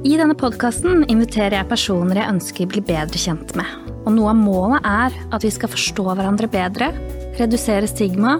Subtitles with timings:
[0.00, 3.68] I denne podkasten inviterer jeg personer jeg ønsker blir bedre kjent med.
[4.08, 6.88] Og noe av målet er at vi skal forstå hverandre bedre,
[7.36, 8.38] redusere stigma,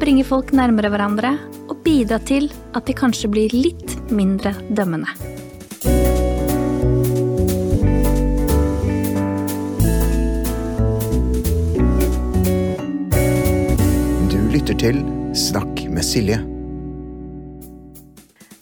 [0.00, 1.32] bringe folk nærmere hverandre
[1.70, 5.08] og bidra til at de kanskje blir litt mindre dømmende.
[14.28, 16.59] Du lytter til Snakk med Silje.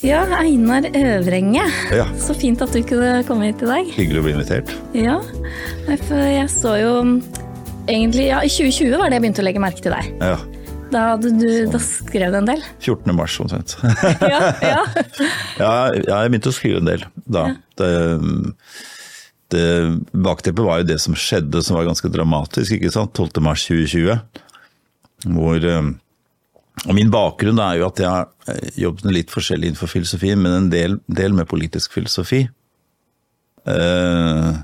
[0.09, 1.61] Ja, Einar Øvrenge.
[1.93, 2.07] Ja.
[2.17, 3.89] Så fint at du kunne komme hit i dag.
[3.93, 4.71] Hyggelig å bli invitert.
[4.97, 5.19] Ja,
[6.07, 6.93] for jeg så jo
[7.89, 10.09] egentlig Ja, i 2020 var det jeg begynte å legge merke til deg.
[10.25, 10.39] Ja.
[10.89, 12.65] Da, hadde du, da skrev du en del.
[12.81, 13.13] 14.
[13.19, 13.77] mars omtrent.
[14.33, 14.41] Ja,
[14.73, 14.81] ja.
[15.61, 17.45] ja, jeg begynte å skrive en del da.
[17.77, 17.93] Det,
[19.53, 19.69] det,
[20.17, 23.13] bakteppet var jo det som skjedde som var ganske dramatisk, ikke sant.
[23.13, 23.45] 12.
[23.45, 24.17] mars 2020.
[25.37, 25.93] Hvor eh,
[26.87, 30.71] Og min bakgrunn er jo at jeg har jobbet litt forskjellig innenfor filosofien, men en
[30.73, 32.45] del, del med politisk filosofi.
[33.69, 34.55] Uh,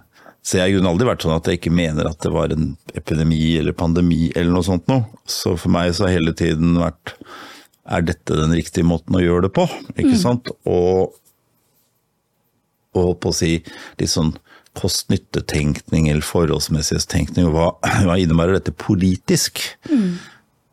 [0.45, 3.57] så jeg har aldri vært sånn at jeg ikke mener at det var en epidemi
[3.59, 5.07] eller pandemi eller noe sånt noe.
[5.25, 7.17] Så for meg så har hele tiden vært
[7.85, 9.67] Er dette den riktige måten å gjøre det på?
[9.97, 10.49] Ikke sant?
[10.65, 11.17] Og,
[12.97, 13.59] og på å si
[14.01, 14.31] litt sånn
[14.75, 17.51] kost-nytte-tenkning eller forholdsmessighetstenkning.
[17.53, 17.75] Hva,
[18.07, 19.61] hva innebærer dette politisk?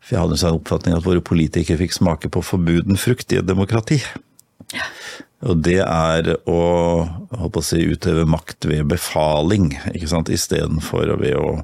[0.01, 3.39] For jeg hadde en sånn oppfatning at våre politikere fikk smake på forbuden frukt i
[3.39, 4.01] et demokrati.
[4.73, 4.87] Ja.
[5.49, 6.59] Og det er å,
[7.33, 11.63] å si, utøve makt ved befaling, ikke sant, istedenfor ved å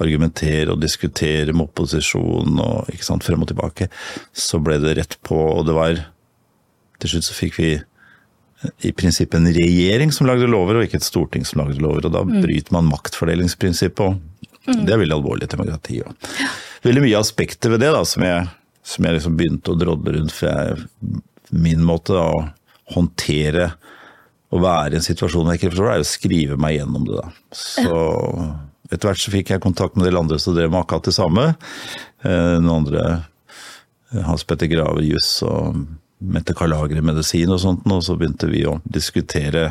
[0.00, 3.88] argumentere og diskutere med opposisjonen og ikke sant, frem og tilbake.
[4.36, 6.02] Så ble det rett på, og det var
[7.02, 7.70] Til slutt så fikk vi
[8.86, 12.06] i prinsippet en regjering som lagde lover, og ikke et storting som lagde lover.
[12.06, 15.98] Og da bryter man maktfordelingsprinsippet, og det er veldig alvorlig i et demokrati.
[16.06, 16.14] Og
[16.84, 18.44] veldig mye aspekter ved det da, som jeg,
[18.84, 20.34] som jeg liksom begynte å drodle rundt.
[20.34, 21.22] For jeg,
[21.54, 23.72] min måte da, å håndtere
[24.54, 27.18] å være i en situasjon jeg ikke forstår, er å skrive meg gjennom det.
[27.18, 27.32] da.
[27.58, 27.98] Så
[28.92, 31.46] etter hvert så fikk jeg kontakt med del andre som drev med akkurat det samme.
[32.22, 33.04] Eh, Noen andre,
[34.12, 35.80] eh, Hans Petter Grave juss og
[36.24, 39.66] Mette Karlagre medisin og sånt, og så begynte vi å diskutere.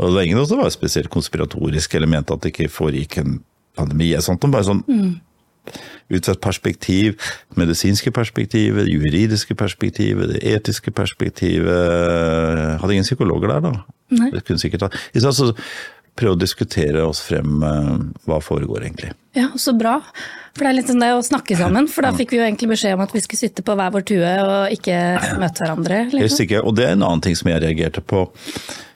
[0.00, 3.38] Og det var ingen som var spesielt konspiratorisk eller mente at det ikke foregikk en
[3.78, 4.10] pandemi.
[4.20, 4.82] sånt, bare sånn
[6.10, 12.80] ut fra et perspektiv, medisinske perspektivet, juridiske perspektivet, det etiske perspektivet.
[12.82, 13.72] Hadde ingen psykologer der, da.
[14.18, 14.30] Nei.
[14.34, 14.92] Det kunne sikkert ha.
[15.14, 15.52] I stedet så
[16.18, 17.96] prøve å diskutere oss frem eh,
[18.28, 19.12] hva foregår egentlig.
[19.36, 20.00] Ja, så bra.
[20.56, 21.86] For det er litt sånn det å snakke sammen.
[21.90, 24.06] For da fikk vi jo egentlig beskjed om at vi skulle sitte på hver vår
[24.10, 24.96] tue og ikke
[25.40, 26.00] møte hverandre.
[26.10, 26.24] Liksom.
[26.24, 26.66] Helt sikkert.
[26.66, 28.26] Og det er en annen ting som jeg reagerte på.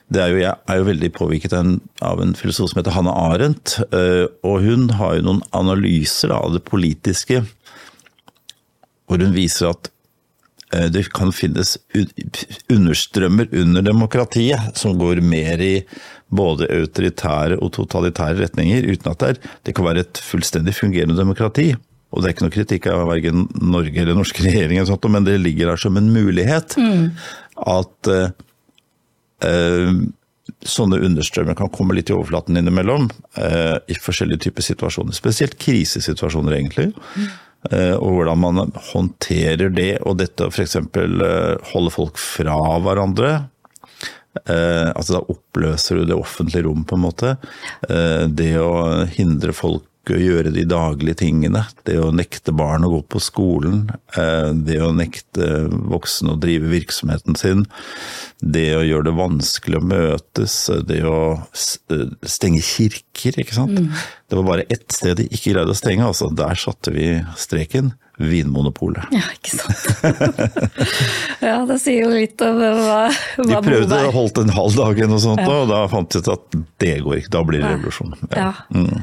[0.05, 3.79] Det er jo, jeg er jo veldig påvirket av en, filosof som heter Hanne Arendt.
[3.89, 7.43] eh, Og hun har jo noen analyser av det politiske
[9.05, 9.89] hvor hun viser at
[10.73, 11.75] eh, det kan finnes
[12.73, 15.75] understrømmer under demokratiet som går mer i
[16.35, 21.17] både autoritære og totalitære retninger, uten at det, er, det kan være et fullstendig fungerende
[21.17, 21.73] demokrati.
[22.15, 25.73] Og det er ikke noe kritikk av verken Norge eller norske regjeringer, men det ligger
[25.73, 28.44] der som en mulighet at eh, eh,
[30.65, 33.09] sånne understrømmer kan komme litt i overflaten innimellom
[33.41, 35.15] eh, i forskjellige typer situasjoner.
[35.17, 36.91] Spesielt krisesituasjoner, egentlig.
[37.71, 40.77] Eh, og hvordan man håndterer det, og dette å f.eks.
[40.77, 43.33] Eh, holde folk fra hverandre.
[44.43, 47.35] Eh, altså da oppløser du det offentlige rom, på en måte.
[47.89, 51.63] Eh, det å hindre folk å gjøre de daglige tingene.
[51.87, 53.89] Det å nekte barn å gå på skolen.
[54.17, 57.65] eh, Det å nekte voksne å drive virksomheten sin.
[58.39, 60.69] Det å gjøre det vanskelig å møtes.
[60.85, 61.17] Det å
[61.89, 63.79] eh, stenge kirker, ikke sant.
[64.29, 66.29] Det var bare ett sted de ikke greide å stenge, altså.
[66.35, 67.93] Der satte vi streken.
[68.15, 69.09] Vinmonopolet.
[69.11, 70.45] Ja, ikke sant.
[71.43, 75.11] ja, det sier jo litt om hva, De prøvde å holde en halv dag eller
[75.11, 77.33] noe sånt, og da fant de ut at det går ikke.
[77.35, 78.15] Da blir det revolusjon.
[78.31, 78.53] Ja.
[78.71, 79.01] Ja,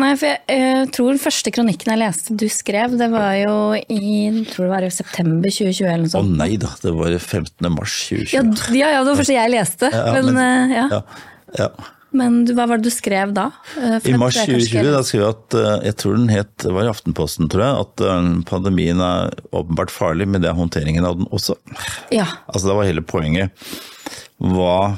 [0.00, 3.54] nei, for jeg, jeg tror den første kronikken jeg leste du skrev, det var jo
[3.78, 6.32] i tror det var i september 2020 eller noe sånt.
[6.34, 7.70] Å nei da, det var 15.
[7.70, 8.34] mars 2020.
[8.34, 8.42] Ja,
[8.80, 9.90] ja, ja, det var første jeg leste.
[9.94, 10.86] Ja, men, men- eh, ja.
[10.90, 11.00] Ja,
[11.60, 11.68] ja.
[12.18, 13.44] men hva var det du skrev da?
[13.78, 16.32] Eh, I mars tror jeg kanskje 2020 da skrev jeg at eh, jeg tror den
[16.34, 18.04] het, det var i Aftenposten tror jeg, at
[18.50, 21.54] pandemien er åpenbart farlig, men det er håndteringen av den også.
[22.10, 22.26] Ja.
[22.50, 23.54] Altså det var hele poenget.
[24.40, 24.96] Hva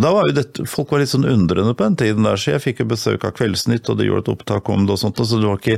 [0.00, 2.54] og da var jo dette, Folk var litt sånn undrende på den tiden der, så
[2.54, 5.20] jeg fikk jo besøk av Kveldsnytt, og de gjorde et opptak om det og sånt,
[5.20, 5.76] og så det var ikke,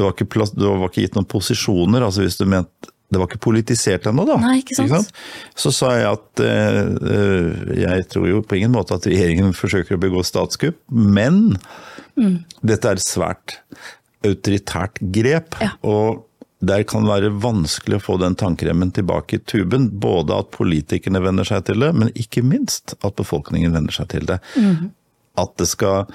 [0.00, 3.18] det var ikke, plass, det var ikke gitt noen posisjoner, altså hvis du mente det
[3.18, 4.36] var ikke politisert ennå, da.
[4.38, 5.08] Nei, ikke sant.
[5.58, 6.76] Så sa jeg at eh,
[7.10, 11.58] eh, jeg tror jo på ingen måte at regjeringen forsøker å begå statskupp, men
[12.20, 12.44] Mm.
[12.66, 13.56] dette er et svært
[14.26, 15.56] autoritært grep.
[15.62, 15.70] Ja.
[15.86, 16.24] Og
[16.60, 19.88] der kan være vanskelig å få den tannkremmen tilbake i tuben.
[20.02, 24.28] Både at politikerne venner seg til det, men ikke minst at befolkningen venner seg til
[24.28, 24.40] det.
[24.60, 24.90] Mm.
[25.40, 26.10] At det skal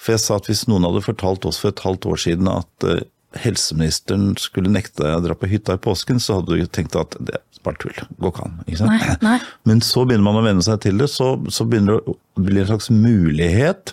[0.00, 2.84] For jeg sa at hvis noen hadde fortalt oss for et halvt år siden at
[2.88, 3.02] uh,
[3.36, 7.18] helseministeren skulle nekte deg å dra på hytta i påsken, så hadde du tenkt at
[7.20, 7.98] det er bare tull.
[8.16, 8.54] Går ikke an.
[8.64, 8.88] Ikke?
[8.88, 9.36] Nei, nei.
[9.68, 12.62] Men så begynner man å venne seg til det, så, så begynner det å bli
[12.62, 13.92] en slags mulighet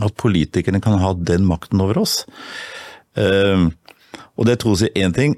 [0.00, 2.22] at politikerne kan ha den makten over oss.
[3.18, 3.68] Uh,
[4.40, 5.36] og det tror jeg én ting.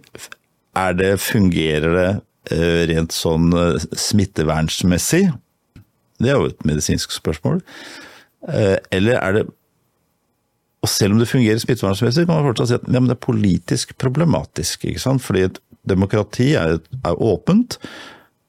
[0.79, 2.11] Er det, fungerer det
[2.55, 5.27] uh, rent sånn uh, smittevernsmessig?
[6.23, 7.61] Det er jo et medisinsk spørsmål.
[8.91, 9.43] eller er det
[10.83, 13.95] og selv om det fungerer smittevernsmessig, kan man fortsatt si at ja, det er politisk
[14.03, 14.89] problematisk.
[14.91, 15.23] ikke sant?
[15.23, 17.79] Fordi et demokrati er, er, åpent,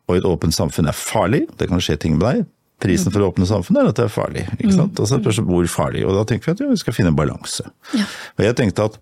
[0.10, 1.44] og et åpent samfunn er farlig.
[1.60, 2.48] Det kan skje ting med deg.
[2.84, 4.48] Prisen for å åpne samfunn er at det er farlig.
[4.58, 4.98] ikke sant?
[4.98, 6.02] Og så er det hvor farlig.
[6.10, 7.70] Og da tenker vi at ja, vi skal finne en balanse.
[7.94, 8.08] Ja.
[8.40, 8.98] Og jeg tenkte at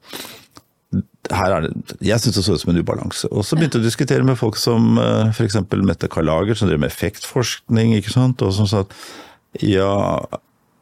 [0.91, 3.29] det, Jeg syntes det så ut som en ubalanse.
[3.31, 4.97] Og så begynte jeg å diskutere med folk som
[5.31, 5.59] f.eks.
[5.79, 8.95] Mette Karlager, som drev med effektforskning, og som sa at
[9.63, 9.91] ja,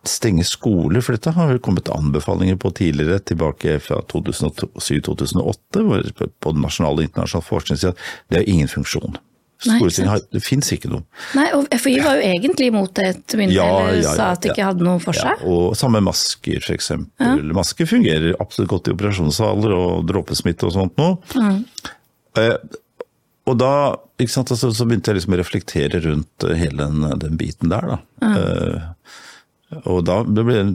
[0.07, 6.05] stenge skoler, for dette har vel kommet anbefalinger på tidligere, tilbake fra 2007-2008, hvor
[6.39, 9.19] på nasjonal og internasjonal forskning at det har ingen funksjon.
[9.67, 11.03] Har, det fins ikke noe.
[11.35, 14.43] Nei, og FHI var jo egentlig imot det et mindre, ja, eller ja, sa at
[14.43, 15.41] det ikke hadde noe for seg.
[15.41, 16.93] Ja, og samme masker, f.eks.
[16.95, 17.33] Ja.
[17.57, 21.17] Masker fungerer absolutt godt i operasjonssaler og dråpesmitte og sånt noe.
[21.35, 21.59] Mm.
[22.39, 22.55] Eh,
[23.49, 23.73] og da
[24.29, 27.95] sant, altså, så begynte jeg liksom å reflektere rundt eh, hele den, den biten der,
[27.95, 27.99] da.
[28.29, 30.69] Eh, og da det blir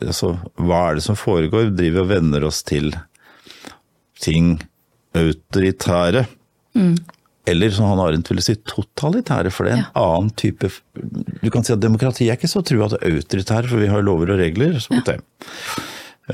[0.00, 1.74] altså, Hva er det som foregår?
[1.76, 2.94] Driver og venner oss til
[4.20, 4.54] ting
[5.16, 6.24] autoritære.
[6.78, 6.94] Mm.
[7.48, 9.92] Eller som han Arendt ville si, totalitære, for det er en ja.
[9.96, 10.68] annen type
[11.40, 14.34] Du kan si at demokrati er ikke så trua til autoritære, for vi har lover
[14.34, 14.76] og regler.
[14.76, 15.00] Ja.
[15.06, 15.16] Det.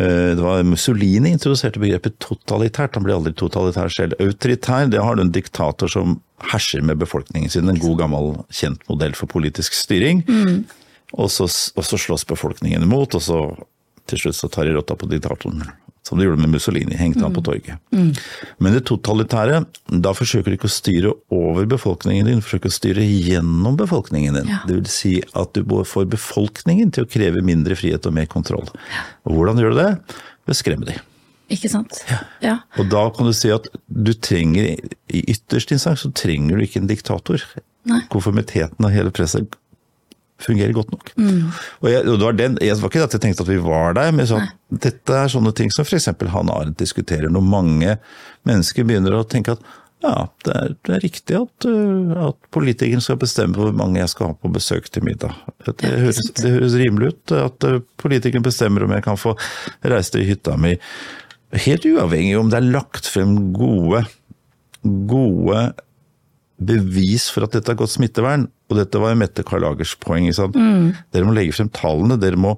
[0.00, 2.98] Eh, det var Mussolini introduserte begrepet totalitært.
[2.98, 4.18] Han ble aldri totalitær selv.
[4.20, 6.18] Autoritær, det har du en diktator som
[6.52, 7.70] herser med befolkningen sin.
[7.70, 10.24] En god, gammel, kjent modell for politisk styring.
[10.28, 10.66] Mm.
[11.16, 13.40] Og så, og så slåss befolkningen imot, og så
[14.10, 15.62] til slutt så tar de rotta på diktatoren.
[16.06, 17.46] Som de gjorde med Mussolini, hengte han på mm.
[17.48, 17.80] torget.
[17.90, 18.12] Mm.
[18.62, 22.76] Men det totalitære, da forsøker du ikke å styre over befolkningen din, du forsøker å
[22.76, 24.52] styre gjennom befolkningen din.
[24.52, 24.60] Ja.
[24.68, 28.70] Det vil si at du får befolkningen til å kreve mindre frihet og mer kontroll.
[29.26, 29.90] Og hvordan gjør du det?
[30.46, 31.02] Ved å skremme dem.
[31.50, 31.98] Ikke sant.
[32.10, 32.22] Ja.
[32.42, 32.54] ja.
[32.78, 34.78] Og da kan du si at du trenger,
[35.10, 37.42] i ytterste instans så trenger du ikke en diktator.
[37.86, 38.00] Nei.
[38.10, 39.58] Konformiteten av hele presset
[40.42, 41.10] fungerer godt nok.
[41.16, 41.48] Mm.
[41.80, 43.96] Og, jeg, og det, var den, jeg var ikke at jeg tenkte at vi var
[43.96, 46.10] der, men så, dette er sånne ting som f.eks.
[46.32, 47.96] Hanne Arendt diskuterer, når mange
[48.48, 49.64] mennesker begynner å tenke at
[50.04, 54.12] ja, det er, det er riktig at, uh, at politikeren skal bestemme hvor mange jeg
[54.12, 55.32] skal ha på besøk til middag.
[55.64, 59.32] Det, det, høres, det høres, rimelig ut at uh, politikeren bestemmer om jeg kan få
[59.80, 60.74] reise til hytta mi.
[61.64, 64.04] Helt uavhengig om det er lagt frem gode,
[64.84, 65.64] gode
[66.56, 68.48] bevis for at dette har gått smittevern.
[68.70, 70.26] Og dette var jo Mette Karlagers poeng.
[70.26, 70.90] Mm.
[71.14, 72.18] Dere må legge frem tallene.
[72.20, 72.56] Dere må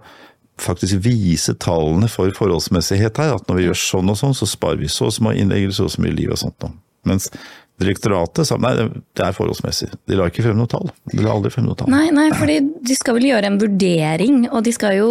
[0.58, 3.36] faktisk vise tallene for forholdsmessighet her.
[3.36, 5.84] At når vi gjør sånn og sånn, så sparer vi så og så mye innleggelse
[5.84, 6.68] og så mye liv og sånt.
[7.08, 7.30] Mens
[7.78, 9.86] Direktoratet sa nei, det er forholdsmessig.
[10.10, 10.88] De la ikke frem noe tall.
[11.12, 11.90] De la aldri frem noe tall.
[11.92, 15.10] Nei, nei, fordi de skal vel gjøre en vurdering, og de skal jo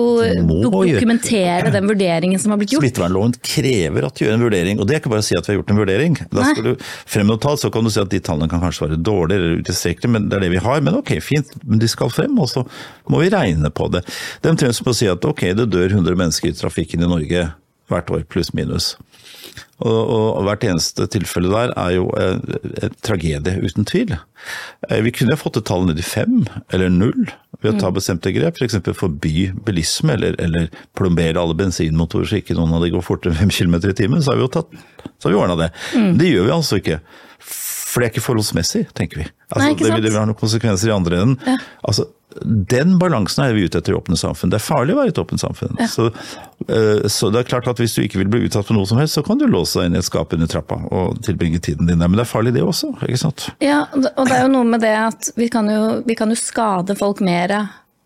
[0.66, 2.84] dokumentere den vurderingen som har blitt gjort.
[2.84, 5.48] Smittevernloven krever at de gjør en vurdering, og det er ikke bare å si at
[5.48, 6.18] vi har gjort en vurdering.
[6.25, 6.50] Da nei.
[6.52, 9.00] skal du frem noe tall, så kan du si at de tallene kan kanskje være
[9.00, 10.84] dårlige eller utilstrekkelige, men det er det vi har.
[10.84, 12.66] Men ok, fint, men de skal frem, og så
[13.08, 14.04] må vi regne på det.
[14.42, 17.09] Det er omtrent som å si at ok, det dør 100 mennesker i trafikken i
[17.16, 17.47] Norge
[17.91, 18.95] hvert år, pluss minus.
[19.77, 22.39] Og, og, hvert eneste tilfelle der er jo en,
[22.81, 24.15] en tragedie, uten tvil.
[24.89, 26.39] Eh, vi kunne fått et tall ned i fem
[26.73, 27.27] eller null
[27.61, 27.97] ved å ta mm.
[27.97, 28.79] bestemte grep, f.eks.
[28.87, 33.33] For forby bilisme eller, eller, plombere alle bensinmotorer så ikke noen av de går fortere
[33.33, 34.73] enn fem km i timen, så har vi jo tatt,
[35.17, 35.71] så har vi ordna det.
[35.94, 36.11] Mm.
[36.17, 36.99] Det gjør vi altså ikke.
[37.97, 39.23] For det er ikke forholdsmessig, tenker vi.
[39.49, 41.39] Altså, Nei, det, vil, det vil ha noen konsekvenser i andre enden.
[41.49, 41.56] Ja.
[41.81, 42.04] Altså,
[42.45, 44.51] den balansen er vi ute etter i åpne samfunn.
[44.54, 45.73] Det er farlig å være i et åpent samfunn.
[45.81, 45.87] Ja.
[45.89, 48.85] Så, uh, så, det er klart at hvis du ikke vil bli utsatt for noe
[48.85, 51.57] som helst, så kan du låse deg inn i et skap under trappa og tilbringe
[51.57, 52.06] tiden din der.
[52.06, 53.47] Men det er farlig det også, ikke sant.
[53.66, 56.37] Ja, og det er jo noe med det at vi kan jo, vi kan jo
[56.37, 57.57] skade folk mer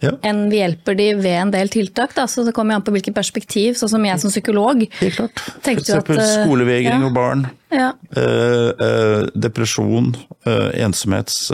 [0.01, 0.15] ja.
[0.27, 2.15] enn vi hjelper de ved en del tiltak.
[2.17, 2.27] Da.
[2.29, 3.77] Så det kommer an på hvilket perspektiv.
[3.79, 4.83] Sånn som jeg som psykolog.
[4.99, 5.45] Helt klart.
[5.61, 5.93] F.eks.
[5.93, 7.07] Eh, skolevegring ja.
[7.07, 7.45] og barn.
[7.71, 7.93] Ja.
[8.17, 10.13] Eh, eh, depresjon,
[10.45, 11.47] ensomhets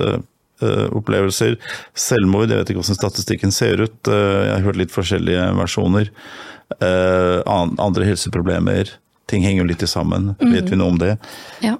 [0.57, 1.53] Eh, opplevelser.
[1.93, 3.97] Selvmord, jeg vet ikke hvordan statistikken ser ut.
[4.09, 6.09] Eh, jeg har hørt litt forskjellige versjoner.
[6.81, 8.95] Eh, andre helseproblemer.
[9.29, 10.31] Ting henger jo litt sammen.
[10.41, 10.55] Mm.
[10.55, 11.13] Vet vi noe om det?
[11.61, 11.75] Ja.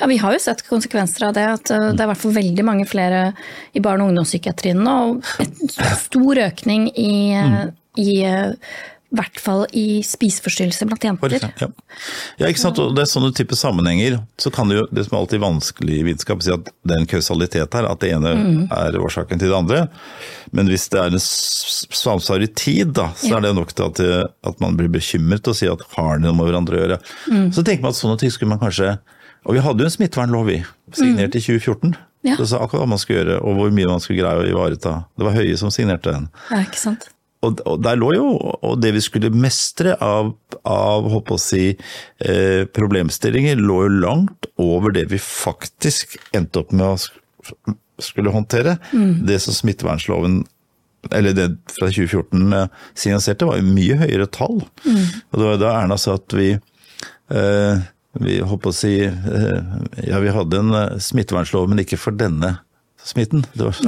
[0.00, 0.06] Ja.
[0.10, 1.46] vi har jo sett konsekvenser av det.
[1.58, 3.32] At det er i hvert fall veldig mange flere
[3.72, 4.96] i barne- og ungdomspsykiatrien nå.
[5.12, 7.76] Og en stor økning i, mm.
[8.02, 8.10] i
[9.12, 11.34] I hvert fall i spiseforstyrrelser blant jenter.
[11.60, 11.66] ja.
[12.40, 12.78] ja, ikke sant.
[12.80, 14.14] Og det er sånne type sammenhenger.
[14.40, 17.02] Så kan det jo, det som er alltid vanskelig i vitenskap, si at det er
[17.02, 17.90] en kausalitet her.
[17.90, 18.32] At det ene
[18.72, 19.82] er årsaken til det andre.
[20.56, 23.36] Men hvis det er en samsvar i tid, da, så Ja.
[23.36, 24.00] er det nok til at,
[24.48, 26.98] at man blir bekymret og sier at har det noe med hverandre å gjøre.
[27.52, 28.94] Så tenker man at sånne ting skulle man kanskje
[29.46, 30.60] Og vi hadde jo en smittevernlov, vi.
[30.94, 31.96] Signert i 2014.
[32.22, 32.36] Ja.
[32.38, 34.94] Det sa akkurat hva man skulle gjøre, og hvor mye man skulle greie å ivareta.
[35.18, 36.28] Det var Høie som signerte den.
[36.52, 37.08] Ja, ikke sant.
[37.42, 40.28] Og, og der lå jo og det vi skulle mestre av,
[40.62, 41.72] av håper å si,
[42.22, 48.76] eh, problemstillinger, lå jo langt over det vi faktisk endte opp med å skulle håndtere.
[49.26, 50.44] Det som smittevernloven
[51.10, 54.60] eller det fra 2014 eh, signaliserte, var jo mye høyere tall.
[54.62, 57.82] Og det var da Erna sa at vi eh,
[58.20, 62.16] vi holdt på å si eh, ja, vi hadde en eh, smittevernlov, men ikke for
[62.16, 62.58] denne
[63.02, 63.46] smitten.
[63.56, 63.78] Det var,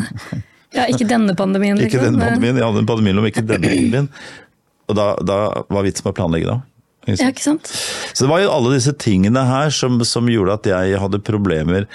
[0.75, 1.78] Ja, ikke denne pandemien.
[1.78, 2.16] ikke liksom.
[2.16, 4.09] denne pandemien, jeg hadde en pandemilov, ikke denne pandemien.
[4.88, 5.38] Og da, da
[5.73, 6.59] var vitsen med å planlegge da.
[7.04, 7.71] Ikke Ja, ikke sant.
[8.16, 11.88] Så det var jo alle disse tingene her som, som gjorde at jeg hadde problemer.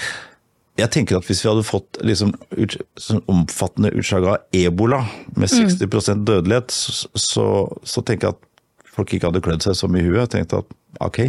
[0.79, 5.01] Jeg tenker at hvis vi hadde fått liksom ut, sånn omfattende utslag av ebola
[5.36, 7.48] med 60 dødelighet, så, så,
[7.83, 10.21] så tenker jeg at folk ikke hadde klødd seg så mye i huet.
[10.24, 11.19] Jeg tenkte at ok.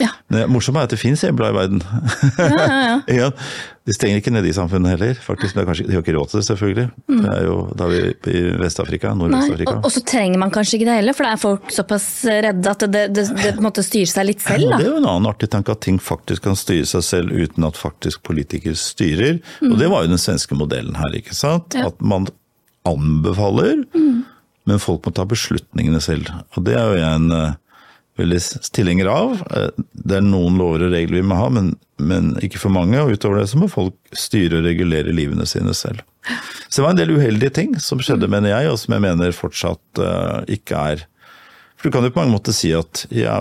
[0.00, 0.12] Ja.
[0.30, 1.82] Det morsomme er at det finnes hjemler i verden.
[3.10, 3.30] Ja,
[3.88, 5.56] De stenger ikke nede i samfunnet heller, faktisk.
[5.56, 6.84] Men kanskje, de har ikke råd til det, selvfølgelig.
[7.10, 9.72] Det er jo, da vi i Vest-Afrika, Nord-Vest-Afrika.
[9.80, 12.70] og, og så trenger man kanskje ikke det heller, for det er folk såpass redde
[12.70, 14.76] at det, det, det en måte seg litt selv.
[14.76, 17.66] Det er jo en annen artig tanke at ting faktisk kan styre seg selv uten
[17.66, 19.40] at faktisk politikere styrer.
[19.66, 21.74] Og det var jo den svenske modellen her, ikke sant.
[21.74, 21.88] Ja.
[21.90, 22.28] At man
[22.86, 23.82] anbefaler,
[24.68, 26.30] men folk må ta beslutningene selv.
[26.54, 27.58] Og det er jo en eh,
[28.20, 28.40] veldig
[28.76, 29.42] tilhenger av.
[29.56, 32.98] Eh, Det er noen lover og regler vi må ha, men, men ikke for mange.
[33.00, 36.04] Og utover det så må folk styre og regulere livene sine selv.
[36.68, 39.32] Så det var en del uheldige ting som skjedde, mener jeg, og som jeg mener
[39.36, 41.06] fortsatt uh, ikke er
[41.80, 43.38] For du kan jo på mange måter si at ja,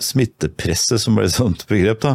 [0.00, 2.14] smittepresset, som ble et sånt begrep, da.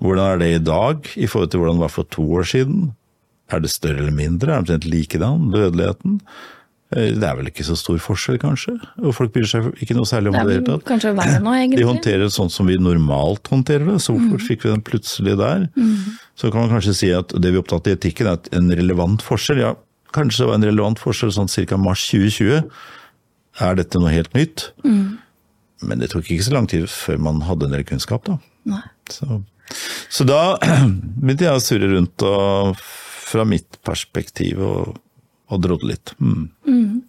[0.00, 2.94] Hvordan er det i dag i forhold til hvordan det var for to år siden?
[3.52, 4.48] Er det større eller mindre?
[4.48, 6.20] Er det omtrent likedan, dødeligheten?
[6.96, 8.74] Eh, Det er vel ikke så stor forskjell, kanskje?
[9.02, 10.84] Og folk bryr seg ikke noe særlig om Det i det hele tatt.
[10.90, 11.80] kanskje verre nå, egentlig.
[11.82, 15.36] De håndterer det sånn som vi normalt håndterer det, så hvorfor fikk vi den plutselig
[15.40, 15.68] der?
[16.36, 19.22] Så kan man kanskje si at det vi er opptatt i etikken er en relevant
[19.24, 19.74] forskjell, ja,
[20.12, 21.76] kanskje det var en relevant forskjell sånn ca.
[21.80, 22.66] mars 2020.
[23.60, 24.70] Er dette noe helt nytt?
[24.84, 28.36] Men det tok ikke så lang tid før man hadde en del kunnskap, da.
[28.70, 28.82] Nei.
[29.10, 29.40] Så,
[30.12, 30.56] så da
[31.20, 32.76] begynte jeg å surre rundt og
[33.32, 34.98] fra mitt perspektiv og,
[35.52, 36.14] og drodde litt.
[36.18, 37.02] Mm.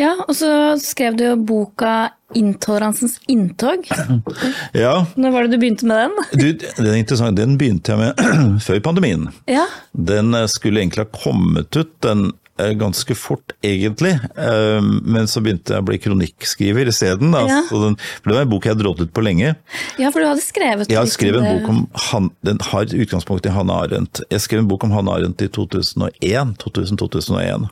[0.00, 0.48] Ja, og så
[0.80, 3.90] skrev du jo boka 'Intoleransens inntog'.
[4.84, 6.14] Ja, Når var det du begynte med den?
[6.40, 6.46] du,
[6.78, 7.36] den er interessant.
[7.36, 9.26] Den begynte jeg med før pandemien.
[9.50, 14.12] Ja, Den eh, skulle egentlig ha kommet ut den ganske fort, egentlig.
[14.36, 17.32] Eh, Men så begynte jeg å bli kronikkskriver isteden.
[17.32, 17.62] Ja.
[17.68, 17.80] Så
[18.22, 19.54] For det var en bok jeg hadde rådet på lenge.
[19.98, 23.46] ja for du hadde skrevet Jeg har skrevet en bok om han, Den har utgangspunkt
[23.46, 24.20] i Hanne Arendt.
[24.30, 26.56] Jeg skrev en bok om Hanne Arendt i 2001.
[26.58, 27.68] 2000-2001.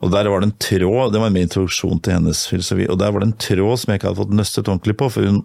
[0.00, 3.10] Og der var det en tråd, det var min introduksjon til hennes filosofi, og der
[3.10, 5.40] var det en tråd som jeg ikke hadde fått nøstet ordentlig på, for hun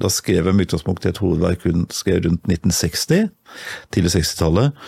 [0.00, 3.26] da skrev jeg med utgangspunkt i et hovedverk hun skrev rundt 1960,
[3.92, 4.78] tidlig 60-tallet,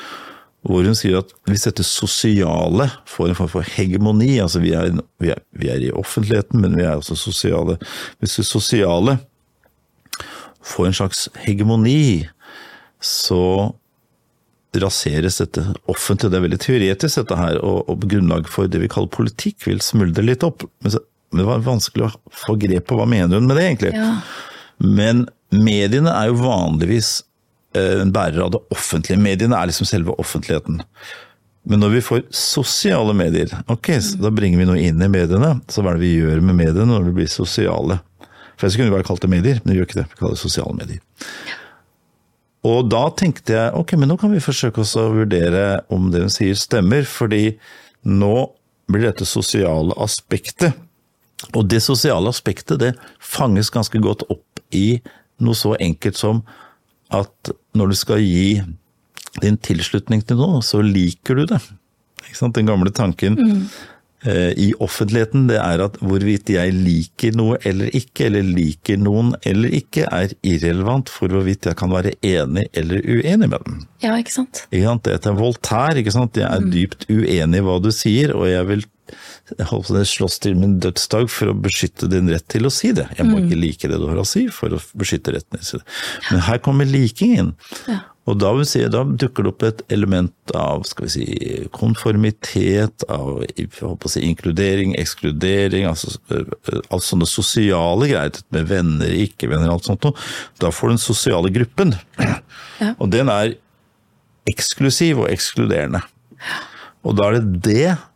[0.63, 4.93] hvor hun sier at hvis dette sosiale får en form for hegemoni, altså vi er,
[5.23, 7.79] vi er, vi er i offentligheten, men vi er også sosiale,
[8.23, 9.17] hvis det sosiale
[10.63, 12.29] får en slags hegemoni,
[13.03, 13.73] så
[14.79, 16.31] raseres dette offentlige.
[16.31, 19.83] Det er veldig teoretisk dette her, og, og grunnlag for det vi kaller politikk vil
[19.85, 20.65] smuldre litt opp.
[20.85, 20.95] Men,
[21.33, 22.15] det var vanskelig å
[22.45, 23.93] få grep på hva mener hun med det, egentlig.
[23.97, 24.15] Ja.
[24.85, 27.23] Men mediene er jo vanligvis
[27.79, 29.21] en bærer av det offentlige.
[29.21, 30.83] Mediene er liksom selve offentligheten.
[31.69, 35.55] Men når vi får sosiale medier, ok, så da bringer vi noe inn i mediene.
[35.71, 38.01] Så hva er det vi gjør med mediene når de blir sosiale?
[38.57, 40.09] For ellers kunne vi bare kalt det medier, men vi gjør ikke det.
[40.11, 41.03] Vi kaller det sosiale medier.
[42.67, 46.23] Og da tenkte jeg ok, men nå kan vi forsøke oss å vurdere om det
[46.23, 47.57] hun sier stemmer, fordi
[48.07, 48.35] nå
[48.91, 50.77] blir dette sosiale aspektet.
[51.55, 55.01] Og det sosiale aspektet det fanges ganske godt opp i
[55.43, 56.43] noe så enkelt som
[57.13, 58.61] at når du skal gi
[59.43, 61.63] din tilslutning til noe, så liker du det.
[62.27, 62.55] Ikke sant?
[62.59, 63.39] Den gamle tanken
[64.27, 69.33] eh, i offentligheten det er at hvorvidt jeg liker noe eller ikke, eller liker noen
[69.49, 73.81] eller ikke, er irrelevant for hvorvidt jeg kan være enig eller uenig med dem.
[74.05, 74.67] ja, ikke sant?
[74.71, 75.09] Ikke sant?
[75.09, 76.39] Det er Voltaire, ikke sant?
[76.39, 78.87] Jeg er dypt uenig i hva du sier, og jeg vil
[79.51, 82.93] jeg håper det slåss til min dødsdag for å beskytte din rett til å si
[82.97, 83.09] det.
[83.19, 85.69] Jeg må ikke like det du har å si for å beskytte retten til å
[85.69, 85.99] si det.
[86.31, 87.53] Men her kommer liking inn.
[88.31, 91.25] Og da, vil si, da dukker det opp et element av skal vi si,
[91.75, 93.43] konformitet, av
[94.07, 100.15] si, inkludering, ekskludering, altså, altså sånne sosiale greier med venner, ikke-venner, alt sånt noe.
[100.63, 101.97] Da får du den sosiale gruppen.
[102.95, 103.57] Og den er
[104.51, 106.05] eksklusiv og ekskluderende.
[107.03, 108.09] Og da er det det eh,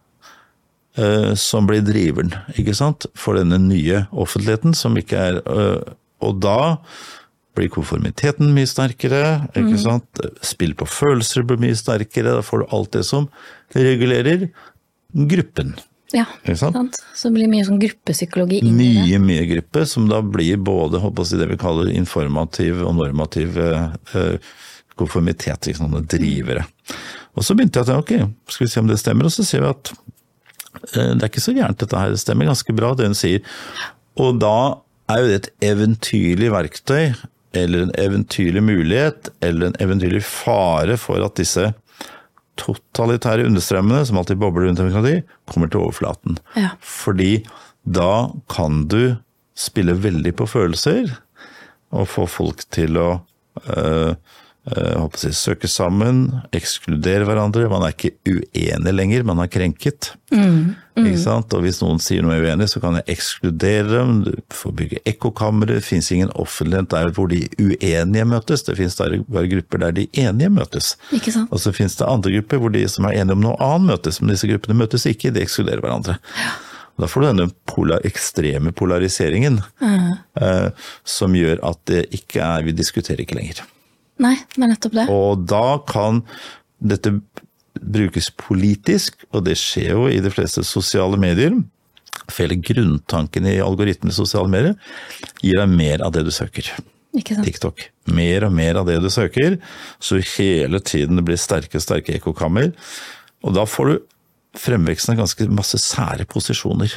[1.36, 6.76] som blir driveren, ikke sant, for denne nye offentligheten, som ikke er eh, Og da
[7.56, 10.22] blir konformiteten mye sterkere, ikke sant.
[10.44, 13.28] Spill på følelser blir mye sterkere, da får du alt det som
[13.76, 14.48] regulerer
[15.12, 15.74] gruppen.
[16.14, 16.76] Ja, Ikke sant?
[16.76, 16.98] sant?
[17.18, 19.02] Så det blir mye sånn gruppepsykologi inn i det.
[19.08, 23.58] Mye, mye gruppe, som da blir både håper jeg det vi kaller informativ og normativ
[23.58, 24.52] eh, eh,
[24.96, 26.64] konformitet, ikke sant, drivere.
[27.36, 29.44] Og så begynte jeg å tenke, ok, skal vi se om det stemmer, og så
[29.44, 30.04] ser vi at eh,
[30.92, 33.42] det er ikke så gærent dette her, det stemmer ganske bra det hun sier.
[34.20, 34.58] Og da
[35.12, 37.16] er jo det et eventyrlig verktøy,
[37.56, 41.70] eller en eventyrlig mulighet, eller en eventyrlig fare for at disse
[42.60, 46.40] totalitære understrømmene, som alltid bobler rundt demokrati, kommer til overflaten.
[46.56, 46.72] Ja.
[46.80, 47.44] Fordi
[47.84, 49.16] da kan du
[49.56, 51.14] spille veldig på følelser,
[51.94, 53.08] og få folk til å
[53.70, 54.16] øh,
[54.66, 56.24] jeg, si, søke sammen,
[56.56, 57.68] ekskludere hverandre.
[57.70, 60.10] Man er ikke uenig lenger, man er krenket.
[60.32, 61.52] Ikke sant?
[61.54, 64.16] Og hvis noen sier noe uenig, så kan jeg ekskludere dem.
[64.26, 65.76] Du får bygge ekkokamre.
[65.76, 68.66] Det fins ingen offentlighet der hvor de uenige møtes.
[68.66, 70.96] Det fins bare grupper der de enige møtes.
[71.46, 74.18] Og så finnes det andre grupper hvor de som er enige om noe annet møtes,
[74.22, 76.18] men disse gruppene møtes ikke, de ekskluderer hverandre.
[76.96, 79.60] Da får du denne polar, ekstreme polariseringen
[80.40, 80.68] eh,
[81.04, 83.60] som gjør at det ikke er Vi diskuterer ikke lenger.
[84.22, 85.06] Nei, det er nettopp det.
[85.12, 86.22] Og da kan
[86.80, 87.12] dette
[87.76, 91.56] brukes politisk, og det skjer jo i de fleste sosiale medier.
[92.36, 94.76] Hele grunntanken i algoritmen i sosiale medier
[95.44, 96.72] gir deg mer av det du søker.
[97.16, 97.46] Ikke sant?
[97.48, 97.84] TikTok.
[98.12, 99.58] Mer og mer av det du søker,
[100.00, 102.72] så hele tiden det blir sterke sterke ekkokammer.
[103.44, 103.96] Og da får du
[104.56, 106.92] fremveksten av ganske masse sære posisjoner.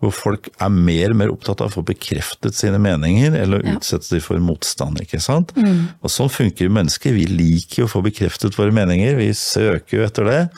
[0.00, 3.72] Hvor folk er mer og mer opptatt av å få bekreftet sine meninger, eller Ja.
[3.74, 5.00] utsette dem for motstand.
[5.02, 5.50] ikke sant?
[5.58, 7.12] Og sånn funker jo mennesker.
[7.12, 10.50] Vi liker å få bekreftet våre meninger, vi søker jo etter det.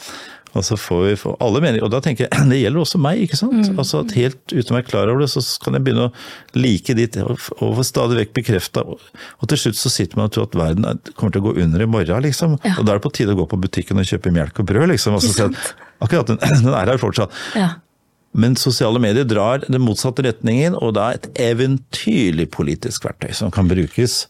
[0.52, 3.20] Og så får vi få alle meninger, og da tenker jeg det gjelder også meg.
[3.22, 3.68] ikke sant?
[3.78, 6.12] Altså at Helt uten å være klar over det, så kan jeg begynne å
[6.58, 8.82] like ditt og få stadig vekk bekrefta.
[8.84, 11.62] Og til slutt så sitter man og tror at verden er- kommer til å gå
[11.62, 12.58] under i morgen, liksom.
[12.64, 12.74] Ja.
[12.78, 14.88] Og da er det på tide å gå på butikken og kjøpe melk og brød,
[14.90, 15.14] liksom.
[15.14, 17.30] Og så ser at akkurat den, den er her fortsatt.
[17.54, 17.70] Ja.
[18.32, 23.50] Men sosiale medier drar den motsatte retningen, og det er et eventyrlig politisk verktøy som
[23.54, 24.24] kan brukes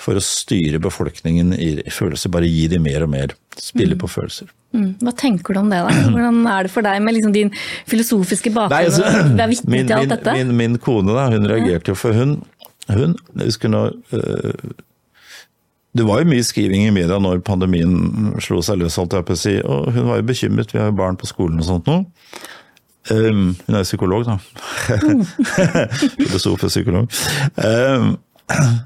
[0.00, 2.32] for å styre befolkningen i følelser.
[2.32, 3.34] Bare gi dem mer og mer.
[3.60, 4.48] Spille på følelser.
[4.74, 4.88] Mm.
[5.04, 5.92] Hva tenker du om det, da?
[6.14, 7.52] Hvordan er det for deg med liksom din
[7.90, 8.74] filosofiske bakgrunn?
[8.74, 10.34] Nei, altså, og er vitne min, til alt dette?
[10.40, 12.40] min, min kone da, hun reagerte jo for hun,
[12.90, 13.84] hun jeg husker nå,
[14.16, 14.74] øh,
[15.94, 19.36] Det var jo mye skriving i media når pandemien slo seg løs, alt jeg på
[19.36, 20.74] å si, og hun var jo bekymret.
[20.74, 22.00] Vi har jo barn på skolen og sånt nå.
[23.12, 24.38] Um, hun er psykolog, da.
[26.16, 27.10] Filosof og psykolog.
[27.60, 28.14] Um,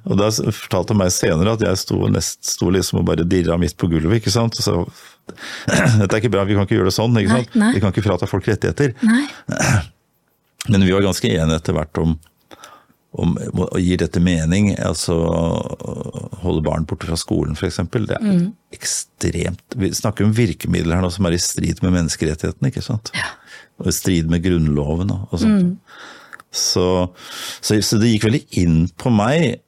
[0.07, 3.57] og da fortalte hun meg senere at jeg sto, nest, sto liksom og bare dirra
[3.59, 4.21] midt på gulvet.
[4.21, 4.59] ikke sant?
[4.63, 4.85] Så,
[6.01, 7.17] Dette er ikke bra, vi kan ikke gjøre det sånn.
[7.21, 7.59] ikke Nei, sant?
[7.61, 7.73] nei.
[7.77, 8.95] Vi kan ikke frata folk rettigheter.
[9.07, 9.25] Nei.
[10.73, 12.15] Men vi var ganske enige etter hvert om,
[13.19, 14.71] om å gi dette mening.
[14.85, 15.17] Altså
[16.43, 17.79] holde barn borte fra skolen, f.eks.
[17.95, 18.49] Det er Mm.
[18.75, 23.11] ekstremt Vi snakker om virkemidler her nå som er i strid med menneskerettighetene, ikke sant?
[23.79, 25.69] Og i strid med Grunnloven og, sånt.
[25.69, 25.75] Mm.
[26.51, 26.87] Så,
[27.61, 29.61] så, så det gikk veldig inn på meg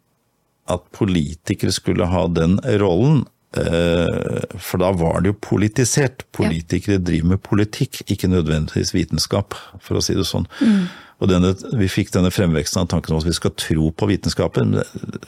[0.71, 3.25] at politikere skulle ha den rollen.
[3.59, 6.25] eh, For da var det jo politisert.
[6.37, 10.47] Politikere driver med politikk, ikke nødvendigvis vitenskap, for å si det sånn.
[11.21, 14.79] Og denne, Vi fikk denne fremveksten av tanken om at vi skal tro på vitenskapen.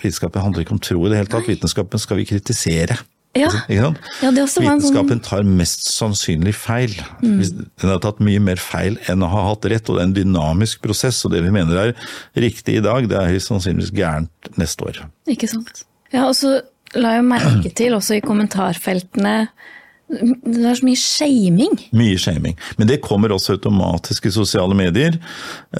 [0.00, 1.50] Vitenskapen handler ikke om tro i det hele tatt.
[1.50, 2.96] Vitenskapen skal vi kritisere.
[3.34, 3.48] Ja.
[3.64, 3.98] Ikke sant?
[4.20, 6.92] Ja, det også var en sånn- Vitenskapen tar mest sannsynlig feil.
[7.22, 10.08] Hvis- Den har tatt mye mer feil enn å ha hatt rett, og det er
[10.10, 11.24] en dynamisk prosess.
[11.24, 11.94] Og det vi mener er
[12.36, 15.00] riktig i dag, det er sannsynligvis gærent neste år.
[15.26, 15.84] Ikke sant.
[16.12, 16.60] Ja, og så
[16.94, 19.48] la jeg merke til også i kommentarfeltene
[20.12, 21.76] Det er så mye shaming.
[21.96, 22.56] Mye shaming.
[22.78, 25.16] Men det kommer også automatisk i sosiale medier.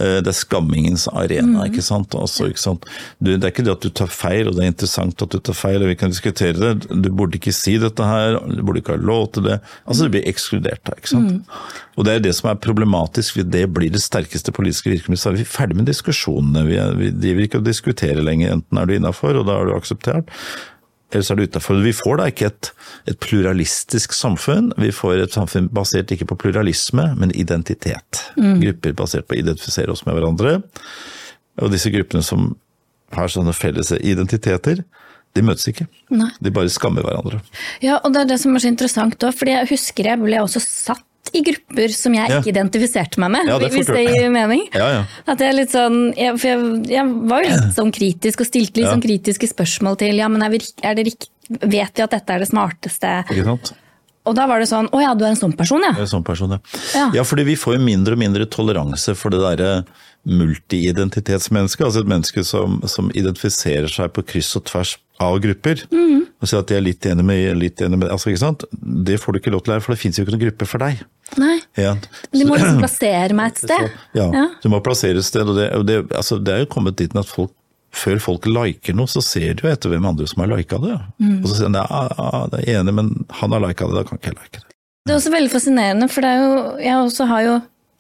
[0.01, 2.15] Eh, Det er skammingens arena, ikke sant.
[2.17, 2.87] Altså, ikke sant?
[3.21, 5.57] Det er ikke det at du tar feil, og det er interessant at du tar
[5.59, 6.89] feil, og vi kan diskutere det.
[6.89, 9.61] Du burde ikke si dette her, du burde ikke ha lov til det.
[9.87, 11.53] Altså, du blir ekskludert da, ikke sant.
[11.97, 15.21] Og det er det som er problematisk, for det blir det sterkeste politiske virkemidlet.
[15.21, 16.65] Så er vi ferdig med diskusjonene.
[16.71, 18.55] Vi, er, vi driver ikke og diskuterer lenger.
[18.57, 20.33] Enten er du innafor, og da er du akseptert.
[21.13, 21.81] Eller så er det utafor.
[21.85, 22.71] Vi får da ikke et,
[23.11, 24.73] et, pluralistisk samfunn.
[24.81, 28.25] Vi får et samfunn basert ikke på pluralisme, men identitet.
[28.41, 28.59] Mm.
[28.65, 30.59] Grupper basert på å identifisere oss med hverandre.
[31.61, 32.55] Og disse gruppene som
[33.13, 34.81] har sånne felles identiteter,
[35.37, 35.87] de møtes ikke.
[36.13, 36.31] Nei.
[36.45, 37.41] De bare skammer hverandre.
[37.85, 40.41] Ja, og det er det som er så interessant òg, for jeg husker jeg ble
[40.41, 44.33] også satt i grupper som jeg ikke identifiserte meg med, ja, det hvis det gir
[44.35, 44.65] mening.
[44.75, 45.03] Ja, ja.
[45.31, 48.83] At jeg litt sånn, jeg, for jeg, jeg, var jo litt sånn kritisk og stilte
[48.83, 51.31] litt sånn kritiske spørsmål til ja, men er, vi, er det rikt,
[51.63, 53.15] vet vi at dette er det smarteste?
[53.31, 53.73] Ikke sant?
[54.23, 55.97] Og da var det sånn Å ja, du er en sånn person, ja.
[55.99, 56.61] En sånn person, ja.
[56.95, 57.09] ja.
[57.19, 59.73] ja fordi vi får jo mindre og mindre toleranse for det derre
[60.23, 61.83] multiidentitetsmennesket.
[61.89, 65.85] Altså et menneske som, som, identifiserer seg på kryss og tvers av grupper.
[65.93, 66.27] Mm.
[66.43, 68.67] Og sier at de er litt enig med, litt enig med altså, ikke sant?
[68.81, 70.83] Det får du ikke lov til lære, for det fins jo ikke noen gruppe for
[70.83, 71.03] deg.
[71.41, 71.57] Nei.
[71.79, 71.95] Ja.
[72.35, 73.89] De må liksom plassere meg et sted.
[73.89, 75.49] Så, ja, ja, du må plassere et sted.
[75.49, 77.55] Og det, og det, altså, det er jo kommet dit at folk
[77.93, 80.95] før folk liker noe, så ser du etter hvem andre som har lika det.
[81.21, 81.43] Mm.
[81.43, 84.21] Og så sier de ja, det er enig, men han har lika det, da kan
[84.21, 84.69] ikke jeg like det.
[85.03, 87.55] Det er også veldig fascinerende, for jo, jeg også har jo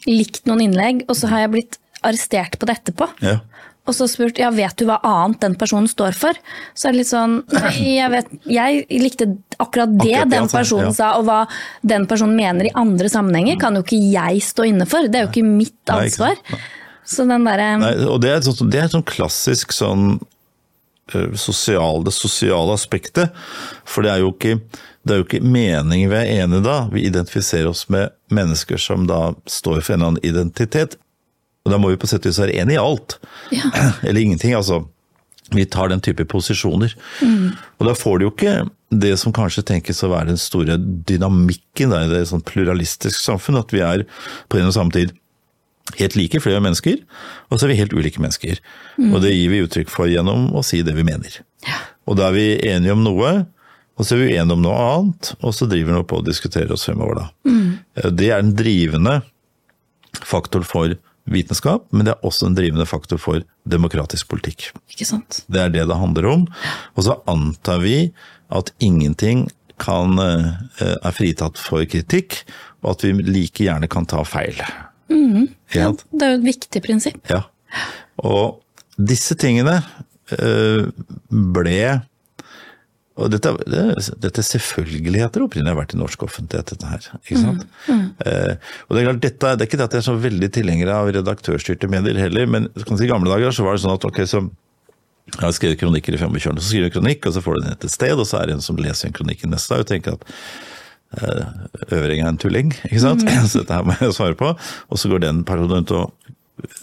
[0.08, 3.08] likt noen innlegg, og så har jeg blitt arrestert på det etterpå.
[3.22, 3.40] Ja.
[3.82, 6.36] Og så spurt ja, vet du hva annet den personen står for.
[6.78, 7.40] Så er det litt sånn
[7.80, 10.98] Jeg, vet, jeg likte akkurat det akkurat den personen ja.
[11.00, 11.40] sa, og hva
[11.94, 15.10] den personen mener i andre sammenhenger, kan jo ikke jeg stå inne for.
[15.10, 16.38] Det er jo ikke mitt ansvar.
[16.38, 17.72] Nei, ikke så den derre
[18.06, 23.34] Og det er, det er sånn klassisk sånn uh, sosial, det sosiale aspektet.
[23.88, 24.58] For det er jo ikke
[25.02, 26.76] det er jo ikke meningen vi er enige da.
[26.92, 30.94] Vi identifiserer oss med mennesker som da står for en eller annen identitet.
[31.62, 33.18] Og da må vi på sett og vis være enige i alt.
[33.54, 33.70] Ja.
[34.06, 34.82] Eller ingenting, altså.
[35.52, 36.94] Vi tar den type posisjoner.
[37.20, 37.52] Mm.
[37.78, 38.54] Og da får du jo ikke
[39.02, 43.60] det som kanskje tenkes å være den store dynamikken da, i det sånn pluralistisk samfunn,
[43.60, 44.06] at vi er
[44.48, 45.12] på en og samme tid
[45.98, 47.00] helt like flere mennesker,
[47.50, 48.60] og så er vi helt ulike mennesker.
[48.96, 49.10] Mm.
[49.12, 51.40] Og det gir vi uttrykk for gjennom å si det vi mener.
[51.66, 51.80] Ja.
[52.08, 53.32] Og da er vi enige om noe,
[53.98, 56.72] og så er vi uenige om noe annet, og så driver vi på å diskutere
[56.74, 57.26] oss fremover, da.
[57.48, 58.12] Mm.
[58.18, 59.18] Det er en drivende
[60.22, 60.96] faktor for
[61.30, 64.70] vitenskap, men det er også en drivende faktor for demokratisk politikk.
[64.90, 65.42] Ikke sant?
[65.52, 66.46] Det er det det handler om.
[66.96, 67.96] Og så antar vi
[68.52, 69.46] at ingenting
[69.82, 72.42] kan, eh, er fritatt for kritikk,
[72.82, 74.58] og at vi like gjerne kan ta feil.
[75.12, 77.22] Mm, ja, det er jo et viktig prinsipp.
[77.30, 77.44] Ja.
[78.22, 78.62] Og
[78.98, 79.80] disse tingene
[80.38, 80.90] øh,
[81.30, 82.02] ble
[83.20, 83.82] og dette, det,
[84.24, 87.08] dette er selvfølgeligheter opprinnelig har vært i norsk offentlighet, dette her.
[87.20, 87.66] ikke sant?
[87.86, 88.08] Mm, mm.
[88.24, 90.50] Eh, og Det er klart, dette, det er ikke det at jeg er så veldig
[90.56, 94.22] tilhenger av redaktørstyrte medier heller, men i gamle dager så var det sånn at ok,
[94.24, 94.42] så
[95.32, 97.66] jeg har skrevet kronikker i 25 år, så skriver du kronikk, og så får du
[97.66, 99.84] den et sted, og så er det en som leser en kronikk i neste dag
[99.84, 100.26] og tenker at
[101.12, 101.46] Eh,
[101.92, 103.24] Øvring er en tulling, ikke sant?
[103.24, 103.46] Mm.
[103.50, 104.52] Så dette her må jeg svare på.
[104.88, 106.14] Og så går den perioden rundt og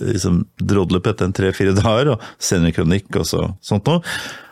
[0.04, 4.02] liksom drodler på dette en tre-fire dager og sender en kronikk og så, sånt noe.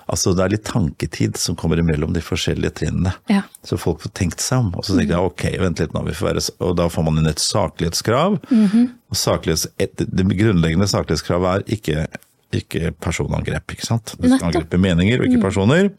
[0.08, 3.14] Altså Det er litt tanketid som kommer imellom de forskjellige trinnene.
[3.32, 3.44] Ja.
[3.66, 4.72] Så folk får tenkt seg om.
[4.78, 7.20] Og så tenker jeg ok, vent litt nå, vi får være Og da får man
[7.22, 8.40] inn et saklighetskrav.
[8.50, 8.88] Mm -hmm.
[9.10, 12.08] og saklighets, et, Det grunnleggende saklighetskravet er ikke
[12.56, 13.74] ikke personangrep.
[13.76, 14.14] ikke sant?
[14.16, 15.44] Du skal angripe meninger og ikke mm.
[15.44, 15.90] personer.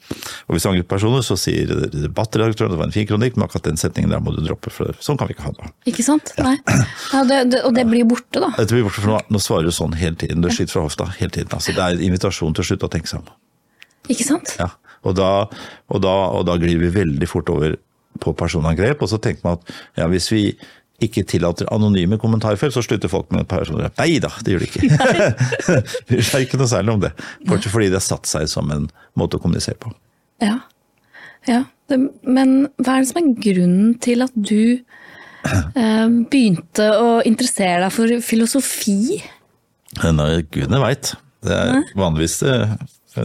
[0.48, 3.68] Og hvis du angriper personer, så sier debattredaktøren det var en fin kronikk, men akkurat
[3.68, 5.72] den setningen der må du droppe, for sånn kan vi ikke ha det.
[5.92, 6.32] Ikke sant?
[6.38, 6.48] Ja.
[6.48, 6.56] Nei.
[7.12, 8.52] Ja, det, det, og det blir borte, da?
[8.56, 10.40] Det blir borte, for nå, nå svarer du sånn hele tiden.
[10.44, 11.52] Du skyter fra hofta hele tiden.
[11.52, 13.30] Altså, det er en invitasjon til å slutte å tenke seg om.
[14.08, 14.56] Ikke sant?
[14.60, 14.72] Ja,
[15.06, 15.30] og da,
[15.92, 17.76] og da, og da glir vi veldig fort over
[18.18, 20.42] på personangrep, og så tenker man at ja, hvis vi
[21.04, 23.94] ikke tillater anonyme kommentarfelt, så slutter folk med personangrep.
[24.00, 24.88] Nei da, det gjør de ikke.
[26.08, 27.12] det er ikke noe særlig om det.
[27.46, 29.92] Bortsett fordi det har satt seg som en måte å kommunisere på.
[30.42, 30.56] Ja.
[31.46, 31.62] ja.
[31.88, 34.80] Det, men hva er det som er grunnen til at du
[35.54, 39.20] eh, begynte å interessere deg for filosofi?
[40.02, 41.14] Nei, gudene veit.
[41.46, 42.56] Det er vanligvis det,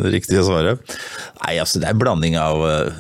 [0.02, 0.98] det riktige svaret.
[1.44, 2.92] Nei, altså det er en blanding av uh,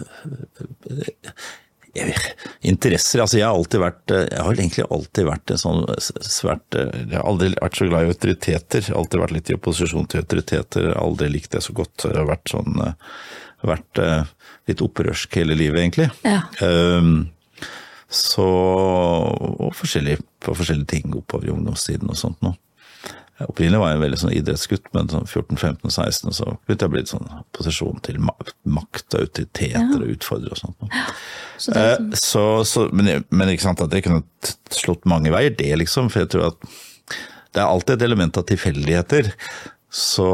[2.65, 3.21] interesser.
[3.23, 7.27] Altså jeg har alltid vært Jeg har egentlig alltid vært en sånn svært Jeg har
[7.29, 8.89] aldri vært så glad i autoriteter.
[8.97, 10.89] Alltid vært litt i opposisjon til autoriteter.
[10.97, 12.07] Aldri likt det så godt.
[12.07, 12.81] Jeg har vært sånn
[13.63, 14.01] Vært
[14.67, 16.09] litt opprørsk hele livet, egentlig.
[16.27, 16.41] Ja.
[16.59, 17.29] Um,
[18.13, 22.57] så Og forskjellig, på forskjellige ting oppover i ungdomstiden og sånt noe.
[23.49, 27.03] Opprinnelig var jeg en veldig sånn idrettsgutt, men sånn 14-15-16 så begynte jeg å bli
[27.09, 29.99] sånn posisjon til makt autoriteter ja.
[29.99, 30.87] og utfordre og sånt.
[31.57, 32.09] Så eh, sånn.
[32.19, 34.23] så, så, men, men, ikke sant, at det kunne
[34.73, 36.11] slått mange veier, det liksom.
[36.13, 36.73] For jeg tror at
[37.53, 39.31] det er alltid et element av tilfeldigheter.
[39.93, 40.25] Så,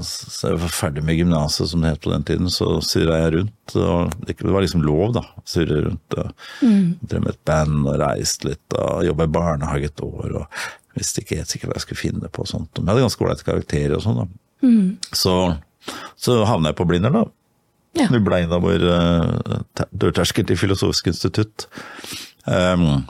[0.00, 3.34] så jeg var ferdig med gymnaset, som det het på den tiden, så surra jeg
[3.34, 3.74] rundt.
[3.76, 5.24] og Det var liksom lov, da.
[5.44, 6.16] Surre rundt.
[6.16, 6.30] og
[6.64, 6.86] mm.
[7.04, 10.38] Drev med et band og reist litt og jobba i barnehage et år.
[10.40, 10.64] og
[10.98, 12.44] Visste ikke helt sikkert hva jeg skulle finne på.
[12.44, 12.70] og sånt.
[12.78, 14.22] Men jeg hadde ganske ålreite karakterer og sånn.
[14.22, 14.26] da.
[14.66, 14.88] Mm.
[15.16, 15.36] Så,
[16.20, 17.26] så havna jeg på Blindern, da.
[17.98, 18.06] Ja.
[18.12, 21.66] Vi ble inn av vår uh, dørterskel til Filosofisk institutt.
[22.46, 23.02] Um,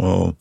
[0.00, 0.36] og,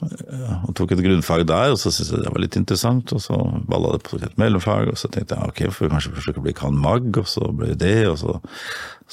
[0.00, 3.12] uh, og tok et grunnfag der, og så syntes jeg det var litt interessant.
[3.16, 3.36] Og så
[3.68, 6.46] balla det på et mellomfag, og så tenkte jeg ok, får vi kanskje forsøke å
[6.48, 7.98] bli can.mag., og så ble det det.
[8.12, 8.38] Og så,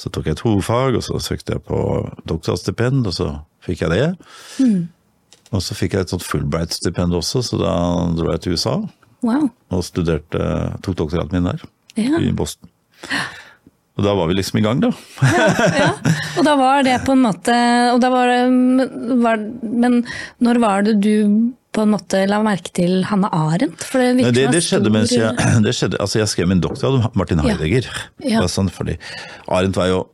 [0.00, 1.82] så tok jeg et hovedfag, og så søkte jeg på
[2.30, 4.06] doktorstipend, og så fikk jeg det.
[5.54, 7.74] Og så fikk jeg et sånt Fulbright-stipend også, så da
[8.18, 8.78] dro jeg til USA
[9.24, 9.48] Wow.
[9.74, 10.38] og studerte,
[10.84, 11.64] tok doktorgraden min der,
[11.98, 12.20] Ja.
[12.22, 12.68] i Boston.
[13.98, 14.92] Og da var vi liksom i gang, da.
[15.26, 15.88] ja.
[16.38, 17.54] Og da var det på en måte
[17.90, 18.42] og da var det,
[19.24, 20.04] var, Men
[20.38, 23.82] når var det du på en måte la merke til Hanne Arendt?
[23.82, 25.34] For det, det, det skjedde mens jeg
[25.66, 27.90] det skjedde, altså Jeg skrev min doktorgrad om Martin Heidegger.
[28.22, 28.38] Ja.
[28.38, 28.46] Ja.
[28.46, 28.70] Sånn,
[29.50, 30.04] Arendt var jo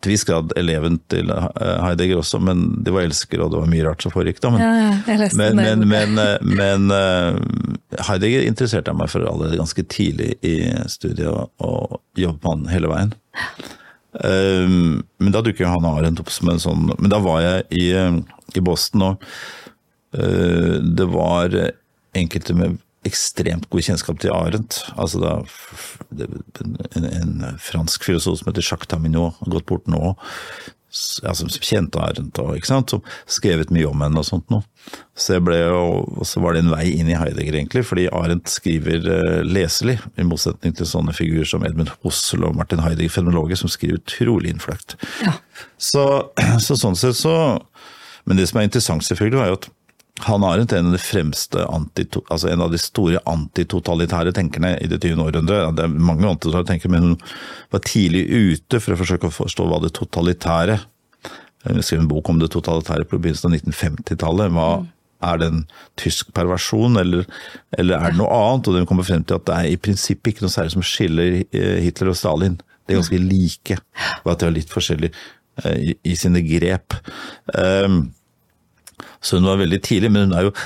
[0.00, 1.46] til viss grad eleven til eh,
[1.82, 4.52] Heidegger også, men de var elskere, og det var mye rart som foregikk da.
[4.54, 4.76] Men, Ja,
[5.10, 5.66] jeg leste men, det.
[5.66, 10.56] men, men, eh, men eh, Heidegger interesserte jeg meg for allerede ganske tidlig i
[10.92, 11.28] studiet,
[11.60, 13.12] og, jobbet på han hele veien.
[14.16, 17.88] Um, men da dukker Hanne Arendt opp som en sånn Men da var jeg i,
[18.56, 19.26] i Boston, og
[20.16, 21.52] uh, det var
[22.16, 24.80] enkelte med ekstremt god kjennskap til Arendt.
[24.96, 25.34] Altså da,
[26.20, 30.14] en, en fransk filosof som heter Jacques Taminot, har gått bort nå,
[31.26, 32.92] altså, som kjente Arendt, og, ikke sant?
[32.92, 34.64] som skrevet mye om henne og sånt noe.
[35.18, 39.40] Så, og så var det en vei inn i Heidegger, egentlig, fordi Arendt skriver eh,
[39.46, 44.00] leselig, i motsetning til sånne figurer som Edmund Hossel og Martin Heidegger, fenomenologer, som skriver
[44.00, 44.98] utrolig innfløkt.
[45.24, 45.38] Ja.
[45.78, 46.04] Så,
[46.66, 47.36] så sånn sett så
[48.26, 49.66] Men det som er interessant, selvfølgelig, var jo at
[50.24, 55.02] han er en av de fremste altså en av de store antitotalitære tenkerne i det
[55.02, 55.20] 20.
[55.20, 55.58] århundre.
[55.76, 57.16] Det er mange antitotalitære tenkere, men hun
[57.74, 60.80] var tidlig ute for å forsøke å forstå hva det totalitære
[61.66, 64.52] Hun skrev en bok om det totalitære på begynnelsen av 1950-tallet.
[64.54, 64.86] Hva
[65.26, 65.64] Er det en
[65.98, 67.24] tysk perversjon, eller,
[67.76, 68.68] eller er det noe annet?
[68.68, 71.40] Og de kommer frem til at det er i prinsippet ikke noe særlig som skiller
[71.42, 72.60] eh, Hitler og Stalin.
[72.86, 73.78] De er ganske like,
[74.22, 75.10] bare at de har litt forskjellig
[75.64, 76.94] eh, i, i sine grep.
[77.50, 78.14] Um,
[79.20, 80.56] så hun var veldig tidlig, men hun er jo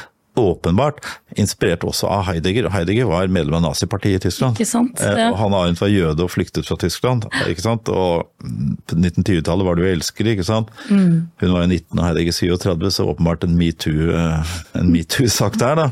[0.41, 1.03] åpenbart
[1.37, 2.69] inspirert også av Heidegger.
[2.73, 4.55] Heidegger var medlem av nazipartiet i Tyskland.
[4.57, 5.33] Ikke sant, Eh, ja.
[5.37, 7.27] Han Arendt var jøde og flyktet fra Tyskland.
[7.51, 7.89] ikke sant?
[7.91, 10.71] Og mm, på 1920-tallet var det jo elskere, ikke sant.
[10.89, 11.27] Mm.
[11.43, 15.89] Hun var jo 19 og Heidegger 37, så åpenbart en metoo-sak en metoo-sak der, da.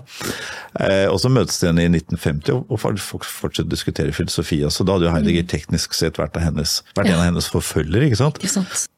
[0.86, 4.62] Eh, Og så møtes de igjen i 1950 og- og for- fortsetter å diskutere filosofi.
[4.70, 8.16] Så da hadde jo Heidegger teknisk sett vært, hennes, vært en av hennes forfølgere, ikke
[8.22, 8.38] sant.
[8.38, 8.88] Ikke sant?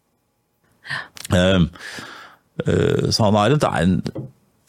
[1.33, 1.67] ja, eh,
[2.67, 3.97] Så han Arendt er en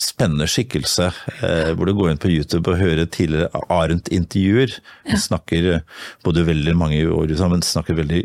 [0.01, 1.11] spennende skikkelse,
[1.45, 4.79] eh, hvor du går inn på YouTube og hører tidligere Arendt-intervjuer.
[5.09, 5.83] Hun snakker eh,
[6.25, 8.23] både veldig mange år sammen, snakker veldig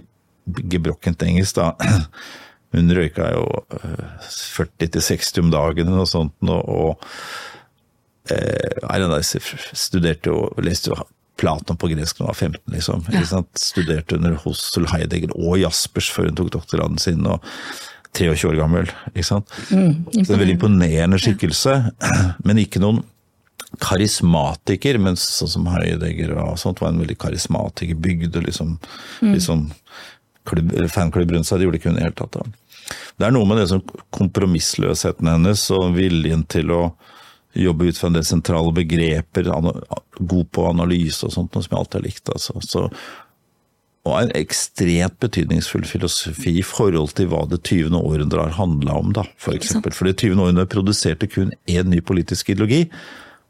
[0.72, 1.74] gebrokkent engelsk, da.
[2.76, 3.44] Hun røyka jo
[3.76, 10.98] eh, 40-60 om dagen og sånt, og, og eh, studerte og leste jo
[11.36, 13.02] Platon på gresk da hun var 15, liksom.
[13.28, 13.60] Sant?
[13.60, 17.26] Studerte under Hossel, Heidegger og Jaspers før hun tok doktorgraden sin.
[17.28, 17.44] og
[18.16, 18.88] 23 år gammel.
[19.12, 19.52] ikke sant?
[19.68, 21.76] Så er en veldig imponerende skikkelse,
[22.46, 23.02] men ikke noen
[23.82, 28.76] karismatiker, men sånn som Heidegger og sånt var en veldig karismatiker, bygde liksom,
[29.20, 29.66] liksom
[30.48, 32.38] klubb, fanklubb rundt seg, det gjorde ikke hun i det hele tatt.
[32.38, 32.94] Da.
[33.18, 33.82] Det er noe med det som
[34.14, 36.80] kompromissløsheten hennes og viljen til å
[37.56, 41.80] jobbe ut fra en del sentrale begreper, god på analyse og sånt, noe som jeg
[41.80, 42.32] alltid har likt.
[42.34, 42.60] Altså.
[42.60, 42.82] Så,
[44.06, 47.90] og en ekstremt betydningsfull filosofi i forhold til hva det 20.
[47.98, 49.94] århundre har handla om, da, for eksempel.
[49.96, 50.38] For det 20.
[50.38, 52.84] århundre produserte kun én ny politisk ideologi,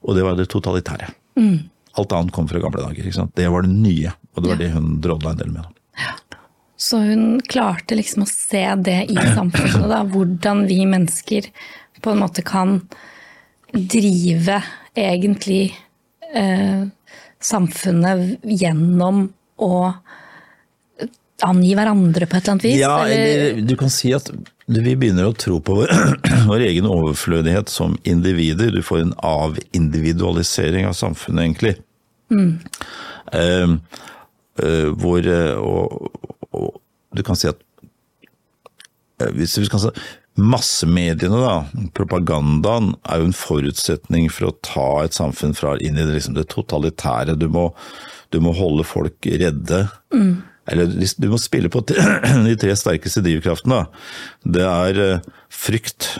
[0.06, 1.10] og det var det totalitære.
[1.96, 3.04] Alt annet kom fra gamle dager.
[3.04, 3.34] ikke sant?
[3.36, 5.66] Det var det nye, og det var det hun drodla en del med.
[5.66, 5.76] da.
[6.76, 11.48] Så hun klarte liksom å se det i samfunnet, da, hvordan vi mennesker
[12.04, 12.78] på en måte kan
[13.72, 14.60] drive
[14.96, 15.72] egentlig
[16.36, 16.84] eh,
[17.40, 19.72] samfunnet gjennom å
[21.44, 22.78] angi hverandre på et eller annet vis.
[22.80, 24.30] Ja, eller, eller du kan si at
[24.66, 25.92] vi begynner å tro på vår,
[26.50, 28.72] vår egen overflødighet som individer.
[28.74, 31.76] Du får en avindividualisering av samfunnet, egentlig.
[32.32, 32.56] Mm.
[33.30, 33.76] Uh,
[34.62, 36.10] uh, hvor eh, og,
[36.50, 36.80] og,
[37.14, 37.60] du kan si at
[39.22, 39.92] eh, hvis vi kan si
[40.36, 46.02] Massemediene, da, propagandaen, er jo en forutsetning for å ta et samfunn fra inn i
[46.02, 47.38] det, liksom, det totalitære.
[47.40, 47.70] Du må,
[48.34, 49.86] du må holde folk redde.
[50.72, 53.84] Eller du må spille på de tre sterkeste drivkraftene.
[54.42, 56.16] Det er eh, frykt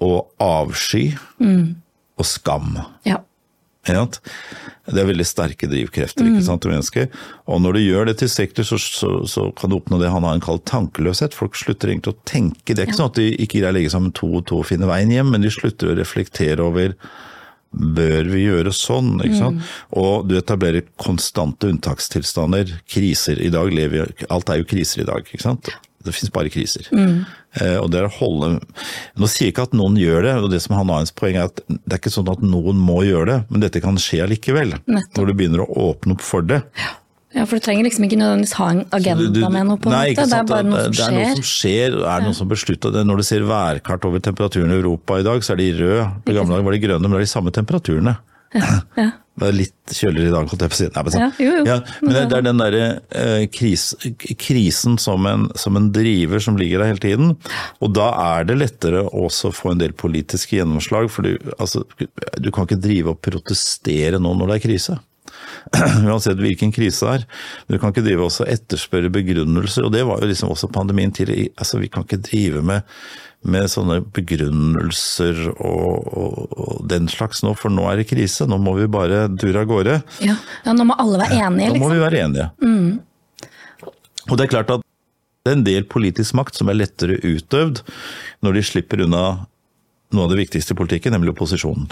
[0.00, 1.10] og avsky
[2.20, 2.78] og skam.
[3.88, 4.06] ja.
[4.90, 7.14] Det er veldig sterke drivkrefter ikke sant, til mennesket.
[7.48, 10.36] Og når du gjør det tilstrekkelig, så, så, så kan du oppnå det han har
[10.36, 11.36] en kalt tankeløshet.
[11.36, 12.74] Folk slutter egentlig å tenke.
[12.74, 14.68] Det er ikke sånn at de ikke greier å legge sammen to og to og
[14.68, 16.96] finne veien hjem, men de slutter å reflektere over
[17.70, 19.14] bør vi gjøre sånn?
[19.22, 19.68] ikke sant?
[19.96, 23.40] Og du etablerer konstante unntakstilstander, kriser.
[23.40, 25.70] I dag lever vi Alt er jo kriser i dag, ikke sant?
[26.00, 26.86] Det finnes bare kriser.
[27.60, 28.48] Eh, og det er å holde
[29.18, 31.36] Nå sier jeg ikke at noen gjør det, og det som han har hans poeng
[31.36, 34.22] er at det er ikke sånn at noen må gjøre det, men dette kan skje
[34.24, 34.76] allikevel.
[34.86, 35.18] Nettopp.
[35.18, 36.62] Når du begynner å åpne opp for det.
[36.80, 36.94] Ja,
[37.46, 39.94] for du trenger liksom ikke nødvendigvis ha en agenda Du- du- med noe, på en
[39.94, 40.26] måte.
[40.26, 41.10] Det er bare noe som skjer.
[41.10, 42.90] det er noe som skjer, er det noe som beslutta.
[43.06, 46.04] Når du ser værkart over temperaturen i Europa i dag, så er de røde.
[46.26, 48.16] På gamle dager var de grønne, men det er de samme temperaturene.
[48.52, 49.12] Ja.
[49.40, 50.88] Det er litt kjøligere i dag, holdt jeg på å si.
[50.90, 51.20] Nei, men, sånn.
[51.22, 51.64] Ja, jo, jo.
[51.64, 53.84] Ja, men det, det er den derre eh, kris,
[54.36, 57.30] krisen som en, som en driver som ligger der hele tiden.
[57.80, 61.84] Og da er det lettere også å få en del politiske gjennomslag, for du, altså,
[62.42, 64.98] du kan ikke drive og protestere nå når det er krise.
[66.08, 67.26] Uansett hvilken krise det er.
[67.68, 71.12] Du kan ikke drive også og etterspørre begrunnelser, og det var jo liksom også pandemien
[71.14, 71.52] tidligere.
[71.60, 72.86] Altså, vi kan ikke drive med,
[73.44, 78.48] med sånne begrunnelser og, og, og den slags nå, for nå er det krise.
[78.50, 80.00] Nå må vi bare dure av gårde.
[80.24, 80.38] Ja.
[80.66, 81.96] ja, nå må alle være enige, Nå må liksom.
[81.96, 82.50] vi være enige.
[84.30, 84.86] Og det er klart at
[85.40, 87.80] det er en del politisk makt som er lettere utøvd
[88.44, 89.22] når de slipper unna
[90.10, 91.88] noe av det viktigste i politikken, nemlig opposisjonen.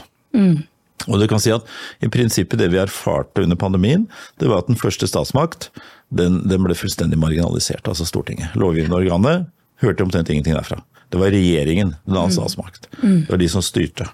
[1.07, 1.67] Og du kan si at
[2.03, 4.09] i prinsippet det vi erfarte under pandemien,
[4.43, 5.71] det var at den første statsmakt
[6.09, 8.57] den, den ble fullstendig marginalisert, altså Stortinget.
[8.59, 9.49] Lovgivende organet
[9.85, 10.81] hørte omtrent ingenting derfra.
[11.13, 12.89] Det var regjeringen, den annen statsmakt.
[13.01, 14.09] Det var de som styrte.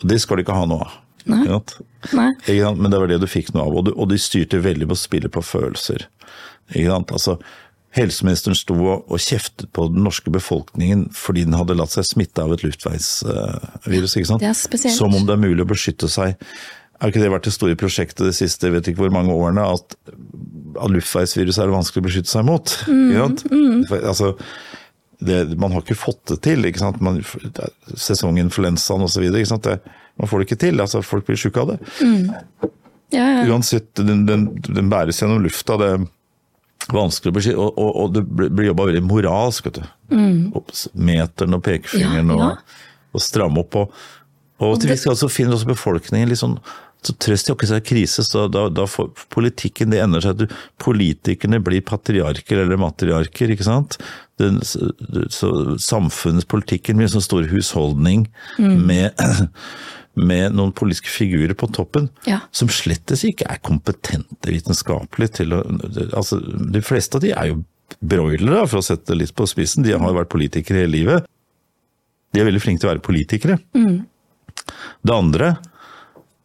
[0.00, 0.98] Og det skal de ikke ha noe av.
[1.26, 1.74] Ikke sant?
[2.16, 2.30] Nei.
[2.78, 4.96] Men det var det du fikk noe av, og, du, og de styrte veldig på
[4.96, 6.06] å spille på følelser.
[6.70, 7.36] Altså,
[7.96, 12.54] helseministeren sto og, kjeftet på den norske befolkningen fordi den hadde latt seg smitte av
[12.54, 14.16] et luftveisvirus.
[14.16, 14.44] ikke sant?
[14.44, 14.96] Det er spesielt.
[14.96, 16.36] Som om det er mulig å beskytte seg.
[17.00, 19.64] Har ikke det vært det store prosjektet de siste jeg vet ikke hvor mange årene,
[19.64, 19.96] at,
[20.76, 22.76] at luftveisvirus er det vanskelig å beskytte seg mot?
[22.84, 23.46] Sant?
[23.88, 24.34] For, altså,
[25.24, 26.68] det, man har ikke fått det til.
[26.68, 27.00] ikke sant?
[27.04, 27.18] Man,
[27.90, 29.26] sesonginfluensaen osv.
[29.26, 30.84] Man får det ikke til.
[30.84, 31.80] altså Folk blir syke av det.
[33.10, 33.42] Ja, ja.
[33.50, 35.80] Uansett, den, den, den bæres gjennom lufta.
[35.80, 35.92] det
[36.88, 39.68] vanskelig å beskytte, og, og, og det blir jobba veldig moralsk.
[39.68, 39.88] vet du.
[40.14, 40.38] Mm.
[40.94, 42.52] Meteren og pekefingeren Ja, ja.
[42.52, 42.78] og,
[43.18, 43.76] og stramme opp.
[43.82, 43.98] Og,
[44.60, 46.58] og til viss grad så finner også befolkningen litt sånn
[47.00, 50.56] så trøst i seg krise, så da, da får politikken det ender seg at du,
[50.82, 53.96] politikerne blir patriarker eller matriarker, ikke sant.
[54.40, 58.26] Den, så, samfunnets politikken blir en sånn stor husholdning
[58.60, 59.16] med,
[60.20, 62.42] med noen politiske figurer på toppen Ja.
[62.52, 65.62] som slettes ikke er kompetente vitenskapelig til å
[66.12, 67.62] altså, De fleste av de er jo
[67.98, 69.84] broilere, for å sette det litt på spissen.
[69.84, 71.26] De har vært politikere hele livet.
[72.30, 73.58] De er veldig flinke til å være politikere.
[75.02, 75.48] Det andre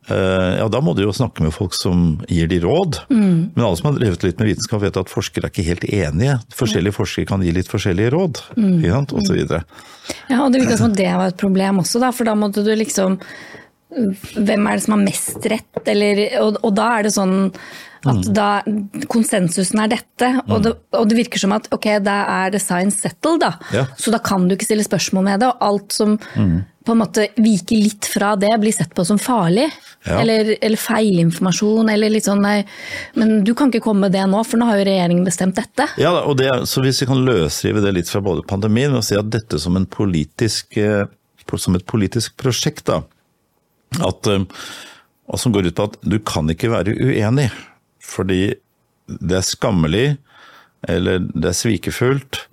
[0.10, 3.04] eh, ja, Da må du jo snakke med folk som gir de råd.
[3.10, 6.40] Men alle som har drevet litt med vitenskap, vet at forskere er ikke helt enige.
[6.58, 8.80] Forskjellige forskere kan gi litt forskjellige råd, mm.
[9.14, 9.66] og så videre.
[10.32, 12.74] Ja, og det virka som det var et problem også, da, for da måtte du
[12.74, 13.20] liksom
[13.96, 17.36] Hvem er det som har mest rett, eller Og, og da er det sånn
[18.06, 18.34] at Mm.
[18.38, 18.62] da
[19.10, 23.02] Konsensusen er dette, og det, og det virker som at ok, da er det science
[23.02, 23.56] settled, da.
[23.74, 23.88] Ja.
[23.98, 26.66] Så da kan du ikke stille spørsmål med det, og alt som Mm.
[26.86, 29.72] på en måte viker litt fra det, blir sett på som farlig.
[30.06, 30.20] Ja.
[30.22, 32.64] Eller, eller feilinformasjon, eller litt sånn nei,
[33.16, 35.88] men du kan ikke komme med det nå, for nå har jo regjeringen bestemt dette.
[35.98, 39.16] Ja, og det, så Hvis vi kan løsrive det litt fra både pandemien og si
[39.18, 41.08] at dette som, en politisk, eh,
[41.58, 43.02] som et politisk prosjekt, da,
[44.00, 44.46] at, eh,
[45.26, 47.50] og som går ut på at du kan ikke være uenig,
[48.04, 48.56] fordi
[49.08, 50.06] det er skammelig,
[50.86, 52.44] eller det er svikefullt,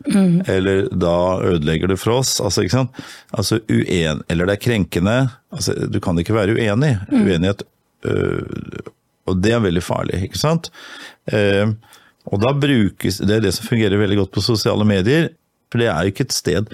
[0.49, 2.39] eller da ødelegger det for oss.
[2.41, 3.03] Altså, ikke sant?
[3.37, 5.17] Altså, uen, eller det er krenkende.
[5.53, 6.95] Altså, du kan ikke være uenig.
[7.13, 7.67] Uenighet
[8.09, 8.89] øh,
[9.29, 10.71] og det er veldig farlig, ikke sant.
[11.31, 11.75] Uh,
[12.31, 15.31] og da brukes Det er det som fungerer veldig godt på sosiale medier.
[15.71, 16.71] For det er jo ikke et sted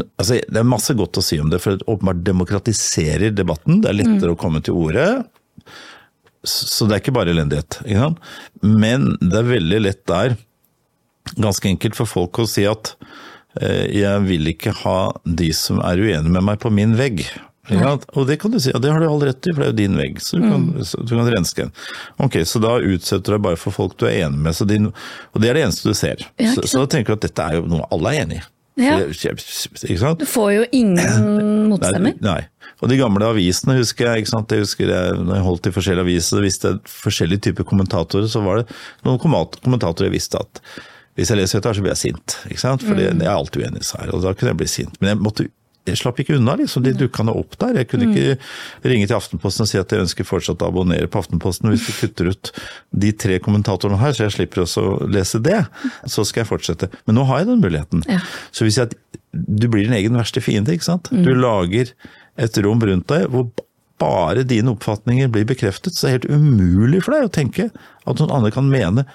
[0.00, 3.82] altså Det er masse godt å si om det, for det åpenbart demokratiserer debatten.
[3.82, 5.06] Det er lettere å komme til orde.
[6.42, 7.82] Så det er ikke bare elendighet.
[7.84, 8.08] Ikke?
[8.64, 10.36] Men det er veldig lett der,
[11.36, 12.94] ganske enkelt for folk å si at
[13.60, 17.22] eh, jeg vil ikke ha de som er uenige med meg på min vegg.
[17.70, 17.92] Ja.
[18.18, 19.70] Og det kan du si, og det har du all rett i, for det er
[19.70, 21.70] jo din vegg, så du kan, så du kan renske den.
[22.26, 24.90] Ok, Så da utsetter du deg bare for folk du er enig med, så din,
[24.90, 26.24] og det er det eneste du ser.
[26.42, 28.44] Ja, så, så da tenker du at dette er jo noe alle er enig i.
[28.80, 28.96] Ja.
[30.16, 31.26] Du får jo ingen
[31.72, 32.14] motstemmer.
[32.16, 32.70] Nei, nei.
[32.82, 34.22] Og de gamle avisene husker jeg.
[34.22, 34.54] ikke sant?
[34.54, 38.30] Jeg husker jeg, når jeg holdt i forskjellige aviser, hvis det er forskjellige typer kommentatorer,
[38.30, 40.62] så var det noen kommentatorer jeg visste at
[41.18, 42.36] hvis jeg leser dette, så blir jeg sint.
[42.48, 42.84] ikke sant?
[42.86, 43.02] For mm.
[43.02, 44.94] jeg er alltid uenig i seg, og da kunne jeg bli sint.
[45.00, 45.48] Men jeg måtte
[45.88, 46.84] jeg slapp ikke unna, liksom.
[46.84, 47.80] De dukka nå opp der.
[47.80, 48.36] Jeg kunne ikke
[48.86, 51.92] ringe til Aftenposten og si at jeg ønsker fortsatt å abonnere på Aftenposten hvis du
[51.96, 52.52] kutter ut
[53.04, 55.58] de tre kommentatorene her, så jeg slipper også å lese det.
[56.06, 56.90] Så skal jeg fortsette.
[57.08, 58.06] Men nå har jeg den muligheten.
[58.10, 58.20] Ja.
[58.54, 58.94] Så hvis jeg,
[59.32, 61.10] du blir din egen verste fiende, ikke sant.
[61.10, 61.90] Du lager
[62.40, 63.50] et rom rundt deg hvor
[64.02, 68.18] bare dine oppfatninger blir bekreftet, så er det helt umulig for deg å tenke at
[68.22, 69.06] noen andre kan mene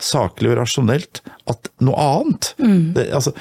[0.00, 2.54] saklig og rasjonelt at noe annet.
[2.96, 3.34] Det, altså,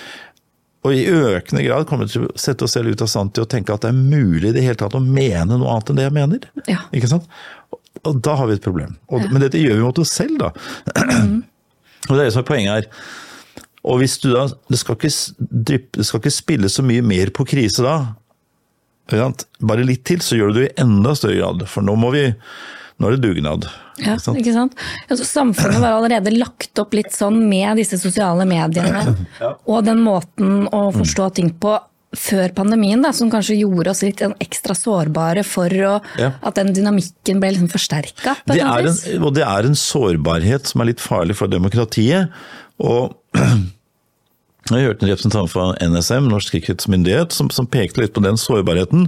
[0.87, 3.43] og i økende grad kommer vi til å sette oss selv ut av stand til
[3.43, 5.99] å tenke at det er mulig i det hele tatt å mene noe annet enn
[5.99, 6.45] det jeg mener.
[6.71, 6.85] Ja.
[6.95, 7.27] Ikke sant?
[8.05, 8.95] Og, da har vi et problem.
[9.11, 10.53] Og, Men dette gjør vi mot oss selv, da.
[12.07, 13.03] og det er det som er poenget her.
[13.89, 17.47] Og hvis du da Det skal ikke, det skal ikke spille så mye mer på
[17.47, 17.97] krise da.
[19.09, 21.67] Bare litt til, så gjør du det i enda større grad.
[21.67, 22.27] For nå må vi
[22.99, 23.67] Nå er det dugnad.
[23.99, 24.39] Ja, ikke sant?
[24.41, 24.73] ikke sant?
[25.07, 29.05] Altså, samfunnet var allerede lagt opp litt sånn med disse sosiale mediene
[29.69, 31.77] og den måten å forstå ting på
[32.17, 36.31] før pandemien, da, som kanskje gjorde oss litt ekstra sårbare for å, Ja.
[36.41, 38.33] at den dynamikken ble liksom forsterka.
[38.49, 42.31] Det er en, og det er en sårbarhet som er litt farlig for demokratiet.
[42.81, 43.13] Og
[44.73, 49.05] jeg hørte en representant fra NSM, Norsk sikkerhetsmyndighet, som, som pekte litt på den sårbarheten.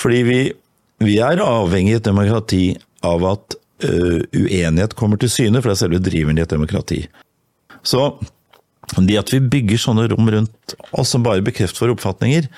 [0.00, 0.40] Fordi vi,
[1.04, 2.62] vi er avhengig i et demokrati
[3.06, 7.04] av at uh, uenighet kommer til syne, for det er selve driveren i et demokrati.
[7.86, 8.10] Så
[8.96, 12.48] det at vi bygger sånne rom rundt oss som bare bekrefter våre oppfatninger,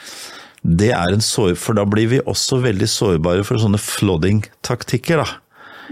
[0.61, 5.22] det er en sår, for da blir vi også veldig sårbare for sånne flooding-taktikker.
[5.24, 5.36] er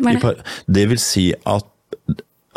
[0.05, 0.34] I det?
[0.68, 1.66] Det vil si at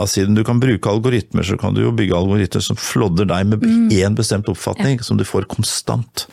[0.09, 3.65] siden du kan bruke algoritmer, så kan du jo bygge algoritmer som flodder deg med
[3.93, 6.25] én bestemt oppfatning, som du får konstant.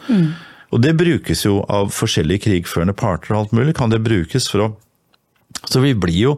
[0.72, 3.76] Og det brukes jo av forskjellige krigførende parter og alt mulig.
[3.76, 4.70] Kan det brukes for å
[5.66, 6.36] Så vi blir jo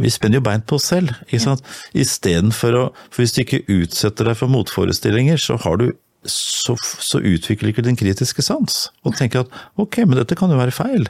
[0.00, 1.12] vi spenner jo bein på oss selv.
[1.28, 1.66] ikke sant?
[1.92, 5.90] Istedenfor å For hvis du ikke utsetter deg for motforestillinger, så har du
[6.28, 8.90] så, så utvikler ikke din kritiske sans.
[9.04, 11.08] Og tenker at ok, men dette kan jo være feil.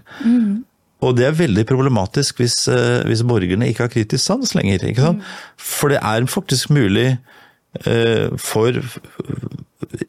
[1.00, 4.84] Og det er veldig problematisk hvis, eh, hvis borgerne ikke har kritisk sans lenger.
[4.86, 5.22] ikke sant?
[5.56, 7.08] For det er faktisk mulig
[7.86, 8.76] eh, for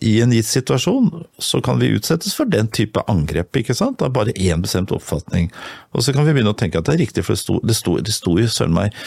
[0.04, 1.10] I en gitt situasjon
[1.40, 3.56] så kan vi utsettes for den type angrep.
[3.56, 4.00] ikke sant?
[4.00, 5.48] Det er bare én bestemt oppfatning.
[5.96, 7.78] Og så kan vi begynne å tenke at det er riktig, for det sto, det
[7.78, 8.98] sto, det sto jo søren meg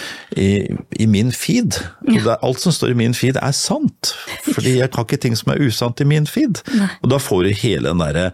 [0.41, 0.65] i,
[1.01, 1.77] i min feed.
[2.09, 4.15] Og er, alt som står i min feed er sant.
[4.49, 6.63] Fordi jeg kan ikke ting som er usant i min feed.
[7.03, 8.31] Og da får du hele den derre,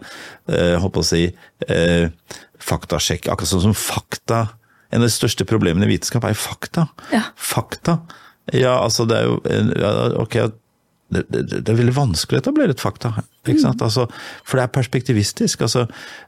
[0.51, 1.27] eh, på å si,
[1.67, 2.07] eh,
[2.61, 3.27] faktasjekk.
[3.31, 4.47] Akkurat sånn som fakta
[4.91, 6.89] En av de største problemene i vitenskap er fakta.
[7.13, 7.21] Ja.
[7.39, 8.01] Fakta.
[8.51, 9.37] Ja, altså det er jo
[10.19, 10.35] Ok,
[11.11, 13.11] det, det, det er veldig vanskelig å etablere et fakta.
[13.49, 13.81] Ikke sant?
[13.83, 14.05] Altså,
[14.45, 15.63] for det er perspektivistisk.
[15.65, 15.87] Altså,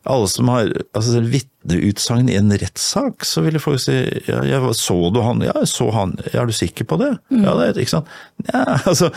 [0.10, 3.96] alle som har altså, vitneutsagn i en rettssak, så ville folk si
[4.28, 5.44] ja, jeg, Så du han?
[5.46, 6.16] Ja, jeg så han.
[6.32, 7.14] Ja, er du sikker på det?
[7.32, 8.12] Ja, det ikke sant?
[8.50, 9.12] Ja, altså,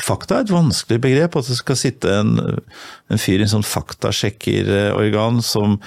[0.00, 1.38] Fakta er et vanskelig begrep.
[1.38, 2.34] At det skal sitte en,
[3.08, 5.78] en fyr i en sånn faktasjekkerorgan som,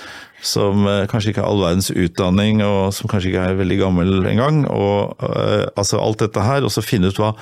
[0.42, 4.32] som eh, kanskje ikke har all verdens utdanning, og som kanskje ikke er veldig gammel
[4.32, 4.64] engang.
[4.72, 7.36] og eh, altså Alt dette her, og så finne ut, hva,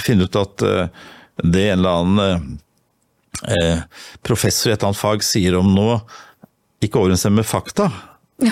[0.00, 0.86] finne ut at eh,
[1.42, 2.58] det en eller annen
[3.48, 3.82] eh,
[4.24, 6.00] professor i et eller annet fag sier om noe,
[6.82, 7.90] ikke overensstemmer med fakta.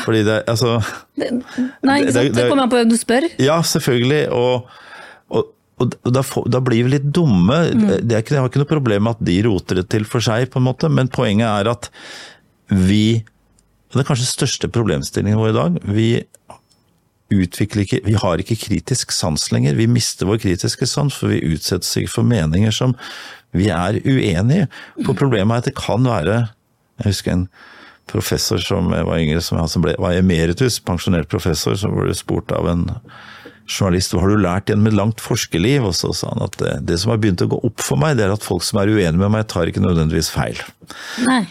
[0.05, 0.77] Fordi det, altså
[1.19, 2.29] Nei, ikke det- sant?
[2.31, 3.27] Det det- kommer an på hvem du spør.
[3.43, 4.29] Ja, selvfølgelig.
[4.31, 4.69] Og,
[5.35, 5.49] og,
[5.83, 7.57] og da, da blir vi litt dumme.
[8.05, 10.21] Det er ikke, jeg har ikke noe problem med at de roter det til for
[10.23, 11.91] seg, på en måte, men poenget er at
[12.71, 13.25] vi
[13.91, 15.79] og Det er kanskje den største problemstillingen vår i dag.
[15.91, 16.05] Vi
[17.31, 19.79] utvikler ikke Vi har ikke kritisk sans lenger.
[19.79, 22.97] Vi mister vår kritiske sans, for vi utsettes ikke for meninger som
[23.57, 25.05] vi er uenige i.
[25.07, 26.39] For problemet er at det kan være
[27.01, 27.49] Jeg husker en
[28.11, 32.67] professor som var yngre, som, som ble, var emeritus, pensjonert professor, som ble spurt av
[32.69, 32.89] en
[33.71, 36.73] journalist hva har du lært gjennom et langt forskerliv, og så sa han at det,
[36.91, 38.91] det som har begynt å gå opp for meg, det er at folk som er
[38.91, 40.59] uenige med meg, tar ikke nødvendigvis feil.
[41.27, 41.45] Nei.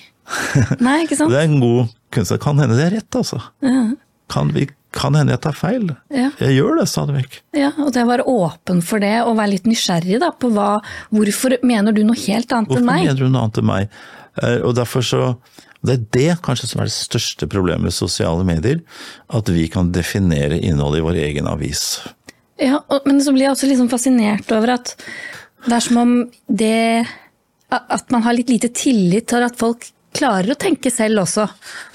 [0.84, 1.30] Nei, ikke sant?
[1.34, 2.43] Det er en god kunnskap.
[2.43, 3.39] Kan hende det er rett, altså.
[4.30, 5.87] Kan, vi, kan hende jeg tar feil.
[6.09, 6.29] Ja.
[6.41, 7.35] Jeg gjør det stadig vekk.
[7.57, 10.79] Ja, og det å være åpen for det, og være litt nysgjerrig da, på hva,
[11.13, 13.03] hvorfor mener du noe helt annet Hvorfor enn meg?
[13.05, 13.97] Hvorfor mener du noe annet enn meg?
[14.41, 15.23] Eh, Og derfor så
[15.85, 18.81] Det er det kanskje som er det største problemet med sosiale medier.
[19.31, 22.01] At vi kan definere innholdet i vår egen avis.
[22.59, 24.91] Ja, og, men så blir jeg også liksom fascinert over at
[25.65, 26.11] det er som om
[26.47, 27.05] det
[27.71, 29.85] At man har litt lite tillit til at folk
[30.16, 31.45] klarer å tenke selv også.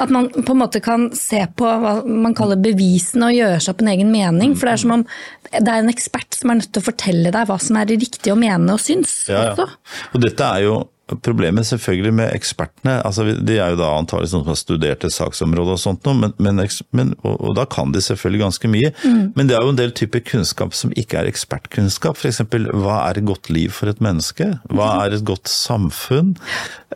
[0.03, 3.75] At man på en måte kan se på hva man kaller bevisene og gjøre seg
[3.75, 4.57] opp en egen mening.
[4.59, 5.07] For det er som om
[5.55, 8.01] det er en ekspert som er nødt til å fortelle deg hva som er det
[8.03, 9.23] riktige å mene og synes.
[9.31, 9.69] Ja, ja.
[10.13, 10.83] Og dette er jo
[11.23, 13.03] problemet selvfølgelig med ekspertene.
[13.05, 16.31] altså De er jo da antakelig sånn som har studert et saksområde og sånt noe,
[16.39, 16.63] men,
[16.97, 18.93] men, og, og da kan de selvfølgelig ganske mye.
[19.37, 22.17] Men det er jo en del typer kunnskap som ikke er ekspertkunnskap.
[22.17, 22.41] F.eks.
[22.73, 24.55] hva er et godt liv for et menneske?
[24.73, 26.35] Hva er et godt samfunn?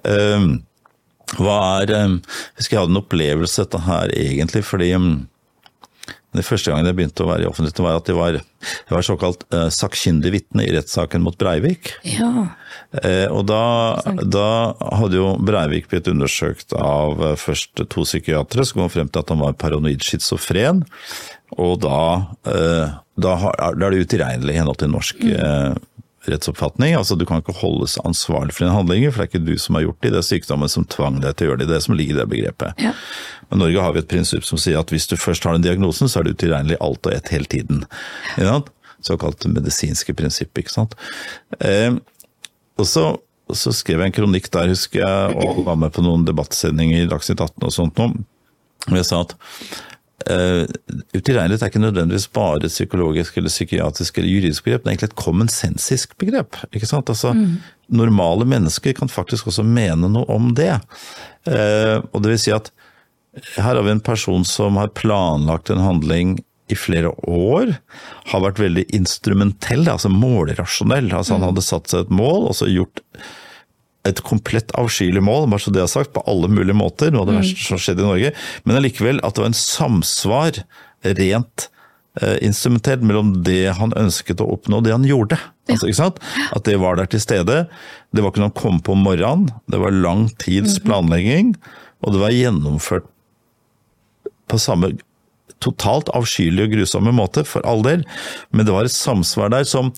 [0.04, 0.50] Um,
[1.36, 5.10] hva er um, Jeg husker jeg hadde en opplevelse dette her egentlig, fordi um,
[6.36, 9.06] Den første gangen jeg begynte å være i offentligheten, var at jeg var, jeg var
[9.06, 11.94] såkalt uh, sakkyndig vitne i rettssaken mot Breivik.
[12.08, 12.30] Ja.
[12.92, 13.62] Uh, og da,
[14.24, 14.48] da,
[15.00, 19.34] hadde jo Breivik blitt undersøkt av uh, først to psykiatere som kom frem til at
[19.34, 20.84] han var paranoid schizofren.
[21.56, 22.00] Og da,
[22.48, 25.72] uh, da, da er det utilregnelig i henhold til norsk eh,
[26.26, 26.94] rettsoppfatning.
[26.98, 29.78] Altså Du kan ikke holdes ansvarlig for dine handlinger, for det er ikke du som
[29.78, 31.68] har gjort det, det er sykdommen som tvang deg til å gjøre det.
[31.68, 32.82] Det er det som ligger i det begrepet.
[32.82, 32.94] Ja.
[33.48, 35.64] Men i Norge har vi et prinsipp som sier at hvis du først har den
[35.64, 37.84] diagnosen, så er du utilregnelig alt og ett hele tiden.
[39.04, 40.96] Såkalt medisinske prinsipp, ikke sant.
[41.62, 41.94] Eh,
[42.78, 43.04] og så,
[43.54, 47.10] så, skrev jeg en kronikk der, husker jeg, og var med på noen debattsendinger i
[47.10, 48.26] Dagsnytt 18 og sånt noe.
[48.88, 49.34] Og jeg sa at
[50.26, 50.64] Uh,
[51.14, 55.10] utilregnelighet er ikke nødvendigvis bare et psykologisk eller psykiatrisk eller juridisk begrep, det er egentlig
[55.12, 56.58] et kommensensisk begrep.
[56.74, 57.12] ikke sant?
[57.12, 57.60] Altså, mm.
[57.88, 60.74] Normale mennesker kan faktisk også mene noe om det.
[61.46, 62.72] Uh, og det vil si at
[63.54, 66.38] her har vi en person som har planlagt en handling
[66.68, 67.76] i flere år,
[68.32, 71.12] har vært veldig instrumentell, altså målrasjonell.
[71.14, 71.48] Altså Han mm.
[71.52, 73.04] hadde satt seg et mål og så gjort
[74.08, 77.12] et komplett avskyelig mål, bare så det er sagt, på alle mulige måter.
[77.12, 77.40] Noe av det mm.
[77.42, 78.30] verste som skjedde i Norge.
[78.64, 80.62] Men allikevel at det var en samsvar
[81.18, 81.68] rent
[82.20, 85.40] eh, instrumentert mellom det han ønsket å oppnå og det han gjorde.
[85.68, 86.22] Altså, ikke sant?
[86.56, 87.60] At det var der til stede.
[88.14, 90.88] Det var ikke noe han kom på om morgenen, det var lang tids mhm.
[90.88, 91.52] planlegging.
[92.06, 93.08] Og det var gjennomført
[94.48, 94.94] på samme
[95.62, 98.04] totalt avskyelige og grusomme måte, for all del,
[98.54, 99.90] men det var et samsvar der som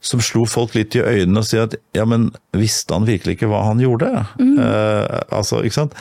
[0.00, 3.50] som slo folk litt i øynene og si at ja, men visste han virkelig ikke
[3.50, 4.08] hva han gjorde?
[4.40, 4.56] Mm.
[4.64, 5.96] Eh, altså, ikke sant?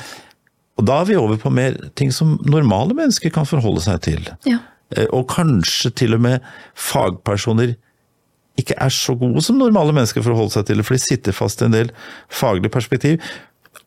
[0.79, 4.23] Og da er vi over på mer ting som normale mennesker kan forholde seg til.
[4.47, 4.61] Ja.
[4.95, 6.45] Eh, og kanskje til og med
[6.79, 7.75] fagpersoner
[8.59, 11.35] ikke er så gode som normale mennesker for å holde seg til for de sitter
[11.35, 11.91] fast i en del
[12.31, 13.19] faglig perspektiv.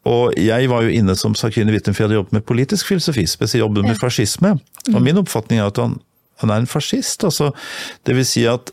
[0.08, 3.24] Og jeg var jo inne som sakkyndig vitne, for jeg hadde jobbet med politisk filosofi,
[3.30, 4.56] spesielt jobbet med fascisme.
[4.90, 5.04] Og mm.
[5.04, 5.98] min oppfatning er at han,
[6.42, 7.22] han er en fascist.
[7.28, 7.52] Altså,
[8.06, 8.72] det vil si at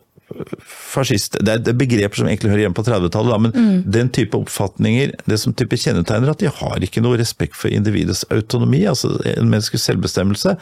[0.61, 3.77] fascist Det er begreper som egentlig hører hjemme på 30-tallet, men mm.
[3.91, 8.25] den type oppfatninger, det som type kjennetegner at de har ikke noe respekt for individets
[8.33, 10.55] autonomi, altså en menneskes selvbestemmelse,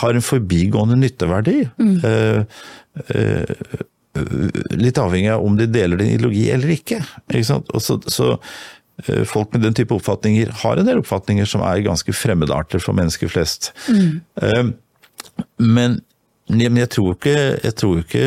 [0.00, 1.58] har en forbigående nytteverdi.
[1.78, 1.96] Mm.
[2.04, 2.40] Uh,
[3.14, 3.82] uh,
[4.78, 7.00] litt avhengig av om de deler din ideologi eller ikke.
[7.30, 11.84] ikke så, så uh, folk med den type oppfatninger har en del oppfatninger som er
[11.86, 13.72] ganske fremmedarter for mennesker flest.
[13.90, 14.74] Mm.
[15.62, 16.00] Men
[16.52, 18.24] men jeg tror ikke, jeg tror ikke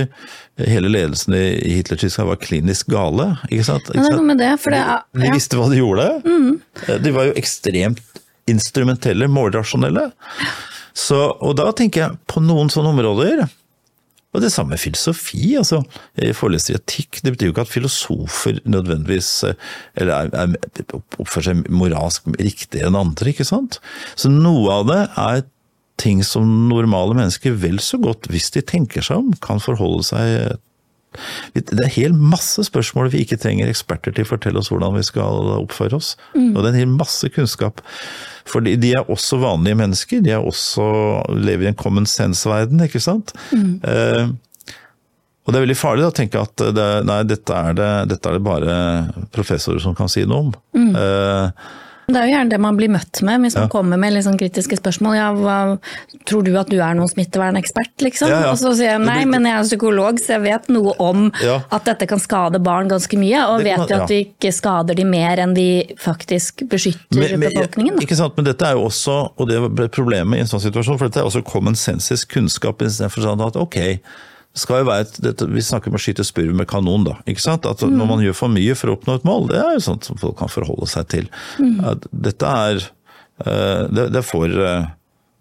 [0.65, 3.27] hele ledelsen i Hitler-Tyskland var klinisk gale.
[3.51, 3.91] ikke sant?
[3.93, 4.25] Ikke sant?
[4.25, 5.25] Med det, for det er, ja.
[5.25, 6.07] De visste hva de gjorde.
[6.25, 6.55] Mm.
[7.05, 10.07] De var jo ekstremt instrumentelle, målrasjonelle.
[10.97, 13.45] Så, og da tenker jeg på noen sånne områder
[14.35, 15.55] og det samme med filosofi.
[15.57, 15.81] altså
[16.37, 17.21] foreleser i etikk.
[17.23, 19.29] Det betyr jo ikke at filosofer nødvendigvis
[19.97, 23.79] eller er, er, oppfører seg moralsk riktigere enn andre, ikke sant.
[24.19, 25.45] Så noe av det er
[25.97, 30.57] ting som normale mennesker vel så godt, hvis de tenker seg om, kan forholde seg
[31.55, 35.05] det er helt masse spørsmål vi ikke trenger eksperter til å fortelle oss hvordan vi
[35.07, 36.11] skal oppføre oss.
[36.35, 36.51] Mm.
[36.51, 37.81] Og det er en hel masse kunnskap.
[38.47, 40.21] For de er også vanlige mennesker.
[40.23, 40.85] De er også,
[41.33, 43.33] lever i en common sense-verden, ikke sant.
[43.49, 43.79] Mm.
[43.81, 44.29] Eh,
[45.47, 48.37] og det er veldig farlig å tenke at det, nei, dette er det, dette er
[48.37, 48.77] det, bare
[49.33, 50.55] professorer som kan si noe om.
[50.75, 50.89] Mm.
[51.01, 51.67] Eh,
[52.07, 53.71] det er jo gjerne det man blir møtt med hvis man ja.
[53.71, 55.15] kommer med liksom kritiske spørsmål.
[55.17, 55.55] Ja, hva,
[56.29, 58.31] tror du at du er noen smittevernekspert, liksom?
[58.31, 58.53] Ja.
[58.53, 61.89] Og så sier jeg nei, men jeg er psykolog, så jeg vet noe om at
[61.89, 63.41] dette kan skade barn ganske mye.
[63.51, 65.67] Og det vet jo at vi ikke skader de mer enn vi
[65.99, 67.99] faktisk beskytter men, men, befolkningen.
[68.07, 71.01] Ikke sant, men dette er jo også, og det er problemet i en sånn situasjon,
[71.01, 72.79] for dette er også common senses kunnskap.
[72.87, 73.79] istedenfor for sånn at ok,
[74.57, 77.17] skal jo være et, dette, Vi snakker om å skyte spurv med kanon, da.
[77.29, 77.67] ikke sant?
[77.69, 80.07] At Når man gjør for mye for å oppnå et mål, det er jo sånt
[80.07, 81.31] som folk kan forholde seg til.
[81.61, 81.81] Mm.
[82.27, 84.87] Dette er eh, det, det får eh,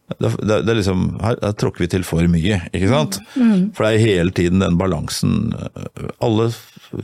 [0.06, 3.18] det, det, det liksom, her, her, tråkker vi til for mye, ikke sant.
[3.34, 3.72] Mm.
[3.74, 5.50] For det er hele tiden den balansen.
[6.22, 6.52] Alle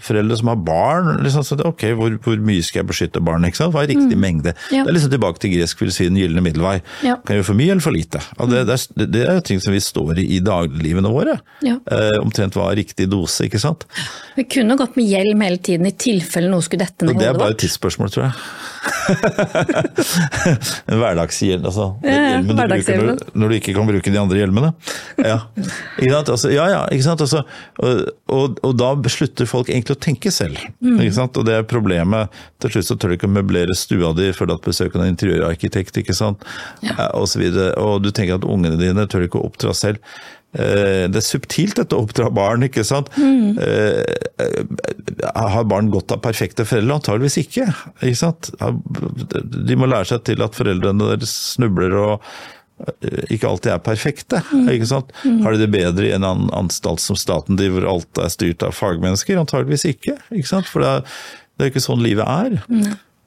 [0.07, 3.50] foreldre som har barn, liksom, så det, ok, hvor, hvor, mye skal jeg beskytte barnet?
[3.50, 3.74] ikke sant?
[3.74, 4.22] Hva er riktig mm.
[4.22, 4.55] mengde?
[4.70, 4.84] Ja.
[4.84, 6.76] Det er liksom tilbake til gresk filosofi, den gylne middelvei.
[7.03, 7.16] Ja.
[7.26, 8.22] Kan gjøre for mye eller for lite?
[8.38, 11.36] Og det, det, det er ting som vi står i i dagliglivene våre.
[11.66, 11.80] Ja.
[11.82, 13.88] Eh, omtrent hva er riktig dose, ikke sant.
[14.38, 17.26] Vi kunne gått med hjelm hele tiden i tilfelle noe skulle dette ned hodet vårt.
[17.26, 18.42] Det er bare et tidsspørsmål, tror jeg.
[20.92, 21.86] en hverdagshjelm, altså.
[22.07, 22.57] Ja, hjelmen
[22.99, 24.72] du når, når, du ikke kan bruke de andre hjelmene.
[25.22, 25.38] Ja,
[25.99, 26.32] ikke sant?
[26.34, 27.24] Altså, ja, ja, ikke sant?
[27.24, 27.43] Altså,
[27.82, 30.61] og, og, da slutter folk egentlig å tenke selv.
[30.84, 30.99] Mm.
[30.99, 31.38] Ikke sant?
[31.38, 32.43] Og det er problemet.
[32.62, 35.07] Til slutt så tør du ikke å møblere stua di før du har besøk av
[35.07, 36.47] en interiørarkitekt, ikke sant.
[36.84, 37.11] Ja.
[37.18, 37.72] Og, så videre.
[37.80, 40.01] og du tenker at ungene dine tør ikke å oppdra selv.
[40.53, 43.09] Eh, det er subtilt dette å oppdra barn, ikke sant.
[43.16, 43.57] Mm.
[45.32, 46.99] Har barn godt av perfekte foreldre?
[47.01, 47.68] Antageligvis ikke.
[48.03, 48.53] ikke sant?
[48.53, 52.61] De må lære seg til at foreldrene deres snubler og eh,
[53.31, 54.41] ikke alltid er perfekte.
[54.73, 55.12] ikke sant?
[55.45, 59.39] Har de det bedre i en anstalt som staten driver, alt er styrt av fagmennesker?
[59.41, 60.16] Antageligvis ikke.
[60.35, 60.68] ikke sant?
[60.70, 61.16] For det er,
[61.57, 62.59] det er ikke sånn livet er.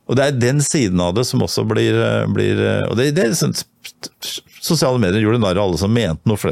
[0.05, 3.11] Og det er den siden av det som også blir, eh, blir eh, Og det,
[3.17, 3.55] det er sånn
[4.65, 6.39] Sosiale medier gjorde narr av alle som mente noe.
[6.41, 6.49] For,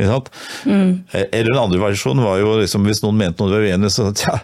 [0.00, 0.18] ja?
[0.64, 3.90] Eh, Eller den andre versjonen var jo liksom, hvis noen mente noe du var uenig
[3.90, 4.38] i, så tja,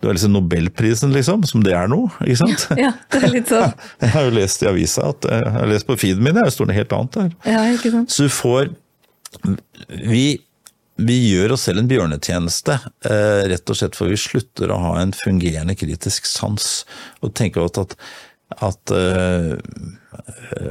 [0.00, 1.44] det var liksom Nobelprisen, liksom.
[1.50, 2.00] Som det er nå.
[2.24, 2.66] ikke sant?
[2.84, 3.76] Ja, det er litt sånn.
[4.04, 6.70] Jeg har jo lest i avisa at jeg har lest på feeden min, det står
[6.70, 7.30] det helt annet der.
[7.52, 8.12] Ja, ikke sant.
[8.14, 8.72] Så du får
[10.04, 10.24] Vi,
[10.96, 12.76] vi gjør oss selv en bjørnetjeneste,
[13.10, 16.68] eh, rett og slett for vi slutter å ha en fungerende kritisk sans.
[17.20, 17.96] Og tenker at,
[18.62, 19.54] at eh,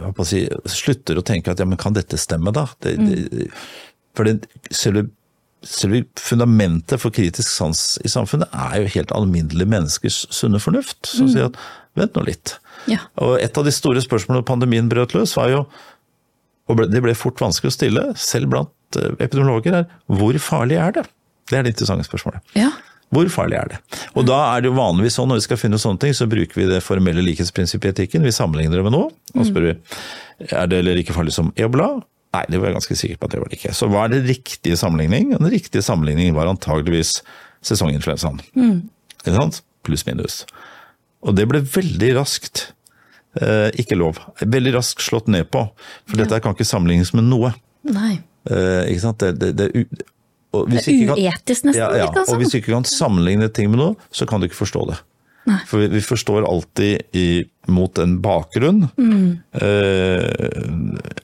[0.08, 2.68] å si, Slutter å tenke at ja, men kan dette stemme, da?
[2.84, 3.48] Det, det,
[4.18, 5.08] for det, selve,
[5.66, 11.32] selve fundamentet for kritisk sans i samfunnet er jo helt alminnelige menneskers sunne fornuft, som
[11.32, 11.60] sier at
[12.00, 12.58] vent nå litt.
[12.90, 13.04] Ja.
[13.22, 15.66] Og et av de store spørsmålene pandemien brøt løs, var jo
[16.72, 20.96] og det ble fort vanskelig å stille, selv blant eh, epidemiologer, er hvor farlig er
[20.96, 21.04] det?
[21.52, 22.40] Det er det interessante spørsmålet.
[22.56, 22.70] Ja.
[23.14, 23.80] Hvor farlig er det?
[24.18, 26.60] Og da er det jo vanligvis sånn når vi skal finne sånne ting, så bruker
[26.60, 28.26] vi det formelle likhetsprinsippet i etikken.
[28.26, 29.76] Vi sammenligner det med noe, og spør vi
[30.50, 31.92] er det like farlig som ebola.
[32.34, 33.74] Nei, det var jeg ganske sikker på at det var det ikke.
[33.78, 35.36] Så hva er det riktige sammenligning?
[35.36, 37.20] Den riktige sammenligningen var antageligvis
[37.66, 38.42] sesonginfluensaen.
[39.22, 39.62] Ikke sant?
[39.86, 40.42] Pluss minus.
[41.24, 42.72] Og det ble veldig raskt
[43.40, 44.20] eh, ikke lov.
[44.42, 45.68] Veldig raskt slått ned på.
[46.10, 47.54] For dette kan ikke sammenlignes med noe.
[47.86, 48.18] Nei.
[48.50, 49.24] Eh, ikke sant?
[49.24, 50.08] Det, det, det
[50.54, 52.12] Det er uetisk nesten, Ja, ja.
[52.28, 55.00] Og hvis du ikke kan sammenligne ting med noe, så kan du ikke forstå det.
[55.50, 55.58] Nei.
[55.68, 58.86] For vi, vi forstår alltid i, mot en bakgrunn.
[59.60, 60.70] Eh,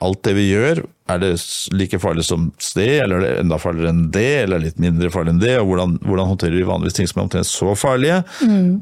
[0.03, 1.31] alt det vi gjør, er det
[1.71, 5.37] like farlig som det, eller er det enda farligere enn det, eller litt mindre farlig
[5.37, 5.55] enn det?
[5.61, 8.19] Og hvordan, hvordan håndterer vi vanligvis ting som er omtrent så farlige?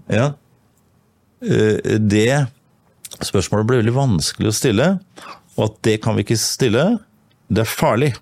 [0.09, 0.31] Ja.
[1.45, 2.47] Eh, det
[3.21, 4.89] spørsmålet blir veldig vanskelig å stille,
[5.57, 6.89] og at det kan vi ikke stille,
[7.53, 8.15] det er farlig.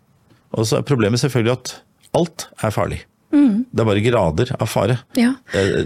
[0.56, 1.76] Og så er problemet selvfølgelig at
[2.16, 3.04] alt er farlig.
[3.76, 4.96] Det er bare grader av fare.
[5.20, 5.34] Ja.
[5.52, 5.82] Eh,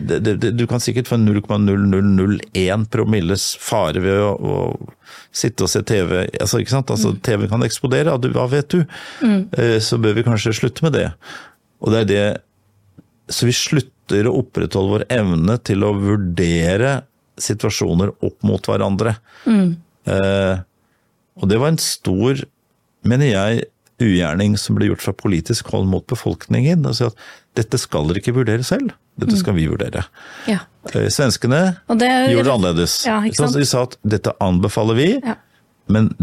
[0.54, 6.28] du kan sikkert få 0,0001 promilles fare ved å, å sitte og se TV.
[6.38, 6.62] Altså?
[6.62, 8.84] Altså, TV kan eksplodere, og du, hva vet du?
[9.26, 9.42] Mm.
[9.82, 11.08] Så bør vi kanskje slutte med det.
[11.82, 12.24] Og det er det
[13.34, 17.00] Så vi slutter å opprettholde vår evne til å vurdere
[17.40, 19.16] situasjoner opp mot hverandre.
[19.46, 20.56] Eh,
[21.40, 22.42] og det var en stor,
[23.08, 23.68] mener jeg,
[24.02, 26.86] ugjerning som ble gjort fra politisk hold mot befolkningen.
[26.88, 27.16] Altså at
[27.60, 30.06] dette skal dere ikke vurdere selv, dette skal vi vurdere.
[30.48, 30.60] ja.
[30.96, 32.94] Eh, Svenskene det gjorde det annerledes.
[33.06, 33.20] Ja?
[33.22, 35.36] De sa at dette anbefaler vi, Ja.
[35.92, 36.14] men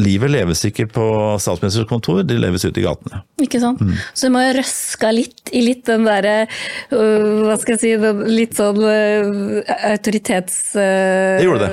[0.00, 1.04] livet leves ikke på
[1.42, 3.20] statsministerens kontor, det leves ute i gatene.
[3.44, 3.82] Ikke sant?
[3.84, 3.92] Mm.
[4.16, 7.90] Så du må jo røska litt i litt den derre uh, Hva skal jeg si
[8.00, 10.56] den Litt sånn uh, autoritets...
[10.72, 11.68] Uh, Det gjorde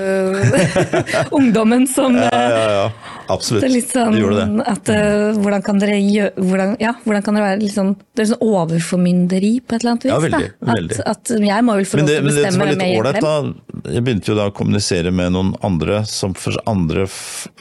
[1.39, 2.86] ungdommen som Ja, øh, ja, ja.
[3.32, 3.63] Absolutt.
[3.63, 4.65] Det er sånn det gjorde det.
[4.67, 8.26] at øh, hvordan kan dere gjøre hvordan, Ja, hvordan kan dere være litt sånn Det
[8.26, 10.11] er sånn overformynderi på et eller annet vis?
[10.11, 10.72] Ja, veldig, da.
[10.74, 10.99] veldig.
[11.05, 12.86] At, at jeg må vel få lov til å men det som bestemme var litt
[12.88, 13.93] ålreit, da.
[13.95, 17.61] Jeg begynte jo da å kommunisere med noen andre som for andre øh,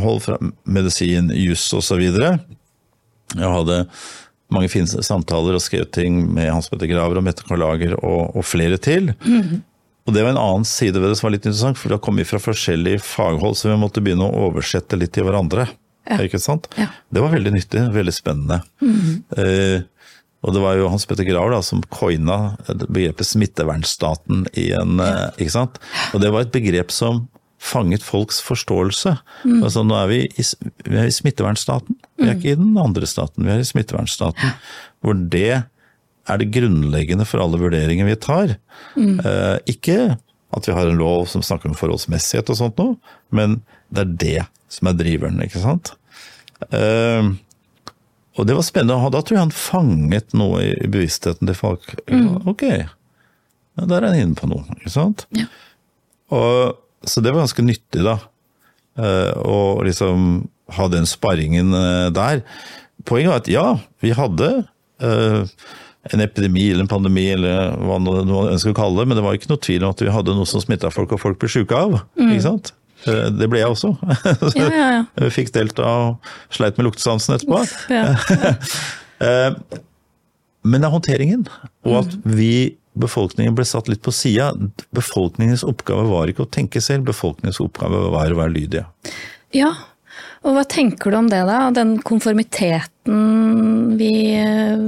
[0.00, 2.02] hold fra medisin, juss osv.
[2.04, 3.78] Jeg hadde
[4.54, 8.44] mange fine samtaler og skrevet ting med Hans Petter Graver og Mette Karlager og, og
[8.46, 9.14] flere til.
[10.04, 12.20] Og det var en annen side ved det som var litt interessant, for da kom
[12.20, 15.66] vi fra forskjellige faghold, så vi måtte begynne å oversette litt til hverandre.
[16.04, 16.18] Ja.
[16.20, 16.68] Ikke sant?
[16.76, 16.90] Ja.
[17.08, 18.60] Det var veldig nyttig, veldig spennende.
[18.84, 19.86] Eh,
[20.44, 25.30] og det var jo Hans Petter Graver da, som coina begrepet smittevernstaten i en eh,
[25.40, 25.80] Ikke sant?
[26.12, 27.24] Og det var et begrep som
[27.64, 29.14] fanget folks forståelse.
[29.64, 30.44] Altså nå er vi i,
[30.86, 34.52] vi er i smittevernstaten, vi er ikke i den andre staten, vi er i smittevernstaten.
[35.04, 35.62] Hvor det
[36.24, 38.56] er det grunnleggende for alle vurderinger vi tar.
[38.96, 40.16] Eh, ikke
[40.54, 42.98] at vi har en lov som snakker om forholdsmessighet og sånt noe,
[43.34, 43.58] men
[43.92, 45.94] det er det som er driveren, ikke sant.
[46.70, 47.32] Eh,
[48.34, 51.92] og det var spennende, og da tror jeg han fanget noe i bevisstheten til folk.
[52.50, 52.88] Ok, ja,
[53.84, 55.26] der er han inne på noe, ikke sant?
[55.34, 55.46] Ja.
[56.34, 58.18] Og, så det var ganske nyttig, da.
[58.98, 60.44] eh, Å liksom
[60.78, 62.42] ha den sparringen eh, der.
[63.04, 63.64] Poenget var at ja,
[64.04, 64.50] vi hadde
[65.04, 65.42] eh,
[66.14, 69.36] en epidemi eller en pandemi eller hva man ønsker å kalle det, men det var
[69.36, 71.76] ikke noe tvil om at vi hadde noe som smitta folk og folk ble sjuke
[71.76, 71.98] av.
[72.20, 72.72] ikke sant?
[73.04, 73.90] Det ble jeg også.
[74.56, 75.28] Ja, ja, ja.
[75.32, 77.60] Fikk delta og sleit med luktesansen etterpå.
[80.64, 81.42] Men det er håndteringen,
[81.84, 82.52] og at vi,
[82.94, 84.52] befolkningen, ble satt litt på sida.
[84.94, 88.86] Befolkningens oppgave var ikke å tenke selv, befolkningens oppgave var å være lydige.
[89.54, 89.72] ja.
[90.44, 91.70] Og hva tenker du om det, da?
[91.74, 94.82] Den konformiteten vi øh,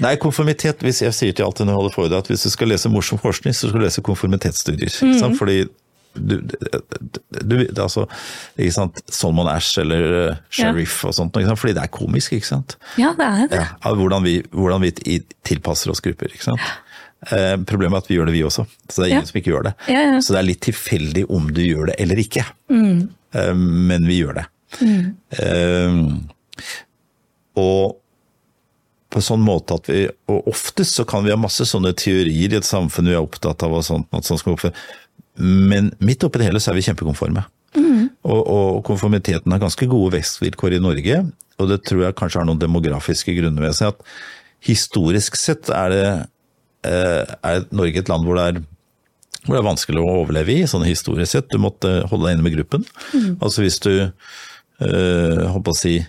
[0.00, 2.72] Nei, konformitet, hvis jeg sier til alltid når jeg holder foredrag at hvis du skal
[2.72, 4.88] lese morsom forskning, så skal du lese konformitetsstudier.
[4.88, 5.36] ikke sant?
[5.36, 5.66] Fordi
[6.16, 8.06] du, du, du, altså,
[8.56, 9.02] ikke sant?
[9.12, 11.10] Solomon Ash eller Sheriff ja.
[11.10, 11.60] og sånt, ikke sant?
[11.60, 12.78] fordi det er komisk, ikke sant?
[13.00, 13.60] Ja, det er det.
[13.60, 16.64] Ja, hvordan, vi, hvordan vi tilpasser oss grupper, ikke sant?
[17.32, 19.30] Eh, problemet er at vi gjør det vi også, så det er ingen Ja.
[19.30, 19.74] som ikke gjør det.
[19.88, 20.18] Ja, ja.
[20.20, 22.44] Så det er litt tilfeldig om du gjør det eller ikke.
[22.70, 24.46] Eh, men vi gjør det.
[25.40, 26.02] Eh,
[27.56, 27.96] og
[29.10, 32.52] på en sånn måte at vi, og oftest så kan vi ha masse sånne teorier
[32.52, 34.66] i et samfunn vi er opptatt av, og sånt, at sånt
[35.38, 37.44] men midt oppi det hele så er vi kjempekonforme.
[38.26, 41.18] Og, og konformiteten har ganske gode vekstvilkår i Norge,
[41.60, 43.92] og det tror jeg kanskje har noen demografiske grunner ved seg.
[43.94, 44.00] at
[44.66, 46.08] Historisk sett er, det,
[46.84, 48.64] er Norge et land hvor det er
[49.46, 51.50] hvor det er vanskelig å overleve i, sånn historisk sett.
[51.52, 52.82] Du måtte holde deg inne med gruppen.
[53.38, 53.92] Altså hvis du
[54.82, 56.00] øh, håper å si,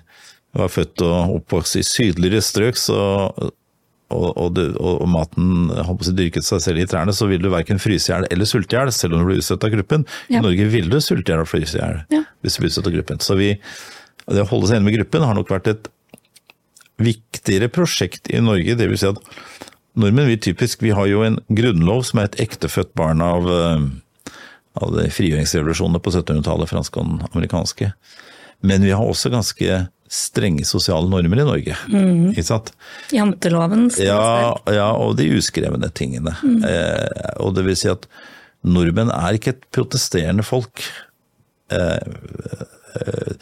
[0.57, 2.97] var født og oppvokst i sydligere strøk, så,
[3.38, 3.51] og,
[4.32, 7.43] og, du, og, og maten håper å si, dyrket seg selv i trærne, så vil
[7.43, 9.76] du verken fryse i hjel eller sulte i hjel, selv om du blir utstøtt av
[9.76, 10.07] gruppen.
[10.32, 10.39] Ja.
[10.39, 12.24] I Norge vil du sulte i hjel og fryse i hjel Ja.
[12.41, 13.22] hvis du blir utstøtt av gruppen.
[13.22, 13.51] Så vi,
[14.34, 15.91] det å holde seg inne med gruppen har nok vært et
[16.97, 18.74] viktigere prosjekt i Norge.
[18.80, 19.22] Det vil si at
[19.97, 24.33] nordmenn vi typisk, vi har jo en grunnlov som er et ektefødt barn av, eh,
[24.81, 27.91] av frigjøringsrevolusjonene på 1700-tallet, franske og amerikanske.
[28.65, 31.75] Men vi har også ganske strenge sosiale normer i Norge.
[32.31, 32.71] Ikke sant?
[33.13, 33.89] Janteloven.
[33.99, 36.33] Ja, ja, og de uskrevne tingene.
[36.65, 38.07] Eh, og det vil si at
[38.67, 40.85] nordmenn er ikke et protesterende folk.
[41.73, 41.99] Eh,
[43.01, 43.33] eh,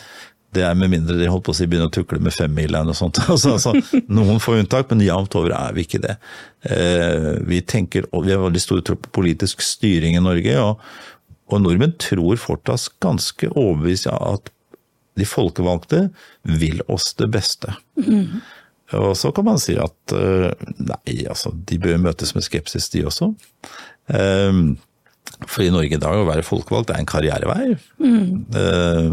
[0.56, 2.98] det er med mindre de holdt på å si begynner å tukle med femmileren og
[2.98, 3.20] sånt.
[3.36, 6.16] Altså, altså, noen får unntak, men jevnt over er vi ikke det.
[6.72, 10.84] Eh, vi tenker, og vi har veldig stor tro på politisk styring i Norge, og,
[11.52, 14.52] og nordmenn tror fortsatt ganske overbevist at
[15.16, 16.08] de folkevalgte
[16.60, 17.76] vil oss det beste.
[18.96, 23.06] Og så kan man si at eh, nei, altså, de bør møtes med skepsis, de
[23.08, 23.32] også.
[24.06, 24.76] Um,
[25.50, 27.76] for i Norge i dag å være folkevalgt er en karrierevei.
[28.06, 29.10] Eh,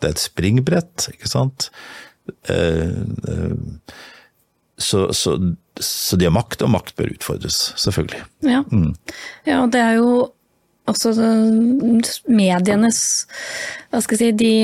[0.00, 1.68] det er et springbrett, ikke sant.
[2.48, 2.92] Eh,
[3.30, 3.54] eh,
[4.80, 5.34] så, så,
[5.80, 8.22] så de har makt, og makt bør utfordres, selvfølgelig.
[8.48, 8.62] Ja.
[8.72, 8.94] Mm.
[9.48, 10.12] ja, det er jo
[10.90, 13.00] også eh, medienes
[13.92, 14.54] Hva skal jeg si De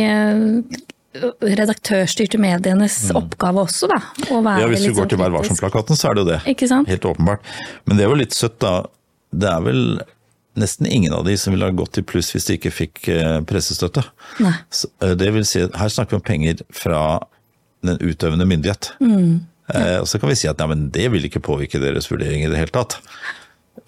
[1.41, 4.01] redaktørstyrte medienes oppgave også, da.
[4.28, 4.61] Å være Mm.
[4.61, 5.39] Ja, Hvis du går sånn til Vær kritisk.
[5.39, 6.41] varsom-plakaten, så er det jo det.
[6.53, 6.89] Ikke sant?
[6.93, 7.41] Helt åpenbart.
[7.87, 8.74] Men det er jo litt søtt, da.
[9.32, 9.80] Det er vel
[10.57, 13.40] nesten ingen av de som ville ha gått i pluss hvis de ikke fikk eh,
[13.48, 14.04] pressestøtte.
[14.72, 17.20] Så, eh, Det vil si, her snakker vi om penger fra
[17.86, 18.92] den utøvende myndighet.
[19.00, 19.46] Mm.
[19.74, 22.44] Eh, og så kan vi si at nei, men det vil ikke påvirke deres vurdering
[22.44, 22.98] i det hele tatt.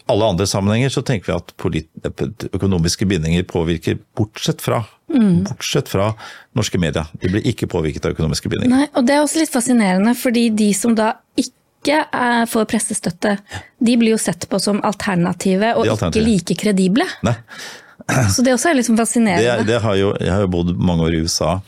[0.09, 5.45] Alle andre sammenhenger så tenker vi at økonomiske bindinger påvirker, bortsett fra, Mm.
[5.45, 6.15] bortsett fra
[6.57, 7.07] norske medier.
[7.21, 8.69] De blir ikke påvirket av økonomiske bindinger.
[8.69, 11.58] Nei, og det er også litt fascinerende, fordi de som da ikke
[11.97, 13.37] er, får pressestøtte,
[13.81, 17.07] de blir jo sett på som alternative og ikke like kredible.
[17.27, 17.35] Nei.
[18.35, 19.55] Så det også er liksom Det, fascinerende.
[19.59, 21.59] er- det har jo, jeg har jo bodd mange år i USA.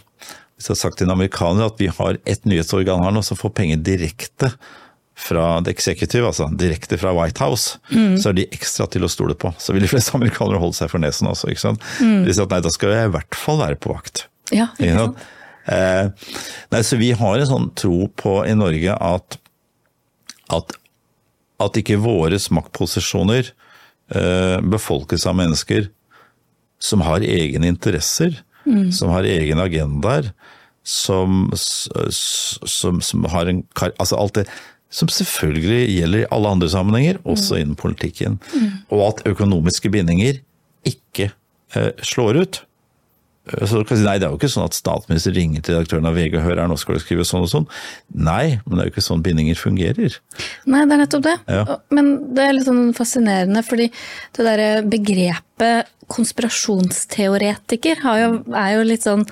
[0.57, 3.37] Hvis jeg har sagt til en amerikaner at vi har et nyhetsorgan her nå som
[3.41, 4.51] får penger direkte
[5.21, 9.35] fra det executive, altså direkte fra White House, så er de ekstra til å stole
[9.37, 9.51] på.
[9.61, 11.83] Så vil de fleste amerikanere holde seg for nesen også, ikke sant.
[12.01, 14.27] De sier at nei, da skal jeg i hvert fall være på vakt.
[14.53, 15.27] Ja, Ikke ikke sant?
[15.71, 16.33] Eh,
[16.73, 19.37] nei, så vi har en sånn tro på i Norge at,
[20.53, 20.77] at,
[21.61, 25.91] at ikke våre maktposisjoner eh, befolkes av mennesker
[26.81, 28.39] som har egne interesser,
[28.95, 30.31] som har egne agendaer,
[30.87, 33.65] som, som, som har en.
[34.01, 34.47] Altså alt det
[34.91, 38.41] som selvfølgelig gjelder i alle andre sammenhenger, også innen politikken.
[38.91, 40.41] Og at økonomiske bindinger
[40.89, 41.31] ikke
[41.77, 42.63] eh, slår ut.
[43.51, 46.09] Eh, du kan si, nei, Det er jo ikke sånn at statsminister ringer til redaktøren
[46.09, 47.69] av VG og hører nå skal du skrive sånn og sånn.
[48.15, 50.19] Nei, men det er jo ikke sånn bindinger fungerer.
[50.67, 51.37] Nei, det er nettopp det.
[51.51, 51.81] Ja.
[51.95, 53.91] Men det er litt sånn fascinerende, fordi
[54.37, 59.23] det derre begrepet konspirasjonsteoretiker har jo, er jo litt sånn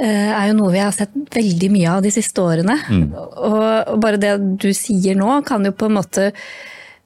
[0.00, 2.78] eh, er jo noe vi har sett veldig mye av de siste årene.
[2.88, 3.08] Mm.
[3.12, 6.30] Og bare det du sier nå, kan jo på en måte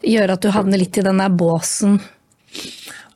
[0.07, 1.99] gjøre at du havner litt i den der båsen.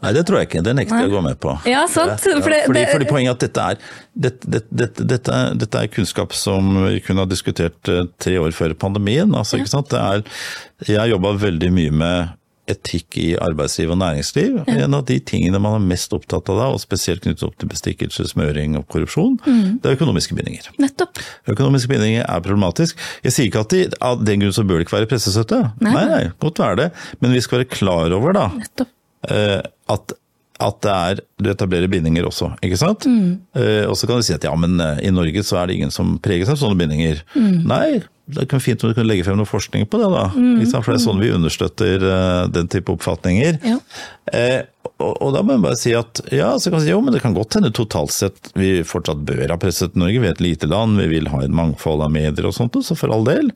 [0.02, 0.62] Nei, det tror jeg ikke.
[0.64, 1.52] Det nekter jeg å gå med på.
[1.68, 2.14] Ja, sant.
[2.24, 3.78] Ja, fordi, det- fordi poenget er at dette er,
[4.16, 8.72] dette, dette, dette, dette, er, kunnskap som vi kunne ha diskutert eh, tre år før
[8.80, 9.28] pandemien.
[9.36, 9.90] Altså, ikke sant?
[9.92, 10.22] Det er,
[10.88, 12.36] jeg har jobba veldig mye med
[12.70, 14.60] etikk i arbeidsliv og næringsliv.
[14.70, 17.66] En av de tingene man er mest opptatt av da, og spesielt knyttet opp til
[17.72, 19.80] bestikkelse, smøring og korrupsjon, Mm.
[19.82, 20.68] det er økonomiske bindinger.
[20.78, 21.18] Nettopp.
[21.50, 22.94] Økonomiske bindinger er problematisk.
[23.24, 25.60] Jeg sier ikke at de, av den grunn så bør det ikke være pressestøtte.
[25.82, 25.92] Nei.
[25.92, 26.88] Nei, nei, godt være det.
[27.20, 28.88] Men vi skal være klar over da, Nettopp.
[29.28, 29.60] Eh,
[29.90, 30.14] at,
[30.60, 33.04] at det er, du etablerer bindinger også, ikke sant?
[33.58, 35.80] Eh, og så kan du si at ja, men eh, i Norge så er det
[35.80, 37.24] ingen som preges av sånne bindinger.
[37.36, 38.00] Nei,
[38.30, 40.26] det er fint om du kan legge frem noe forskning på det, da.
[40.60, 40.84] Ikke sant?
[40.86, 43.58] For det er sånn vi understøtter eh, den type oppfatninger.
[43.66, 43.80] Ja.
[44.30, 44.60] Eh,
[45.00, 47.22] og, og da må jeg bare si at ja, så kan si, jo, men det
[47.24, 50.20] kan godt hende totalt sett vi fortsatt bør ha presset Norge.
[50.20, 52.96] Vi er et lite land, vi vil ha et mangfold av medier og sånt, så
[52.98, 53.50] for all del.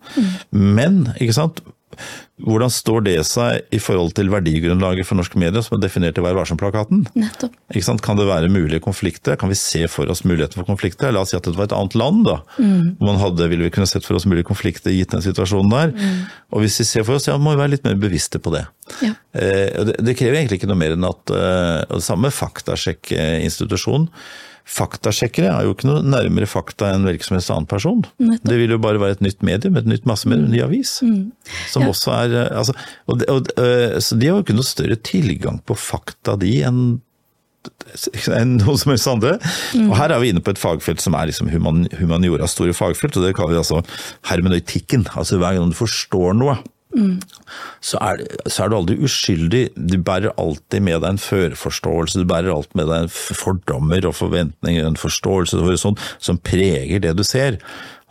[0.51, 1.63] Men, ikke sant.
[2.45, 6.25] Hvordan står det seg i forhold til verdigrunnlaget for norske medier, som er definert i
[6.25, 7.05] Vær varsom-plakaten?
[8.05, 9.39] Kan det være mulige konflikter?
[9.41, 11.13] Kan vi se for oss muligheter for konflikter?
[11.15, 12.41] La oss si at det var et annet land, da.
[12.99, 15.95] Hvor man hadde, ville vi kunne sett for oss mulige konflikter gitt den situasjonen der.
[16.55, 18.65] Og hvis vi ser for oss, ja, må vi være litt mer bevisste på det.
[19.05, 19.15] Ja.
[19.33, 24.11] Eh, det, det krever egentlig ikke noe mer enn at eh, samme faktasjekkinstitusjon.
[24.65, 28.05] Faktasjekkere er jo ikke noe nærmere fakta enn hvilken som helst annen person.
[28.19, 28.49] Nettopp.
[28.49, 30.97] Det vil jo bare være et nytt medium, et nytt massemedium, en ny avis.
[31.71, 31.89] Som Ja.
[31.93, 32.73] også er eh, altså,
[33.07, 36.63] og, de, og, eh, Så de har jo ikke noe større tilgang på fakta, de,
[36.65, 37.01] enn
[38.29, 39.39] enn noen som helst andre.
[39.87, 43.17] Og her er vi inne på et fagfelt som er liksom human, humanioras store fagfelt,
[43.17, 43.79] og det kaller vi altså
[44.29, 45.07] hermenøytikken.
[45.17, 46.59] Altså hver gang du forstår noe,
[46.95, 49.65] så, er, så er du aldri uskyldig.
[49.75, 54.17] Du bærer alltid med deg en førforståelse, du bærer alltid med deg en fordommer og
[54.19, 57.59] forventninger, en forståelse og sånn, som preger det du ser.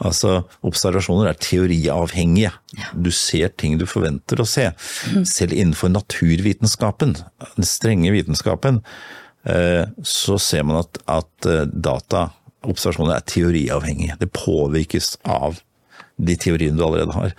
[0.03, 2.51] Altså, Observasjoner er teoriavhengige.
[2.93, 4.69] Du ser ting du forventer å se.
[5.29, 7.17] Selv innenfor naturvitenskapen,
[7.55, 8.81] den strenge vitenskapen,
[9.47, 12.31] eh, så ser man at, at eh, data,
[12.67, 14.17] observasjoner, er teoriavhengige.
[14.19, 15.61] Det påvirkes av
[16.17, 17.31] de teoriene du allerede har.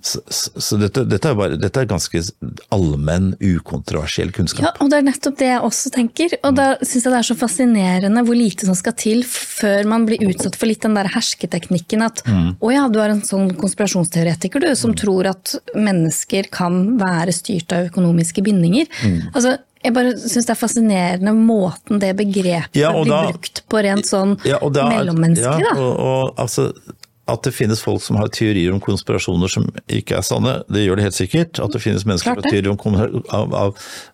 [0.00, 2.22] Så, så, så dette, dette, er bare, dette er ganske
[2.72, 4.64] allmenn, ukontroversiell kunnskap.
[4.64, 6.36] Ja, og det er nettopp det jeg også tenker.
[6.46, 10.08] Og da syns jeg det er så fascinerende hvor lite som skal til før man
[10.08, 14.64] blir utsatt for litt den der hersketeknikken at å ja, du er en sånn konspirasjonsteoretiker
[14.64, 18.88] du, som tror at mennesker kan være styrt av økonomiske bindinger.
[19.34, 23.60] Altså, jeg bare syns det er fascinerende måten det begrepet Ja, og blir da- brukt
[23.70, 25.74] på rent sånn Ja, da, mellommenneskelig, ja.
[25.78, 26.64] Og, og, altså,
[27.26, 31.00] at det finnes folk som har teorier om konspirasjoner som ikke er sanne, det gjør
[31.00, 31.58] det helt sikkert.
[31.62, 33.56] At det finnes mennesker som med teorier om, av,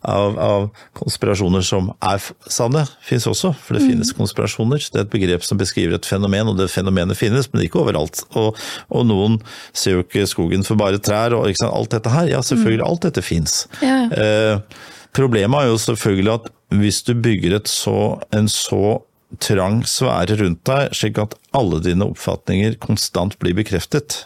[0.09, 3.53] av, av, konspirasjoner som er sanne, finnes også.
[3.53, 3.79] For Mm.
[3.79, 4.79] det finnes konspirasjoner.
[4.93, 8.25] Det er et begrep som beskriver et fenomen, og det fenomenet finnes, men ikke overalt.
[8.39, 8.57] Og,
[8.89, 9.39] og noen
[9.73, 11.73] ser jo ikke skogen for bare trær, og sant?
[11.73, 12.33] alt dette her.
[12.33, 13.67] Ja, selvfølgelig, alt dette fins.
[13.81, 13.87] Mm.
[13.87, 14.01] Ja.
[14.17, 14.83] Eh,
[15.13, 19.03] problemet er jo selvfølgelig at hvis du bygger et så, en så
[19.41, 24.25] trang sfære rundt deg, slik at alle dine oppfatninger konstant blir bekreftet,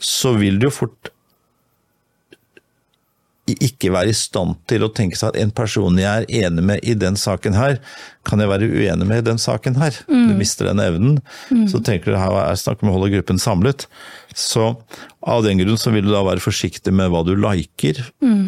[0.00, 1.10] så vil du jo fort
[3.50, 6.84] ikke være i stand til å tenke seg at en person jeg er enig med
[6.86, 7.80] i den saken her,
[8.22, 9.96] kan jeg være uenig med i den saken her.
[10.06, 11.18] Du mister den evnen.
[11.66, 13.88] Så tenker du her er snakk om å holde gruppen samlet.
[14.38, 14.76] Så
[15.26, 17.98] av den grunn så vil du da være forsiktig med hva du liker.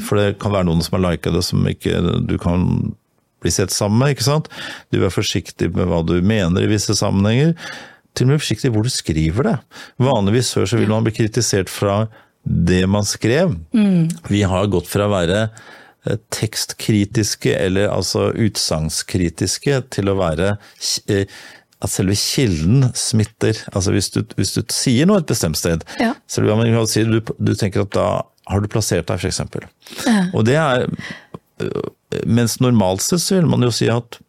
[0.07, 1.99] For det kan være noen som har lika det som ikke
[2.29, 2.93] du kan
[3.43, 4.49] bli sett sammen med, ikke sant.
[4.95, 7.55] Du er forsiktig med hva du mener i visse sammenhenger.
[8.17, 9.57] Til og med forsiktig hvor du skriver det.
[10.03, 12.03] Vanligvis før så vil man bli kritisert fra
[12.45, 13.55] det man skrev.
[14.29, 20.55] Vi har gått fra å være eh, tekstkritiske, eller altså utsagnskritiske, til å være
[21.09, 21.25] eh,
[21.83, 23.59] at selve kilden smitter.
[23.73, 26.13] Altså hvis du, hvis du sier noe et bestemt sted, Ja.
[26.31, 28.09] selv om man si, du, du tenker at da
[28.51, 29.41] har du plassert deg, f.eks.
[30.07, 30.25] Ja.
[30.35, 30.87] Og det er
[32.27, 34.21] Mens normalt sett så vil man jo si at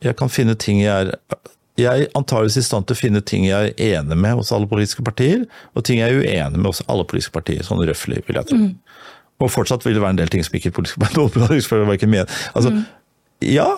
[0.00, 1.16] jeg kan finne ting jeg er
[1.80, 4.68] jeg er antageligvis i stand til å finne ting jeg er enig med hos alle
[4.68, 8.38] politiske partier, og ting jeg er uenig med hos alle politiske partier, sånn røffelig, vil
[8.38, 8.58] jeg tro.
[9.42, 12.34] Og fortsatt vil det være en del ting som ikke politiske partier, var ikke med.
[12.52, 12.74] Altså,
[13.46, 13.70] ja.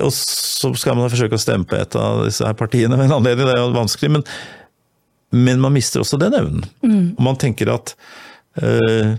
[0.00, 3.18] Og så skal man forsøke å stemme på et av disse her partiene ved en
[3.18, 4.26] anledning, det er jo vanskelig, men,
[5.36, 6.64] men man mister også den evnen.
[7.18, 7.92] Og man tenker at,
[8.62, 9.18] uh,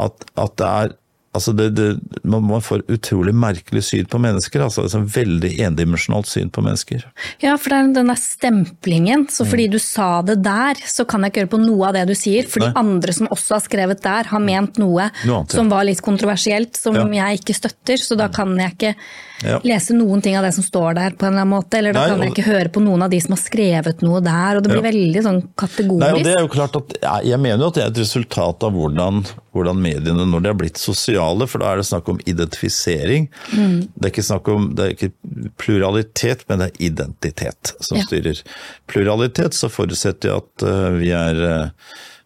[0.00, 0.96] at, at det er
[1.32, 1.84] Altså det, det,
[2.26, 4.64] man, man får utrolig merkelig syn på mennesker.
[4.64, 7.04] altså et sånn Veldig endimensjonalt syn på mennesker.
[7.38, 9.28] Ja, for det er den der stemplingen.
[9.30, 12.02] Så fordi du sa det der, så kan jeg ikke høre på noe av det
[12.10, 12.48] du sier.
[12.50, 15.60] For de andre som også har skrevet der, har ment noe, Noe annet, ja.
[15.60, 17.06] som var litt kontroversielt, som Ja.
[17.22, 18.02] jeg ikke støtter.
[18.02, 18.94] Så da kan jeg ikke
[19.42, 19.58] Ja.
[19.64, 21.78] lese noen ting av det som står der på en eller annen måte.
[21.78, 24.20] Eller da Nei, kan jeg ikke høre på noen av de som har skrevet noe
[24.20, 24.56] der.
[24.56, 24.90] Og det blir Ja.
[24.90, 26.04] veldig sånn kategorisk.
[26.04, 28.62] Nei, og det er jo klart at Jeg mener jo at det er et resultat
[28.62, 29.24] av hvordan,
[29.54, 33.28] hvordan mediene, når de har blitt sosiale, for da er det snakk om identifisering.
[33.50, 35.12] Det er ikke snakk om det er ikke
[35.58, 38.04] pluralitet, men det er identitet som Ja.
[38.04, 38.42] styrer.
[38.88, 41.34] Pluralitet så forutsetter jeg at uh, vi er
[41.64, 41.70] uh,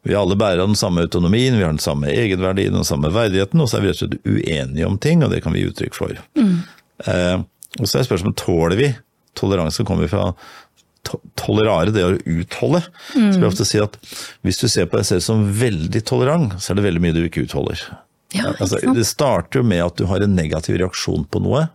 [0.05, 3.69] vi alle bærer den samme autonomien, vi har den samme egenverdien, den samme verdigheten, og
[3.71, 5.95] så er vi rett og slett uenige om ting, og det kan vi gi uttrykk
[5.97, 6.12] for.
[6.37, 6.43] Eh,
[7.03, 8.93] og så er spørsmålet tåler vi
[9.35, 10.33] toleranse kommer fra
[11.05, 12.81] to tolerare, det å utholde.
[13.13, 13.99] Så jeg ofte si at
[14.47, 17.25] hvis du ser på deg selv som veldig tolerant, så er det veldig mye du
[17.27, 17.83] ikke utholder.
[18.35, 21.67] Ja, ikke altså, det starter jo med at du har en negativ reaksjon på noe.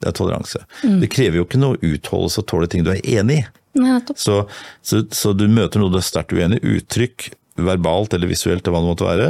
[0.00, 0.62] Det er toleranse.
[0.80, 0.96] Mm.
[1.02, 3.44] Det krever jo ikke noe utholdelse å tåle ting du er enig i.
[3.82, 4.00] Nei.
[4.20, 4.42] Så,
[4.84, 7.28] så, så du møter noe du er sterkt uenig i, uttrykk,
[7.60, 9.28] verbalt eller visuelt, eller hva det måtte være.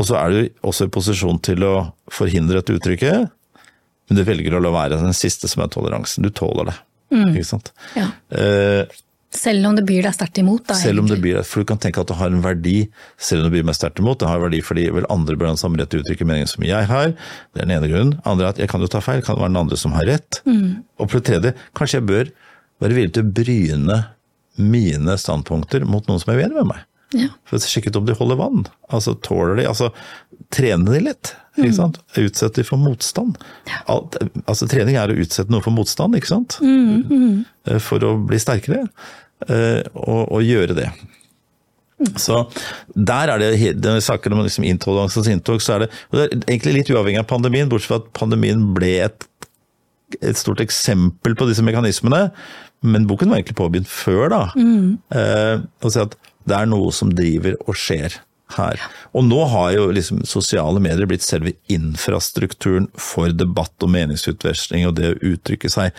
[0.00, 1.74] Og så er du også i posisjon til å
[2.14, 3.34] forhindre dette uttrykket,
[4.10, 6.26] men du velger å la være den siste som er toleransen.
[6.26, 6.74] Du tåler det.
[7.14, 7.70] Ikke sant?
[7.96, 8.10] Ja.
[8.34, 8.84] Uh,
[9.30, 10.74] Selv om det byr deg sterkt imot, da.
[10.74, 13.44] selv om det byr deg, for du kan tenke at det har en verdi, selv
[13.44, 14.18] om det blir meg sterkt imot.
[14.18, 16.26] Det har en verdi fordi vel andre bør ha den samme rett til å uttrykke
[16.26, 17.12] meningen som jeg har.
[17.54, 18.16] Det er den ene grunnen.
[18.26, 20.08] Andre er at jeg kan jo ta feil, kan det være den andre som har
[20.10, 20.40] rett.
[20.50, 22.32] Og for det tredje, kanskje jeg bør
[22.82, 24.00] være villig til å bryne
[24.60, 26.82] mine standpunkter mot noen som er uenig med meg.
[27.14, 27.30] Ja.
[27.46, 28.66] For å sjekke ut om de holder vann.
[28.94, 29.88] Altså tåler de Altså
[30.54, 31.32] trene de litt.
[31.60, 31.98] Ikke sant?
[32.20, 33.36] Utsette for motstand.
[33.90, 36.58] Alt, altså trening er å utsette noe for motstand, ikke sant?
[37.68, 38.86] Eh, For å bli sterkere.
[39.48, 40.88] eh, Og, og gjøre det.
[42.16, 42.46] Så
[42.96, 46.22] der er det, når vi snakker om liksom intoleransens inntog, så er det, og det
[46.24, 49.26] er egentlig litt uavhengig av pandemien, bortsett fra at pandemien ble et,
[50.22, 52.30] et stort eksempel på disse mekanismene.
[52.80, 54.42] Men boken var egentlig påbegynt før, da.
[55.12, 56.16] Eh, å si at
[56.48, 58.16] det er noe som driver og skjer
[58.56, 58.80] her.
[59.16, 64.96] Og nå har jo liksom sosiale medier blitt selve infrastrukturen for debatt og meningsutveksling og
[64.98, 65.96] det å uttrykke seg.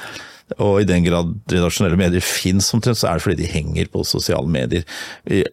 [0.59, 4.03] Og i den grad redaksjonelle medier fins omtrent, så er det fordi de henger på
[4.07, 4.83] sosiale medier.
[5.23, 5.45] I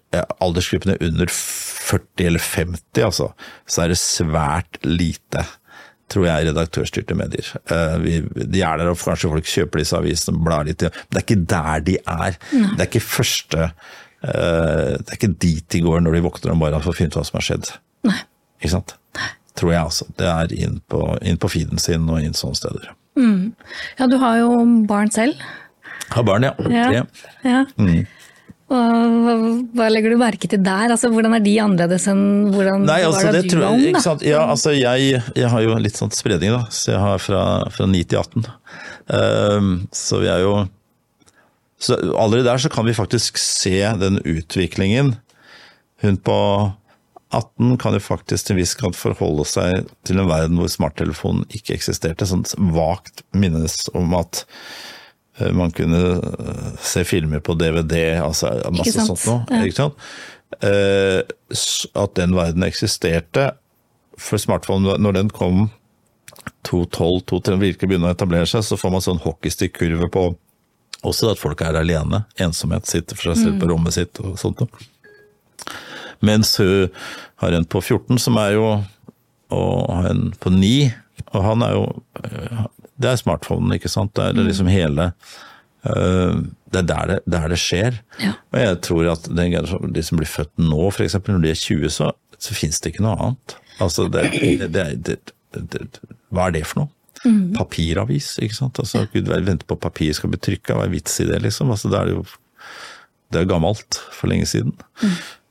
[0.43, 3.31] aldersgruppene under 40 eller 50, altså,
[3.69, 5.47] så er det svært lite
[6.09, 7.49] tror jeg, redaktørstyrte medier.
[7.69, 11.27] Eh, de er der, og kanskje folk kjøper disse avisene, blar litt Men Det er
[11.27, 12.39] ikke der de er.
[12.51, 13.71] Det er ikke første
[14.23, 17.19] Det er ikke dit de går når de våkner om morgenen for å finne ut
[17.21, 17.73] hva som har skjedd.
[18.09, 18.19] Nei.
[18.59, 18.97] Ikke sant?
[19.59, 20.07] Tror jeg, altså.
[20.19, 22.91] Det er inn på, inn på feeden sin og inn sånne steder.
[23.99, 24.53] Ja, du har jo
[24.87, 25.41] barn selv.
[26.13, 26.55] Har barn, ja.
[26.71, 27.03] Ja.
[27.45, 27.65] Ja.
[27.79, 28.07] Mm.
[28.69, 30.93] Hva, legger du merke til der?
[30.93, 34.17] Altså, hvordan er de annerledes enn hvordan Nei, altså, var da det du jeg, da?
[34.29, 36.67] Ja, altså, jeg, jeg har jo litt sånn spredning, da.
[36.73, 38.49] Så jeg har fra, fra 9 til 18.
[39.19, 40.59] Ehm, så vi er jo
[41.79, 45.15] så Allerede der så kan vi faktisk se den utviklingen.
[46.03, 46.39] Hun på
[47.31, 51.45] 18 kan jo faktisk til en viss grad forholde seg til en verden hvor smarttelefonen
[51.55, 52.27] ikke eksisterte.
[52.27, 54.45] Sånn vagt minnes om at
[55.39, 59.61] eh, man kunne eh, se filmer på DVD, altså masse sånt noe.
[59.61, 60.09] Ikke sant?
[60.65, 61.21] Eh,
[61.95, 63.51] At den verden eksisterte.
[64.19, 65.69] For smartphone, når den kom
[66.67, 70.25] 2.12, 2.13, virkelig begynne å etablere seg, så får man sånn hockeystick-kurve på
[71.07, 72.25] også at folk er alene.
[72.41, 74.87] Ensomhet, sitter for seg selv på rommet sitt og sånt noe.
[76.25, 76.89] Mens hun
[77.43, 78.71] har en på 14 som er jo
[79.55, 80.91] og har en på 9,
[81.33, 81.85] og han er jo
[82.25, 82.67] eh,
[82.99, 84.13] Det er smartphonen, ikke sant.
[84.17, 85.13] Det er liksom hele
[85.87, 88.01] eh, Det er der det, der det skjer.
[88.21, 88.35] Ja.
[88.53, 91.17] Og jeg tror at de som blir født nå, f.eks.
[91.29, 93.57] når de er 20, så, så fins det ikke noe annet.
[93.81, 95.19] Altså, det, det, det,
[95.55, 96.93] det, det, hva er det for noe?
[97.57, 98.79] Papiravis, ikke sant.
[98.83, 101.73] Altså, Gud venter på papir skal bli trykka, hva er vits i det, liksom?
[101.75, 102.27] Altså, det er jo
[103.33, 104.73] det er gammelt for lenge siden.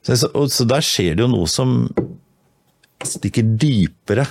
[0.02, 1.84] Så, så, og, så der skjer det jo noe som
[3.06, 4.26] stikker dypere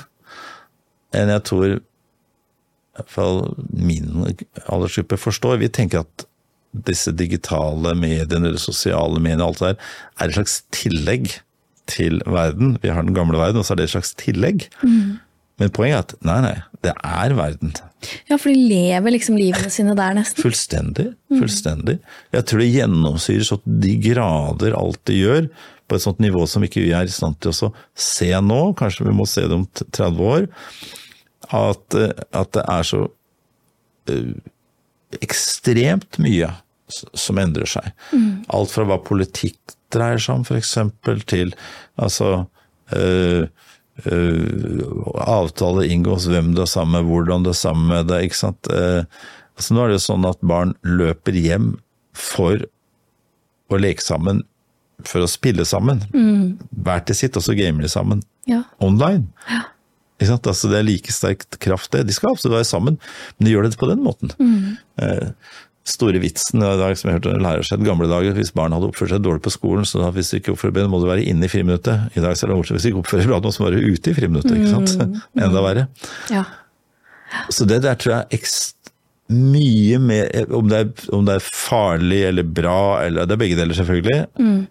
[1.15, 1.77] enn jeg tror i
[2.97, 4.25] hvert fall min
[4.67, 5.61] aldersgruppe forstår.
[5.61, 6.27] Vi tenker at
[6.87, 11.29] disse digitale mediene eller sosiale mediene og alt det der er et slags tillegg
[11.87, 12.75] til verden.
[12.83, 14.67] Vi har den gamle verden, og så er det et slags tillegg.
[15.61, 17.73] Men poenget er at nei, nei, det er verden.
[18.29, 20.43] Ja, for de lever liksom livene sine der nesten.
[20.45, 21.07] Fullstendig.
[21.33, 21.97] Fullstendig.
[22.35, 25.49] Jeg tror det gjennomsyrer så de grader alt de gjør,
[25.87, 29.07] på et sånt nivå som ikke vi er i stand til å se nå, kanskje
[29.07, 30.49] vi må se det om 30 år,
[31.55, 33.03] at, eh, at det er så
[34.11, 34.33] eh,
[35.23, 36.51] ekstremt mye
[36.91, 37.87] som endrer seg.
[38.55, 40.75] Alt fra hva politikk dreier seg om, f.eks.,
[41.31, 41.55] til
[42.03, 42.33] altså
[42.95, 43.47] øh, øh,
[44.05, 48.27] avtale inngås, hvem det er sammen med, hvordan det er sammen med deg.
[48.29, 48.69] ikke sant?
[48.73, 49.05] Eh,
[49.57, 51.71] altså nå er det jo sånn at barn løper hjem
[52.17, 52.61] for
[53.73, 54.43] å leke sammen,
[55.05, 56.03] for å spille sammen.
[56.13, 58.63] Hver til sitt, og så gamer de sammen Ja.
[58.81, 59.27] online.
[60.17, 60.47] Ikke sant?
[60.49, 62.07] Altså, det er like sterkt kraft, det.
[62.09, 62.99] De skal absolutt være sammen,
[63.37, 64.33] men de gjør det på den måten.
[64.99, 65.29] Eh,
[65.87, 68.89] store vitsen i dag som jeg hørte lærer seg i gamle dager, hvis barn hadde
[68.91, 71.25] oppført seg dårlig på skolen, så da, hvis du ikke oppfører deg må du være
[71.31, 72.09] inne i friminuttet.
[72.19, 73.93] I dag er det morsomt, hvis du ikke oppfører deg bra, så må du være
[73.95, 74.57] ute i friminuttet.
[74.59, 75.21] ikke sant?
[75.47, 75.87] Enda verre.
[76.35, 76.45] ja.
[77.51, 78.51] Så det der tror jeg er
[79.35, 83.59] mye mer om det, er, om det er farlig eller bra, eller det er begge
[83.59, 84.67] deler selvfølgelig, Mm.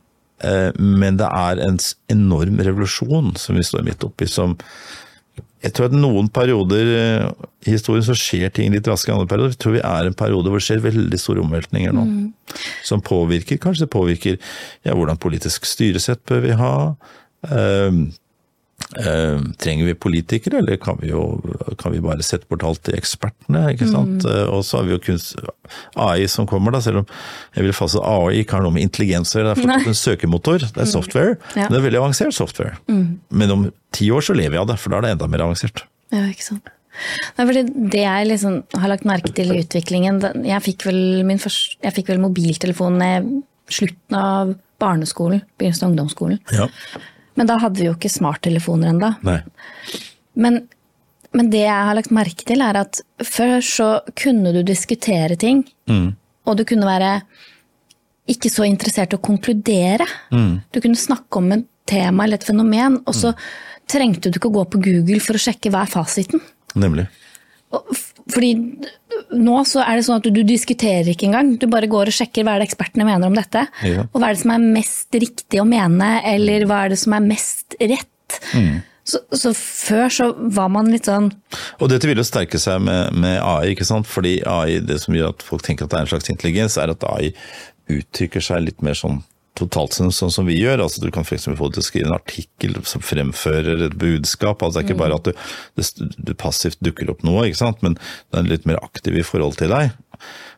[1.00, 1.78] men det er en
[2.12, 4.56] enorm revolusjon som vi står midt oppi, som
[5.66, 9.32] jeg tror at noen perioder eh, i historien så skjer ting litt raskere enn andre
[9.32, 9.56] perioder.
[9.56, 12.06] Jeg tror vi er en periode hvor det skjer veldig store omveltninger nå.
[12.86, 14.38] Som påvirker, kanskje det påvirker
[14.86, 16.76] ja, hvordan politisk styresett bør vi ha.
[19.02, 21.42] Eh, Eh, trenger vi politikere, eller kan vi, jo,
[21.82, 23.72] kan vi bare sette bort alt til ekspertene?
[23.74, 24.24] ikke sant?
[24.24, 24.52] Mm.
[24.54, 25.36] og så har vi jo kunst,
[25.96, 27.08] AI som kommer, da, selv om
[27.56, 29.56] jeg vil fastslå AI ikke har noe med intelligens å gjøre.
[29.56, 31.36] Det er faktisk en søkemotor, det er software.
[31.56, 31.68] Ja.
[31.70, 32.78] Det er veldig avansert software.
[32.88, 35.46] Men om ti år så lever vi av det, for da er det enda mer
[35.48, 35.86] avansert.
[36.14, 36.72] Ja, ikke sant.
[37.36, 41.42] Nei, fordi det jeg liksom har lagt merke til i utviklingen Jeg fikk vel, min
[41.44, 43.42] første, jeg fikk vel mobiltelefonen i
[43.76, 46.40] slutten av barneskolen, begynnelsen av ungdomsskolen.
[46.56, 46.70] Ja.
[47.36, 49.10] Men da hadde vi jo ikke smarttelefoner ennå.
[50.40, 50.62] Men,
[51.36, 55.66] men det jeg har lagt merke til, er at før så kunne du diskutere ting,
[56.46, 57.12] og du kunne være
[58.32, 60.08] ikke så interessert i å konkludere.
[60.72, 63.36] Du kunne snakke om et tema eller et fenomen, og så
[63.92, 66.42] trengte du ikke å gå på Google for å sjekke hva er fasiten.
[66.74, 67.06] Nemlig.
[67.76, 67.92] Og
[68.34, 68.52] Fordi
[69.38, 71.54] nå så er det sånn at du, du diskuterer ikke engang.
[71.62, 73.68] Du bare går og sjekker hva er det ekspertene mener om dette.
[73.86, 74.08] Ja.
[74.10, 77.16] Og hva er det som er mest riktig å mene, eller hva er det som
[77.18, 78.20] er mest rett.
[79.06, 81.28] Så, så før så var man litt sånn
[81.78, 84.10] Og dette vil jo sterke seg med, med AI, ikke sant?
[84.10, 86.90] fordi AI, det som gjør at folk tenker at det er en slags intelligens, er
[86.90, 87.30] at AI
[87.94, 89.22] uttrykker seg litt mer sånn
[89.56, 90.84] totalt sånn, sånn som vi gjør.
[90.86, 91.48] Altså, du kan f.eks.
[91.48, 94.64] få det til å skrive en artikkel som fremfører et budskap.
[94.64, 95.46] Altså, det er ikke bare at du,
[95.80, 97.86] det, du passivt dukker opp noe, ikke sant?
[97.86, 99.96] men det er litt mer aktiv i forhold til deg.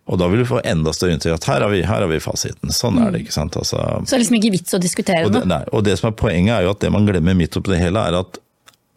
[0.07, 2.19] Og da vil du få enda større inntrykk at her har vi, her har vi
[2.23, 2.71] fasiten.
[2.73, 3.57] Sånn er det, ikke sant.
[3.59, 6.19] Altså, Så det er liksom ikke vits å diskutere det, nei, og det som er
[6.19, 8.39] poenget er jo at det man glemmer midt oppi det hele, er at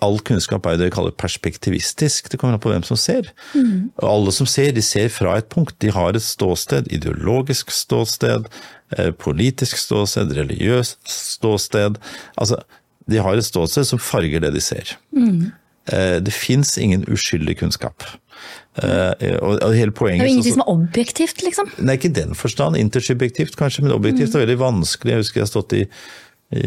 [0.01, 2.31] all kunnskap er det vi kaller perspektivistisk.
[2.31, 3.29] Det kommer an på hvem som ser.
[4.01, 5.77] Og alle som ser, de ser fra et punkt.
[5.83, 8.49] De har et ståsted, ideologisk ståsted,
[9.23, 12.01] politisk ståsted, religiøst ståsted.
[12.37, 12.59] Altså,
[13.11, 14.97] de har et ståsted som farger det de ser.
[15.17, 15.53] Mm.
[16.23, 18.05] det fins ingen uskyldig kunnskap.
[18.81, 21.71] Eh, og, hele poenget, Det er jo ingenting som er objektivt, liksom.
[21.83, 22.79] Nei, ikke i den forstand.
[22.79, 25.17] Intersubjektivt kanskje, men objektivt er veldig vanskelig.
[25.17, 25.83] Jeg husker jeg har stått i,
[26.55, 26.63] i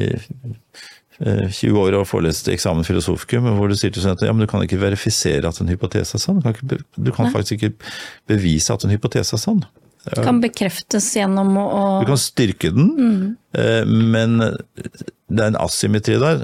[1.24, 4.51] eh, 20 år og forelest eksamen filosofikum, hvor du sier til studenter ja, men du
[4.51, 6.41] kan ikke verifisere at en hypotese er sann.
[6.41, 7.93] Du kan, ikke, du kan faktisk ikke
[8.30, 9.63] bevise at en hypotese er sann.
[10.04, 13.93] Det kan bekreftes gjennom å Du kan styrke den, mm.
[14.12, 16.43] men det er en asymmetri der.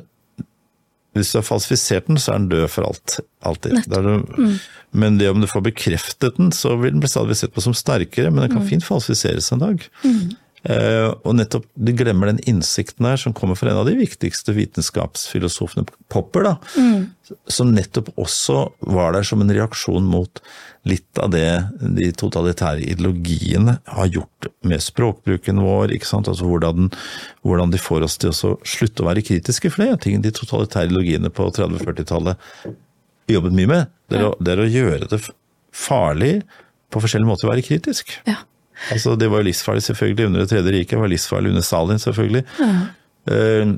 [1.17, 3.81] Hvis du har falsifisert den, så er den død for alt, alltid.
[3.89, 4.59] Det-
[4.91, 7.73] Men det om du får bekreftet den, så vil den bli stadig sett på som
[7.73, 9.83] sterkere, men den kan fint falsifiseres en dag.
[10.05, 10.13] Eh,
[11.23, 15.85] og nettopp de glemmer den innsikten her som kommer fra en av de viktigste vitenskapsfilosofene,
[16.11, 16.55] Popper, da,
[17.47, 20.41] som nettopp også var der som en reaksjon mot
[20.87, 21.45] litt av det
[21.79, 26.29] de totalitære ideologiene har gjort med språkbruken vår, ikke sant?
[26.31, 26.89] Altså hvordan,
[27.47, 30.33] hvordan de får oss til å slutte å være kritiske, for det er ting de
[30.35, 32.47] totalitære ideologiene på 30-40-tallet
[33.29, 33.91] jobbet mye med.
[34.09, 35.21] Det er, å, det er å gjøre det
[35.75, 36.39] farlig
[36.89, 38.15] på forskjellige måter å være kritisk.
[38.27, 38.41] Ja.
[38.93, 42.43] Altså, det var livsfarlig selvfølgelig under Det tredje riket, det var livsfarlig under Stalin selvfølgelig.
[43.29, 43.73] Eh,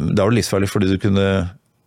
[0.00, 1.24] Da var det livsfarlig fordi du kunne,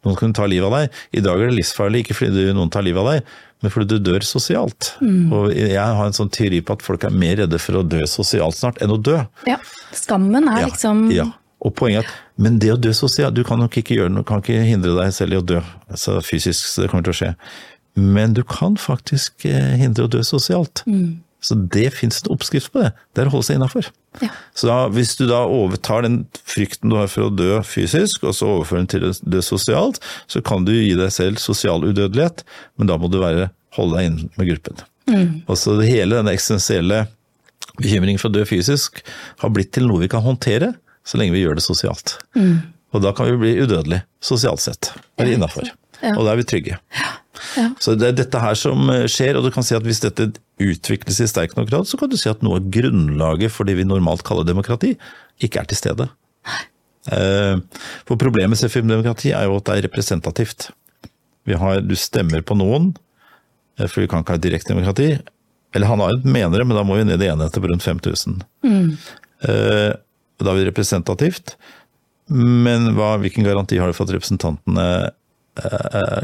[0.05, 0.97] noen kunne ta livet av deg.
[1.17, 3.23] I dag er det livsfarlig ikke fordi noen tar livet av deg,
[3.63, 4.91] men fordi du dør sosialt.
[5.33, 8.03] Og jeg har en sånn teori på at folk er mer redde for å dø
[8.05, 9.17] sosialt snart enn å dø.
[9.49, 9.57] ja.
[9.93, 11.25] Skammen er Ja, liksom ja.
[11.63, 12.13] Og poenget er at
[12.43, 15.13] men det å dø sosialt, du kan nok ikke gjøre noe, kan ikke hindre deg
[15.13, 15.61] selv i å dø.
[15.89, 17.35] Altså fysisk, så det kommer til å skje.
[17.95, 20.83] Men du kan faktisk eh, hindre å dø sosialt.
[21.43, 22.93] Så det fins en oppskrift på det.
[23.11, 23.89] Det er å holde seg innafor.
[24.21, 24.29] Ja.
[24.55, 28.37] Så da, hvis du da overtar den frykten du har for å dø fysisk, og
[28.37, 29.99] så overfører den til å dø sosialt,
[30.31, 32.45] så kan du gi deg selv sosial udødelighet,
[32.79, 34.85] men da må du være, holde deg inne med gruppen.
[35.51, 37.03] Og så det hele denne eksistensielle
[37.81, 39.01] bekymringen for å dø fysisk
[39.41, 40.71] har blitt til noe vi kan håndtere,
[41.03, 42.15] så lenge vi gjør det sosialt.
[42.93, 44.93] Og da kan vi bli udødelige, sosialt sett.
[45.17, 45.67] Eller innafor.
[46.03, 46.13] Ja.
[46.17, 46.77] Og da er vi trygge.
[47.57, 47.67] Ja.
[47.81, 50.29] Så det er dette her som eh, skjer, og du kan si at hvis dette
[50.61, 53.77] utvikles i sterk nok grad, så kan du si at noe av grunnlaget for det
[53.79, 54.93] vi normalt kaller demokrati,
[55.43, 56.09] ikke er til stede.
[57.11, 57.55] Eh,
[58.07, 60.69] For problemet med CFM-demokrati er jo at det er representativt.
[61.49, 62.93] Vi har, du stemmer på noen,
[63.79, 65.09] eh, for vi kan ikke ha direktdemokrati.
[65.73, 68.43] Eller han har et menere, men da må vi ned i enheter på rundt 5000.
[68.61, 68.91] Mm.
[69.41, 71.55] Da er vi representativt.
[72.29, 74.85] Men hva, hvilken garanti har du for at representantene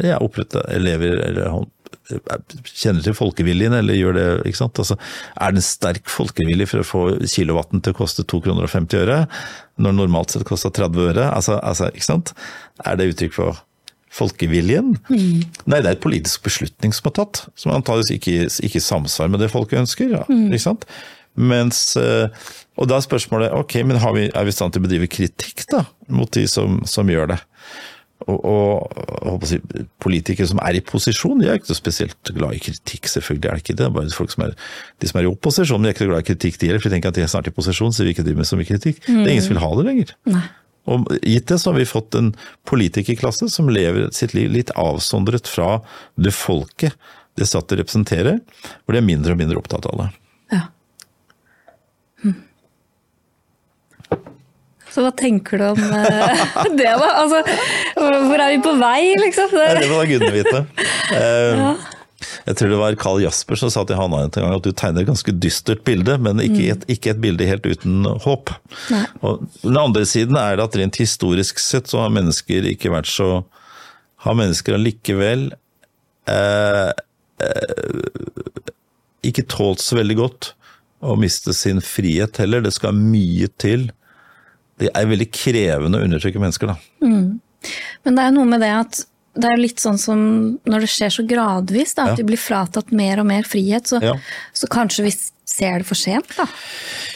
[0.04, 1.68] ja, opprette elever eller
[2.10, 4.80] kjenner til folkeviljen, eller gjør det, ikke sant?
[4.82, 4.98] Altså,
[5.38, 9.20] er det en sterk folkevilje for å få kilowatten til å koste 2,50 kroner øre,
[9.78, 11.28] når det normalt sett koster 30 øre?
[11.30, 12.34] Altså, altså, ikke sant?
[12.86, 13.62] Er det uttrykk for
[14.20, 14.96] folkeviljen?
[15.12, 19.46] Nei, det er et politisk beslutning som er tatt, som antakeligvis ikke, ikke samsvarer med
[19.46, 20.10] det folket ønsker.
[20.18, 20.90] Ja, ikke sant?
[21.40, 22.28] Mens, eh,
[22.80, 25.08] og da er spørsmålet ok, men har vi, er vi i stand til å bedrive
[25.12, 27.40] kritikk da, mot de som, som gjør det?
[28.28, 28.90] Og,
[29.32, 29.62] og si,
[30.04, 33.64] politikere som er i posisjon, de er ikke spesielt glad i kritikk, selvfølgelig er det
[33.64, 33.86] ikke det.
[33.86, 34.56] det bare folk som er,
[35.00, 36.92] De som er i opposisjon, de er ikke så glad i kritikk de heller, for
[36.92, 38.68] de tenker at de er snart i posisjon, så vil ikke drive med så mye
[38.68, 39.00] kritikk.
[39.08, 40.12] Det er ingen som vil ha det lenger.
[40.30, 40.44] Nei.
[40.90, 42.34] Og gitt det så har vi fått en
[42.70, 45.78] politikerklasse som lever sitt liv litt avsondret fra
[46.20, 46.98] det folket
[47.40, 48.40] det satt å representere,
[48.84, 50.08] hvor de er mindre og mindre opptatt av det.
[50.52, 50.64] Ja.
[52.24, 52.38] Hm.
[54.90, 56.44] Så hva tenker du om eh,
[56.80, 57.10] det, da?
[57.22, 57.44] Altså,
[57.96, 59.56] hvor er vi på vei, liksom?
[59.56, 60.66] Nei, det må da gudene vite.
[61.14, 61.72] ja.
[62.20, 65.04] Jeg tror det var Carl Jasper som sa til Hanna en gang at du tegner
[65.04, 68.52] et ganske dystert bilde, men ikke et, ikke et bilde helt uten håp.
[68.90, 73.44] Den andre siden er det at rent historisk sett så har mennesker ikke vært så
[74.26, 75.46] Har mennesker allikevel
[76.28, 76.90] eh,
[77.40, 78.00] eh,
[79.24, 80.50] ikke tålt så veldig godt
[81.00, 82.66] å miste sin frihet heller.
[82.66, 83.88] Det skal mye til.
[84.80, 86.78] Det er veldig krevende å undertrykke mennesker, da.
[87.04, 89.02] Men det er noe med det at
[89.40, 90.22] det er litt sånn som
[90.68, 92.16] når det skjer så gradvis, da, at Ja.
[92.20, 94.16] de blir fratatt mer og mer frihet, så, Ja.
[94.54, 95.14] så kanskje vi
[95.50, 96.46] ser det for sent, da.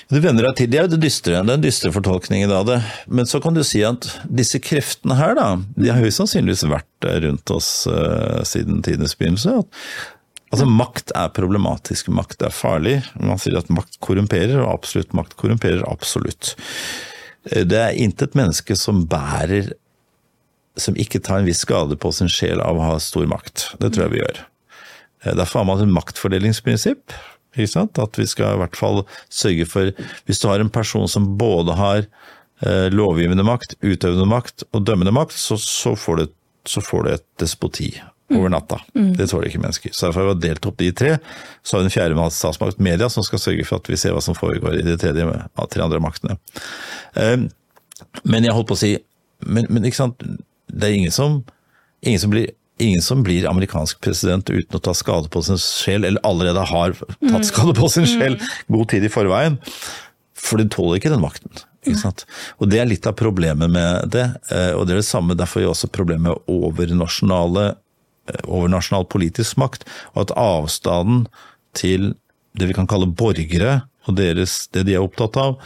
[0.09, 2.65] Du venner deg til, det er jo det dystre, det er en dystre fortolkningen av
[2.67, 2.83] det.
[3.07, 7.23] Men så kan du si at disse kreftene her, da, de har høyst sannsynligvis vært
[7.23, 9.63] rundt oss uh, siden tidenes begynnelse.
[10.53, 12.99] Altså makt er problematisk, makt er farlig.
[13.19, 16.53] Man sier at makt korrumperer, og absolutt makt korrumperer absolutt.
[17.43, 19.73] Det er intet menneske som bærer
[20.79, 23.67] som ikke tar en viss skade på sin sjel av å ha stor makt.
[23.81, 24.39] Det tror jeg vi gjør.
[25.23, 27.13] Eh, Derfor har man et maktfordelingsprinsipp.
[27.53, 29.91] At vi skal i hvert fall sørge for
[30.25, 35.13] Hvis du har en person som både har eh, lovgivende makt, utøvende makt og dømmende
[35.13, 36.33] makt, så, så, får, du,
[36.65, 37.91] så får du et despoti
[38.37, 38.79] over natta.
[38.93, 39.93] Det tåler ikke mennesker.
[39.93, 41.17] Så derfor har vi delt opp de tre.
[41.63, 44.21] Så har vi den fjerde statsmakt, media, som skal sørge for at vi ser hva
[44.23, 45.27] som foregår i de tredje,
[45.73, 46.37] tre andre maktene.
[47.15, 47.37] Eh,
[48.27, 48.97] Men jeg holdt på å si
[49.45, 50.21] Men, men ikke sant,
[50.71, 51.41] det er ingen som,
[52.03, 52.51] ingen som blir
[52.81, 56.95] Ingen som blir amerikansk president uten å ta skade på sin sjel, eller allerede har
[56.97, 58.33] tatt skade på sin sjel
[58.67, 59.59] god tid i forveien.
[60.33, 61.53] For de tåler ikke den makten.
[61.85, 62.23] Ikke sant?
[62.57, 64.25] Og det er litt av problemet med det.
[64.49, 67.75] eh, Og det er det samme, derfor er også problemet med overnasjonale
[68.43, 71.25] overnasjonal politisk makt, og at avstanden
[71.77, 72.13] til
[72.59, 75.57] det vi kan kalle borgere, og deres, det de er opptatt av,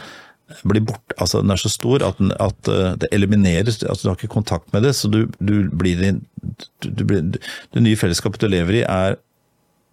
[0.64, 4.10] blir bort, altså den er så stor at, den, at eh, det elimineres, altså du
[4.10, 7.34] har ikke kontakt med det, så du, du blir du, du blir,
[7.74, 9.18] Det nye fellesskapet du lever i er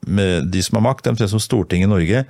[0.08, 2.24] med de som har makt, omtrent som Stortinget i Norge.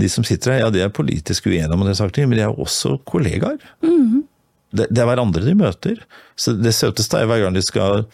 [0.00, 2.60] De som sitter her, ja de er politisk uenige om det, sagt, men de er
[2.64, 3.60] også kollegaer.
[4.68, 6.00] Det, det er hverandre de møter.
[6.36, 8.06] Så det søteste er hver gang de skal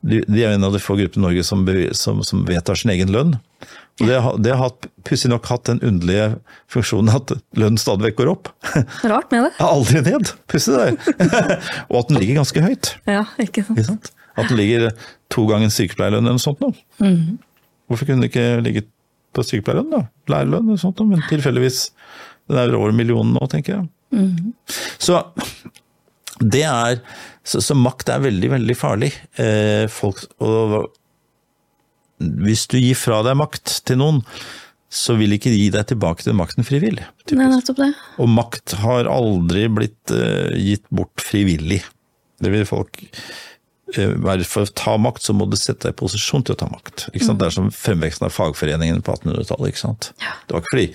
[0.00, 1.64] De, de er en av de få gruppene i Norge som,
[1.96, 3.34] som, som vedtar sin egen lønn.
[4.00, 4.72] Og det det har
[5.04, 6.38] pussig nok hatt den underlige
[6.72, 8.48] funksjonen at lønnen stadig vekk går opp.
[9.12, 9.50] Rart med det.
[9.64, 10.32] Aldri ned!
[10.48, 11.18] Pussig det.
[11.90, 12.94] Og at den ligger ganske høyt.
[13.10, 13.76] Ja, ikke sant.
[13.76, 14.10] Ikke sant?
[14.40, 14.88] At den ligger
[15.32, 16.72] to ganger sykepleierlønn eller noe sånt nå.
[17.90, 18.88] Hvorfor kunne den ikke ligget
[19.36, 20.04] på sykepleierlønn, da?
[20.32, 21.90] Lærerlønn eller sånt noe, men tilfeldigvis
[22.50, 23.90] Den er over millionen nå, tenker jeg.
[24.98, 25.20] Så
[26.40, 27.02] det er
[27.44, 29.12] så, så makt er veldig, veldig farlig.
[29.40, 30.90] Eh, folk, og
[32.20, 34.24] hvis du gir fra deg makt til noen,
[34.90, 37.06] så vil ikke de gi deg tilbake den makten frivillig.
[37.30, 37.92] Nei, nettopp det.
[38.20, 41.78] Og makt har aldri blitt eh, gitt bort frivillig.
[42.40, 42.98] Det vil folk
[43.94, 44.16] eh,
[44.48, 47.06] For å ta makt, så må du sette deg i posisjon til å ta makt.
[47.12, 47.38] Ikke sant?
[47.40, 49.70] Det er som fremveksten av fagforeningen på 1800-tallet.
[49.70, 50.10] ikke sant?
[50.18, 50.88] Det var ikke fordi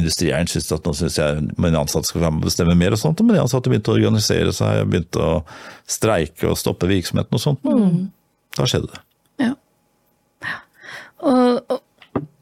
[0.00, 3.02] industrieieren syntes at nå synes jeg mine ansatte skal være med og bestemme mer, og
[3.02, 5.36] sånt, men de ansatte begynte å organisere seg, begynte å
[5.90, 7.62] streike og stoppe virksomheten og sånt.
[7.66, 8.10] Mm.
[8.58, 9.02] Da skjedde det.
[9.46, 9.54] Ja.
[11.20, 11.78] Og, og,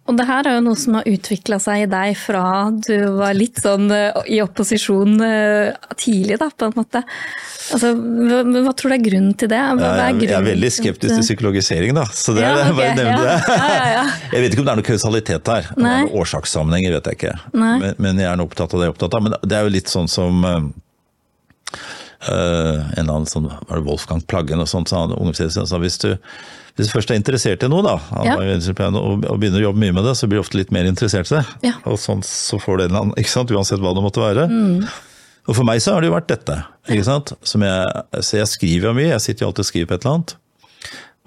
[0.09, 3.37] og det her er jo noe som har utvikla seg i deg fra du var
[3.37, 7.03] litt sånn eh, i opposisjon eh, tidlig, da, på en måte.
[7.77, 9.61] Altså, hva, hva tror du er grunnen til det?
[9.61, 12.07] Er Jeg, er veldig skeptisk til psykologisering, da.
[12.09, 13.37] Så det Ja, det, ok, bare nevne ja.
[13.37, 13.61] det.
[13.99, 14.03] Ja.
[14.33, 15.71] Jeg vet ikke om det er noe kausalitet her.
[15.77, 17.37] Er Årsakssammenhenger vet jeg ikke.
[17.53, 19.25] Men, men jeg er opptatt av det jeg er opptatt av.
[19.25, 20.69] Men det er jo litt sånn som eh,
[22.27, 25.99] en eller annen sånn, var det Wolfgang Plaggen og sånt, sa han, ungdomspresident, sa hvis
[26.03, 26.09] du,
[26.79, 27.97] hvis du først er interessert i noe, da,
[28.27, 28.35] Ja.
[28.35, 31.37] og, begynner å jobbe mye med det, så blir du ofte litt mer interessert i
[31.39, 31.45] det.
[31.71, 31.77] Ja.
[31.87, 34.49] Og sånn så får du en eller annen, ikke sant, uansett hva det måtte være.
[35.49, 36.59] Og for meg så har det jo vært dette.
[36.91, 37.33] ikke sant?
[37.47, 40.05] Som jeg, så jeg skriver jo mye, jeg sitter jo alltid og skriver på et
[40.05, 40.35] eller annet.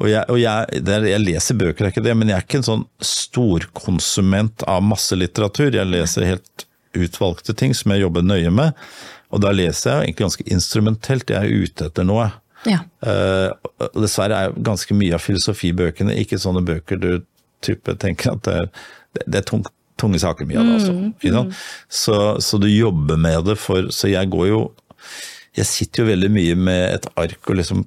[0.02, 2.46] Og jeg, og jeg, det er, jeg leser bøker, er ikke det, men jeg er
[2.46, 5.72] ikke en sånn storkonsument av masse litteratur.
[5.74, 6.66] Jeg leser helt
[6.98, 8.74] utvalgte ting som jeg jobber nøye med.
[9.32, 12.30] Og da leser jeg egentlig ganske instrumentelt, jeg er ute etter noe.
[12.70, 12.84] Ja.
[13.02, 13.50] Uh,
[13.98, 17.12] dessverre er ganske mye av filosofibøkene ikke sånne bøker du
[17.66, 18.70] type tenker at det er,
[19.24, 19.72] det, er tungt
[20.02, 20.94] tunge saker mye av det, altså.
[20.98, 21.34] Mm.
[21.36, 21.58] sant?
[21.90, 24.62] Så, så du jobber med det for Så jeg går jo
[25.58, 27.84] Jeg sitter jo veldig mye med et ark og liksom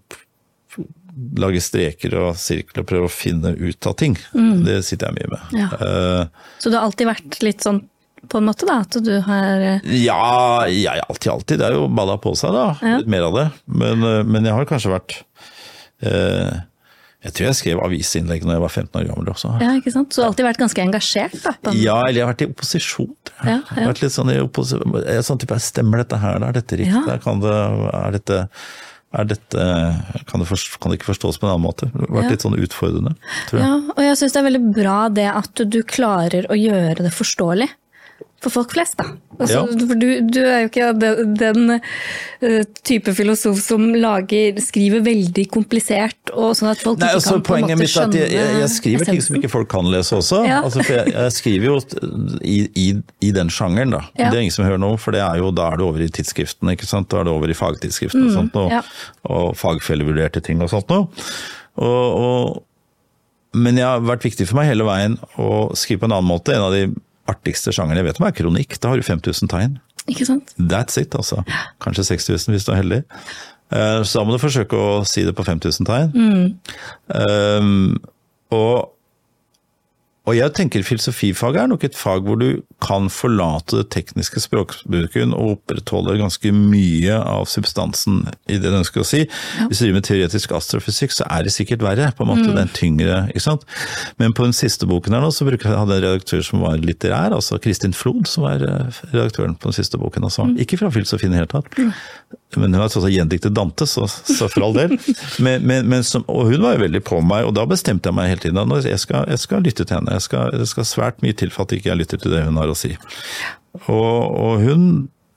[1.38, 4.16] lager streker og sirkler og prøver å finne ut av ting.
[4.66, 5.52] Det sitter jeg mye med.
[5.60, 5.68] Ja.
[5.78, 7.78] Uh, Så du har alltid vært litt sånn
[8.28, 8.80] på en måte, da?
[8.84, 11.58] At du har eh, Ja, jeg alltid, alltid.
[11.62, 12.66] Det er jo balla på seg, da.
[12.82, 12.98] Ja.
[13.00, 13.46] Litt mer av det.
[13.66, 15.16] Men, eh, men jeg har kanskje vært
[16.04, 16.60] eh,
[17.24, 19.52] Jeg tror jeg skrev avisinnlegg når jeg var 15 år gammel også.
[19.64, 20.10] Ja, ikke sant?
[20.12, 21.54] Så du har alltid vært ganske engasjert, da?
[21.64, 23.12] på Ja, eller jeg har vært i opposisjon.
[23.14, 23.44] jeg.
[23.48, 23.92] Ja, Jeg har ja.
[23.94, 24.98] vært litt sånn i opposisjon.
[25.08, 26.50] Jeg sånn type, Stemmer dette her, da?
[26.52, 27.06] Er dette riktig?
[27.08, 27.16] Ja.
[27.24, 27.54] Kan det,
[28.02, 28.42] er dette
[29.14, 29.64] er dette,
[30.26, 31.86] kan, det forst- kan det ikke forstås på en annen måte?
[31.86, 32.30] Det har vært Ja.
[32.34, 33.12] litt sånn utfordrende,
[33.46, 33.68] tror jeg.
[33.68, 37.12] Ja, og jeg syns det er veldig bra det at du klarer å gjøre det
[37.14, 37.68] forståelig.
[38.44, 39.06] For folk flest, da.
[39.38, 39.62] Altså, Ja.
[39.88, 45.44] For du, du er jo ikke den, den eh, type filosof som lager, skriver veldig
[45.54, 48.18] komplisert, og sånn at folk Nei, ikke altså, kan på en poenget mitt er at
[48.20, 50.42] jeg, jeg, skriver ting som ikke folk kan lese også.
[50.46, 50.60] Ja.
[50.66, 51.78] Altså, jeg, jeg skriver jo
[52.44, 52.86] i, i,
[53.24, 54.02] i den sjangeren, da.
[54.18, 54.28] Ja.
[54.28, 56.10] Det er ingen som hører noe, for det er jo, da er det over i
[56.20, 57.08] tidsskriftene, ikke sant.
[57.10, 58.82] Da er det over i fagtidsskriftene og sånt, Mm, ja.
[59.34, 61.08] og fagfellevurderte ting og sånt noe.
[61.80, 62.62] Og, og,
[63.56, 66.54] men det har vært viktig for meg hele veien å skrive på en annen måte.
[66.54, 66.84] En av de
[67.30, 68.78] artigste sjangeren jeg vet om er kronikk.
[68.80, 69.78] Da har du 5000 tegn.
[70.10, 70.52] Ikke sant?
[70.60, 71.40] That's it, altså.
[71.80, 73.02] Kanskje 6000 hvis du er heldig.
[73.72, 76.12] Eh, Så da må du forsøke å si det på 5000 tegn.
[77.08, 77.96] Um,
[78.54, 78.93] og,
[80.24, 85.34] og jeg tenker filosofifaget er nok et fag hvor du kan forlate det tekniske språkbruken
[85.36, 89.24] og opprettholde ganske mye av substansen i det du ønsker å si.
[89.68, 92.08] Hvis du driver med teoretisk astrofysikk, så er det sikkert verre.
[92.16, 93.68] på en måte, Den tyngre, ikke sant?
[94.16, 97.36] Men på den siste boken her nå, så bruker jeg en redaktør som var litterær,
[97.36, 100.24] altså Kristin Flod, som var eh, redaktøren på den siste boken.
[100.24, 100.48] altså.
[100.56, 101.68] Ikke fra filosofien i det hele tatt.
[102.56, 104.96] Men hun har altså gjendiktet Dante, så, så for all del.
[105.44, 108.16] Men, men, men som, og hun var jo veldig på meg, og da bestemte jeg
[108.16, 110.13] meg hele tiden at jeg skal, jeg skal lytte til henne.
[110.14, 112.60] Jeg skal, det skal svært mye til for at ikke jeg lytter til det hun
[112.60, 112.94] har å si.
[113.88, 114.86] Og, og hun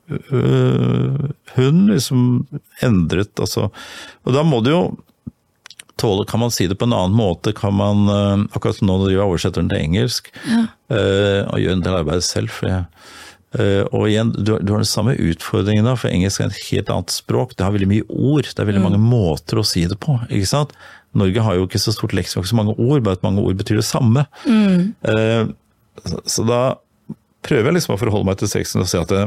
[0.10, 2.48] øh, hun liksom
[2.86, 3.70] endret, altså
[4.24, 4.82] Og da må du jo
[5.98, 7.54] tåle, kan man si det på en annen måte?
[7.58, 11.74] Kan man, øh, akkurat nå driver jeg og oversetter den til engelsk, øh, og gjør
[11.74, 12.54] en del arbeid selv.
[12.54, 12.86] for jeg
[13.92, 17.56] og igjen, du, har- den samme utfordringen da, for engelsk er et helt annet språk.
[17.58, 20.20] Det har veldig mye ord, det er veldig mange måter å si det på.
[20.30, 20.76] ikke sant?
[21.18, 23.58] Norge har jo ikke så stort leksikon, ikke så mange ord, bare at mange ord
[23.58, 24.26] betyr det samme.
[24.46, 24.94] Mm.
[26.06, 26.62] så, så da
[27.48, 29.24] prøver jeg liksom å forholde meg til sexen og si at det,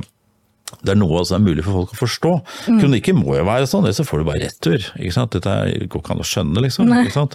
[0.85, 2.33] det er noe som er mulig for folk å forstå.
[2.69, 4.85] Kronikker må jo være sånn, ellers så får du bare retur.
[5.01, 5.33] ikke sant?
[5.35, 5.55] Dette
[5.91, 6.91] går ikke an å skjønne, liksom.
[6.93, 7.01] Nei.
[7.09, 7.35] ikke sant?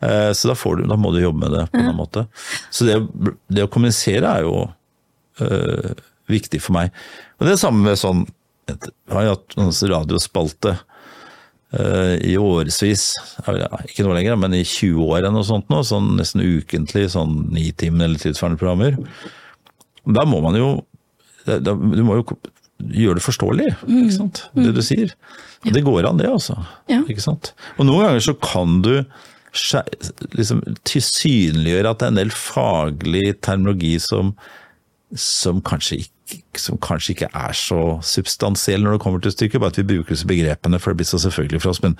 [0.00, 1.96] Eh, Så da, får du, da må du jobbe med det på en ja.
[1.98, 2.24] måte.
[2.72, 2.96] Så det,
[3.52, 4.54] det å kommunisere er jo
[5.44, 5.90] øh,
[6.32, 6.94] viktig for meg.
[7.38, 8.26] Og det er samme med sånn
[8.70, 13.08] Jeg har hatt en radiospalte uh, i årevis,
[13.88, 17.48] ikke noe lenger, men i 20 år eller noe sånt nå, sånn nesten ukentlig, sånn
[17.56, 19.00] nitimen eller tilsvarende programmer.
[20.06, 20.70] Da må man jo
[21.48, 22.26] da, Du må jo
[22.78, 24.44] gjøre det forståelig, ikke sant?
[24.56, 25.16] det du sier.
[25.66, 26.56] Og det går an, det, altså.
[26.88, 27.52] Ikke sant?
[27.76, 28.94] Og noen ganger så kan du
[30.38, 34.32] liksom tilsynliggjøre at det er en del faglig terminologi som,
[35.12, 36.14] som, kanskje ikke,
[36.60, 40.14] som kanskje ikke er så substansiell når det kommer til stykket, bare at vi bruker
[40.16, 41.82] disse begrepene for det blir så selvfølgelig for oss.
[41.84, 41.96] Men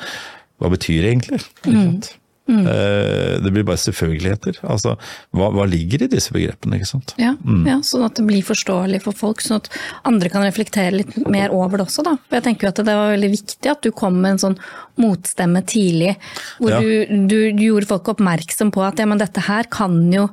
[0.60, 1.40] hva betyr det egentlig?
[1.66, 1.84] Mm.
[1.84, 2.16] sant?
[2.50, 4.56] Eh, Det blir bare selvfølgeligheter.
[4.66, 4.96] Altså,
[5.36, 6.80] hva, hva ligger i disse begrepene?
[6.80, 7.12] ikke sant?
[7.20, 7.36] Ja,
[7.68, 9.68] ja, sånn at det blir forståelig for folk, sånn at
[10.08, 12.02] andre kan reflektere litt mer over det også.
[12.08, 12.16] Da.
[12.26, 14.58] For jeg tenker jo at det var veldig viktig at du kom med en sånn
[15.00, 16.16] motstemme tidlig,
[16.58, 16.80] hvor Ja.
[16.82, 20.26] du, du, du gjorde folk oppmerksom på at ja, men dette her kan jo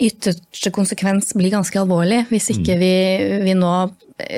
[0.00, 2.94] ytterste konsekvens bli ganske alvorlig, hvis ikke vi,
[3.44, 3.74] vi nå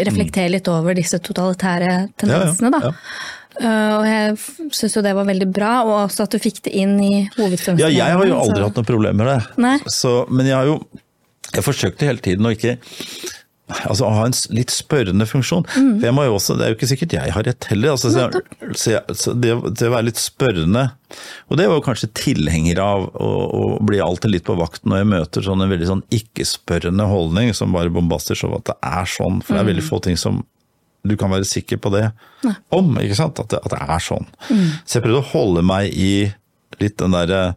[0.07, 2.83] reflekterer litt over disse totalitære tendensene.
[2.83, 3.31] Ja, ja, da.
[3.53, 6.73] Uh, og jeg syns jo det var veldig bra, og også at du fikk det
[6.83, 7.83] inn i hovedfunksjonen.
[7.83, 9.93] Ja, jeg har jo så- aldri hatt noe problem med det.
[9.93, 10.79] Så, men jeg har jo
[11.53, 12.79] jeg forsøkte hele tiden å ikke
[13.89, 15.65] Altså ha en litt spørrende funksjon.
[15.77, 15.93] Mm.
[16.01, 17.95] For jeg må jo også, Det er jo ikke sikkert jeg har rett heller.
[17.95, 18.29] Altså, så
[18.79, 20.85] så så det, det å være litt spørrende
[21.51, 25.03] Og det var jo kanskje tilhenger av å, å bli alltid litt på vakt når
[25.03, 29.05] jeg møter sånn en veldig sånn ikke-spørrende holdning som bare bombaster sånn at det er
[29.13, 29.43] sånn.
[29.45, 29.73] For det er Mm.
[29.75, 30.43] veldig få ting som
[31.05, 32.05] du kan være sikker på det
[32.71, 32.95] om.
[33.03, 33.41] ikke sant?
[33.43, 34.27] At det, at det er sånn.
[34.49, 34.69] Mm.
[34.87, 36.33] Så jeg prøvde å holde meg i
[36.81, 37.55] litt den derre eh,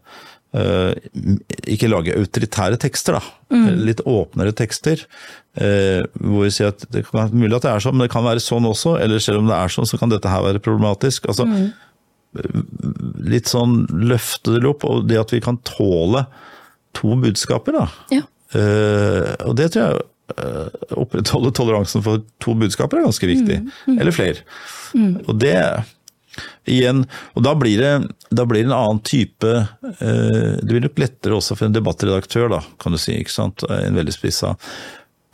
[0.55, 3.23] ikke lage autoritære tekster, da.
[3.75, 5.01] Litt åpnere tekster.
[5.59, 8.13] eh, hvor vi sier at det kan være mulig at det er sånn, men det
[8.13, 8.97] kan være sånn også.
[9.03, 11.27] Eller selv om det er sånn, så kan dette her være problematisk.
[11.31, 11.45] Altså,
[13.25, 16.25] Litt sånn løfte det opp, og det at vi kan tåle
[16.95, 17.85] to budskaper, da.
[18.11, 18.25] Ja.
[18.55, 20.03] Eh, og det tror jeg
[20.43, 23.61] eh, opprettholde toleransen for to budskaper er ganske viktig.
[23.95, 24.43] Eller flere.
[25.25, 25.55] Og det
[26.69, 27.05] igjen,
[27.35, 27.93] og da blir det,
[28.33, 32.49] da blir det en annen type eh, Det blir nok lettere også for en debattredaktør,
[32.57, 33.17] da, kan du si.
[33.19, 33.65] ikke sant?
[33.69, 34.55] En veldig spissa.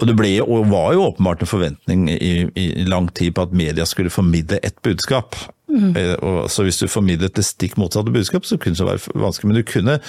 [0.01, 3.53] Og det ble, og var jo åpenbart en forventning i, i lang tid på at
[3.53, 5.37] media skulle formidle ett budskap.
[5.71, 5.93] Mm.
[6.17, 9.51] Og, så hvis du formidlet det stikk motsatte budskap, så kunne det være vanskelig.
[9.51, 9.99] Men du kunne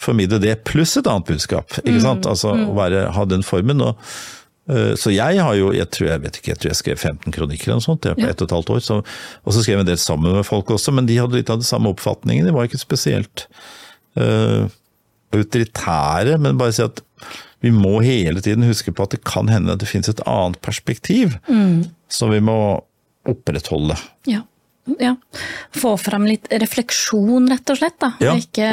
[0.00, 1.76] formidle det pluss et annet budskap.
[1.84, 2.28] ikke sant?
[2.28, 3.84] Altså å være, ha den formen.
[3.84, 4.41] og Eh,
[4.96, 7.68] Så jeg har jo, jeg tror jeg vet ikke, jeg tror jeg skrev 15 kronikker
[7.70, 8.30] eller noe sånt jeg, på Ja.
[8.34, 8.82] ett og et halvt år.
[8.84, 8.98] Så,
[9.44, 11.58] og så skrev jeg en del sammen med folk også, men de hadde litt av
[11.60, 12.46] den samme oppfatningen.
[12.48, 13.46] De var ikke spesielt
[14.20, 14.68] uh,
[15.32, 17.02] autoritære, men bare si at
[17.62, 20.58] vi må hele tiden huske på at det kan hende at det finnes et annet
[20.66, 21.36] perspektiv
[22.10, 22.56] som vi må
[23.30, 23.94] opprettholde.
[24.26, 24.40] Ja.
[24.98, 25.12] Ja.
[25.70, 27.98] Få fram litt refleksjon, rett og slett.
[28.02, 28.12] da.
[28.22, 28.32] Ja.
[28.32, 28.70] Og ikke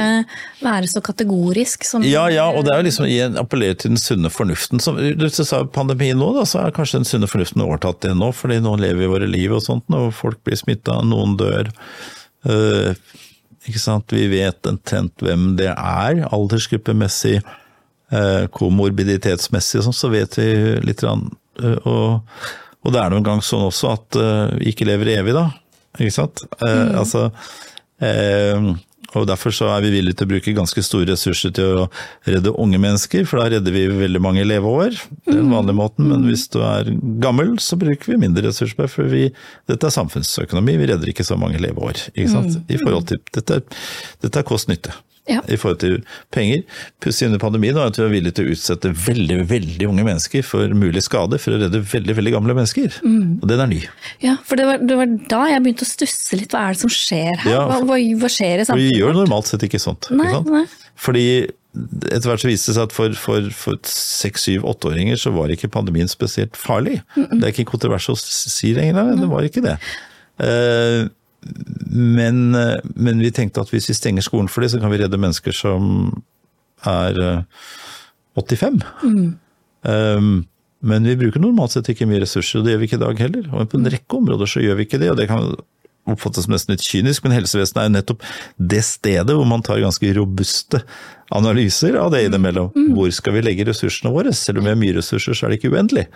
[0.65, 4.01] være så kategorisk som Ja, ja, og det er jo liksom igjen appellere til den
[4.01, 4.81] sunne fornuften.
[4.81, 8.31] Som du sa pandemien nå, da, så er kanskje den sunne fornuften overtatt det nå,
[8.33, 11.69] fordi nå lever vi våre liv og sånt, og folk blir smitta, noen dør.
[12.47, 12.95] Uh,
[13.67, 14.15] ikke sant?
[14.15, 17.37] Vi vet omtrent hvem det er, aldersgruppemessig,
[18.15, 20.49] uh, komorbiditetsmessig og sånn, så vet vi
[20.89, 21.05] litt.
[21.05, 22.25] eh, og,
[22.79, 25.49] og det er noen gang sånn også at eh, vi ikke lever evig, da.
[25.97, 26.45] Ikke sant?
[26.61, 27.31] Eh, Altså
[28.03, 28.69] eh,
[29.17, 31.85] og Derfor så er vi villige til å bruke ganske store ressurser til å
[32.29, 34.93] redde unge mennesker, for da redder vi veldig mange leveår.
[35.25, 36.91] Det er den vanlige måten, men hvis du er
[37.23, 38.85] gammel, så bruker vi mindre ressurser.
[38.91, 39.31] For vi,
[39.69, 42.05] dette er samfunnsøkonomi, vi redder ikke så mange leveår.
[42.13, 42.59] Ikke sant?
[42.69, 43.63] I forhold til, dette,
[44.21, 44.93] dette er kost-nytte.
[45.29, 45.43] Ja.
[45.45, 45.99] I forhold til
[46.33, 46.63] penger.
[47.03, 50.45] Pussig under pandemien var at vi var villige til å utsette veldig veldig unge mennesker
[50.45, 52.99] for mulig skade for å redde veldig veldig gamle mennesker.
[53.05, 53.83] Og den er ny.
[54.25, 56.53] Ja, for det var, det var da jeg begynte å stusse litt.
[56.53, 57.53] Hva er det som skjer her?
[57.53, 58.89] Ja, hva, hva, hva skjer i samfunnet?
[58.89, 60.09] vi gjør normalt sett ikke sånt.
[60.11, 60.53] Nei, ikke sant?
[60.57, 60.89] nei.
[60.99, 61.25] Fordi
[62.09, 65.53] etter hvert så viste det seg at for, for, for seks, syv, åtteåringer så var
[65.53, 66.97] ikke pandemien spesielt farlig.
[67.15, 69.77] Det er ikke kontrovers å si lenger, det var ikke det.
[70.39, 71.05] Eh,
[71.89, 74.99] men, eh, men vi tenkte at hvis vi stenger skolen for det, så kan vi
[75.01, 76.11] redde mennesker som
[76.87, 77.67] er eh,
[78.39, 78.81] 85.
[79.83, 80.45] Um,
[80.79, 83.21] men vi bruker normalt sett ikke mye ressurser, og det gjør vi ikke i dag
[83.25, 83.49] heller.
[83.51, 85.53] Og på en rekke områder så gjør vi ikke det, og det kan
[86.09, 88.23] oppfattes som nesten litt kynisk, men helsevesenet er jo nettopp
[88.71, 90.81] det stedet hvor man tar ganske robuste
[91.35, 92.71] analyser av det innimellom.
[92.95, 94.33] Hvor skal vi legge ressursene våre?
[94.33, 96.07] Selv om vi har mye ressurser, så er det ikke uendelig.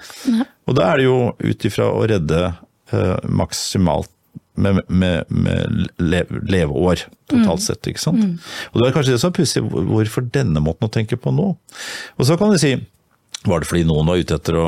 [0.69, 4.12] Og da er det jo ut ifra å redde eh, maksimalt
[4.55, 8.41] med, med, med leveår totalt sett, ikke sant.
[8.71, 11.53] Og det er kanskje det som er pussig, hvorfor denne måten å tenke på nå?
[12.17, 12.75] Og så kan du si,
[13.47, 14.67] var det fordi noen var ute etter å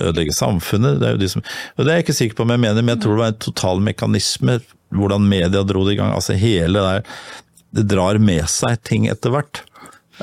[0.00, 0.98] ødelegge samfunnet?
[1.00, 1.46] Det er jo de som,
[1.76, 3.34] og det er jeg ikke sikker på om jeg mener, men jeg tror det var
[3.34, 4.58] en total mekanisme,
[4.94, 6.12] hvordan media dro det i gang.
[6.14, 7.06] Altså hele der,
[7.74, 9.62] det drar med seg ting etter hvert,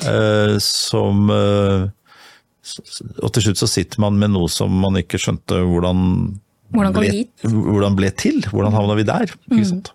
[0.03, 1.89] eh, som eh,
[3.23, 6.03] Og til slutt så sitter man med noe som man ikke skjønte hvordan
[6.72, 7.48] Hvordan kom ble, vi hit?
[7.48, 8.39] hvordan ble til.
[8.52, 9.34] Hvordan havna vi der?
[9.68, 9.91] Sant?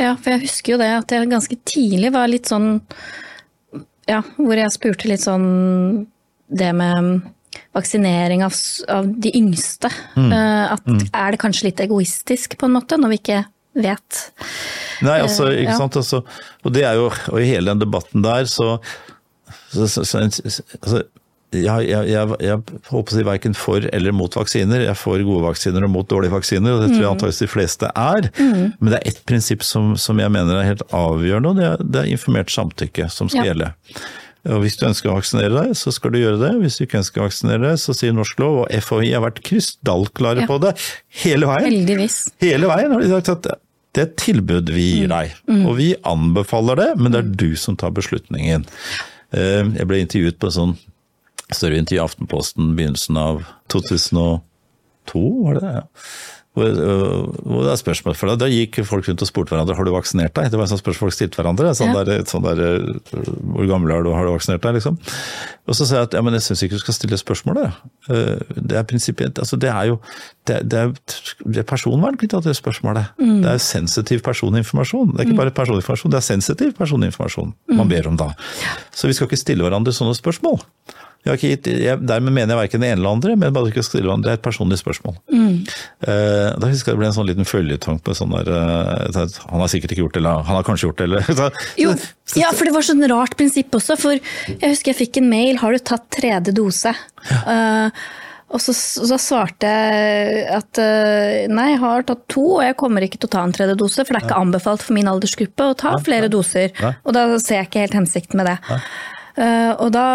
[0.00, 2.80] Ja, for jeg husker jo det at jeg ganske tidlig var litt sånn
[4.10, 5.46] Ja, hvor jeg spurte litt sånn
[6.54, 7.22] det med
[7.74, 8.54] vaksinering av,
[8.92, 9.88] av de yngste.
[10.18, 10.32] Mm.
[10.74, 13.40] At er det kanskje litt egoistisk på en måte, når vi ikke
[13.74, 14.20] vet?
[15.04, 15.78] Nei, altså, ikke ja.
[15.78, 15.98] sant.
[15.98, 16.20] Altså,
[16.62, 18.76] og det er jo, og i hele den debatten der, så,
[19.72, 21.02] så, så, så altså,
[21.62, 22.58] jeg, jeg, jeg, jeg
[22.90, 24.80] håper å si verken for eller mot vaksiner.
[24.84, 27.50] Jeg er for gode vaksiner og mot dårlige vaksiner, og det tror jeg antakeligvis de
[27.52, 28.28] fleste er.
[28.80, 31.86] Men det er ett prinsipp som, som jeg mener er helt avgjørende, og det er,
[31.94, 33.52] det er informert samtykke som skal Ja.
[33.52, 33.72] gjelde.
[34.44, 36.50] Og Hvis du ønsker å vaksinere deg, så skal du gjøre det.
[36.60, 39.38] Hvis du ikke ønsker å vaksinere deg, så sier norsk lov, og FHI har vært
[39.46, 40.46] krystallklare Ja.
[40.50, 40.74] på det
[41.22, 41.64] hele veien.
[41.70, 42.18] Heldigvis.
[42.44, 43.46] Hele veien har de sagt at
[43.94, 45.32] det er et tilbud vi gir deg,
[45.64, 48.66] og vi anbefaler det, men det er du som tar beslutningen.
[49.32, 50.74] Eh, Jeg ble intervjuet på en sånn
[51.52, 53.42] større intervju i Aftenposten begynnelsen av
[53.72, 54.40] 2002,
[55.44, 55.74] var det det?
[55.74, 55.84] Ja.
[56.54, 58.38] Hvor, øh, hvor det er spørsmål for deg.
[58.38, 60.52] Da gikk folk rundt og spurte hverandre har du vaksinert deg.
[60.52, 61.72] Det var en sånn spørsmål folk stilte hverandre.
[61.74, 62.04] Sånn Ja.
[62.06, 63.00] der, sånn der, øh,
[63.56, 64.74] hvor gammel er du, har du vaksinert deg?
[64.78, 64.94] liksom.
[65.66, 67.74] Og så sa jeg at ja, men jeg syns ikke du skal stille spørsmålet.
[68.08, 69.98] Eh, Det er prinsipielt altså Det er jo
[70.46, 70.92] det det er,
[71.44, 73.10] det er personvern knytta til spørsmålet.
[73.18, 73.42] Mm.
[73.42, 75.10] Det er sensitiv personinformasjon.
[75.16, 78.30] Det er ikke bare personinformasjon, det er sensitiv personinformasjon man ber om da.
[78.94, 80.60] Så vi skal ikke stille hverandre sånne spørsmål.
[81.24, 83.70] Jeg har ikke gitt, jeg, dermed mener jeg verken det ene eller andre, men bare
[83.72, 84.28] ikke stille hverandre.
[84.28, 85.14] Det er et personlig spørsmål.
[85.32, 89.62] Eh, da husker jeg det ble en sånn liten føljetong på sånn der eh, Han
[89.62, 91.48] har sikkert ikke gjort det, eller han har kanskje gjort det, eller så,
[91.80, 91.94] Jo,
[92.28, 93.96] så- ja, for det var sånn rart prinsipp også.
[94.00, 96.92] For jeg husker jeg fikk en mail 'har du tatt tredje dose'?
[97.32, 98.04] Eh,
[98.54, 103.02] og så, så svarte jeg at eh, nei, jeg har tatt to, og jeg kommer
[103.02, 104.04] ikke til å ta en tredje dose.
[104.04, 106.70] For det er ikke anbefalt for min aldersgruppe å ta flere doser.
[106.84, 106.92] Nei.
[107.02, 108.58] Og da ser jeg ikke helt hensikten med det.
[109.34, 110.06] Eh, og, da,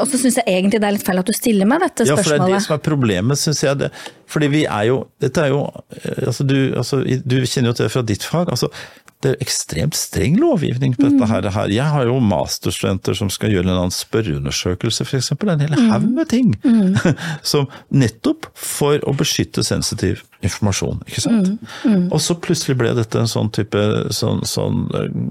[0.00, 2.16] og så syns jeg egentlig det er litt feil at du stiller meg dette spørsmålet.
[2.16, 3.80] Ja, for det er det som er problemet, syns jeg.
[3.82, 3.90] Det.
[4.30, 5.64] Fordi vi er jo Dette er jo
[6.00, 8.52] eh, altså du, altså, du kjenner jo til det fra ditt fag.
[8.52, 8.72] altså
[9.24, 11.46] det er ekstremt streng lovgivning på dette her.
[11.54, 11.70] her.
[11.72, 15.30] Jeg har jo masterstudenter som skal gjøre en annen spørreundersøkelse, f.eks.
[15.32, 16.52] En hel haug med ting.
[17.54, 21.50] som nettopp for å beskytte sensitiv informasjon, ikke sant.
[22.12, 23.80] Og så plutselig ble dette en sånn type
[24.14, 24.84] sånn, sånn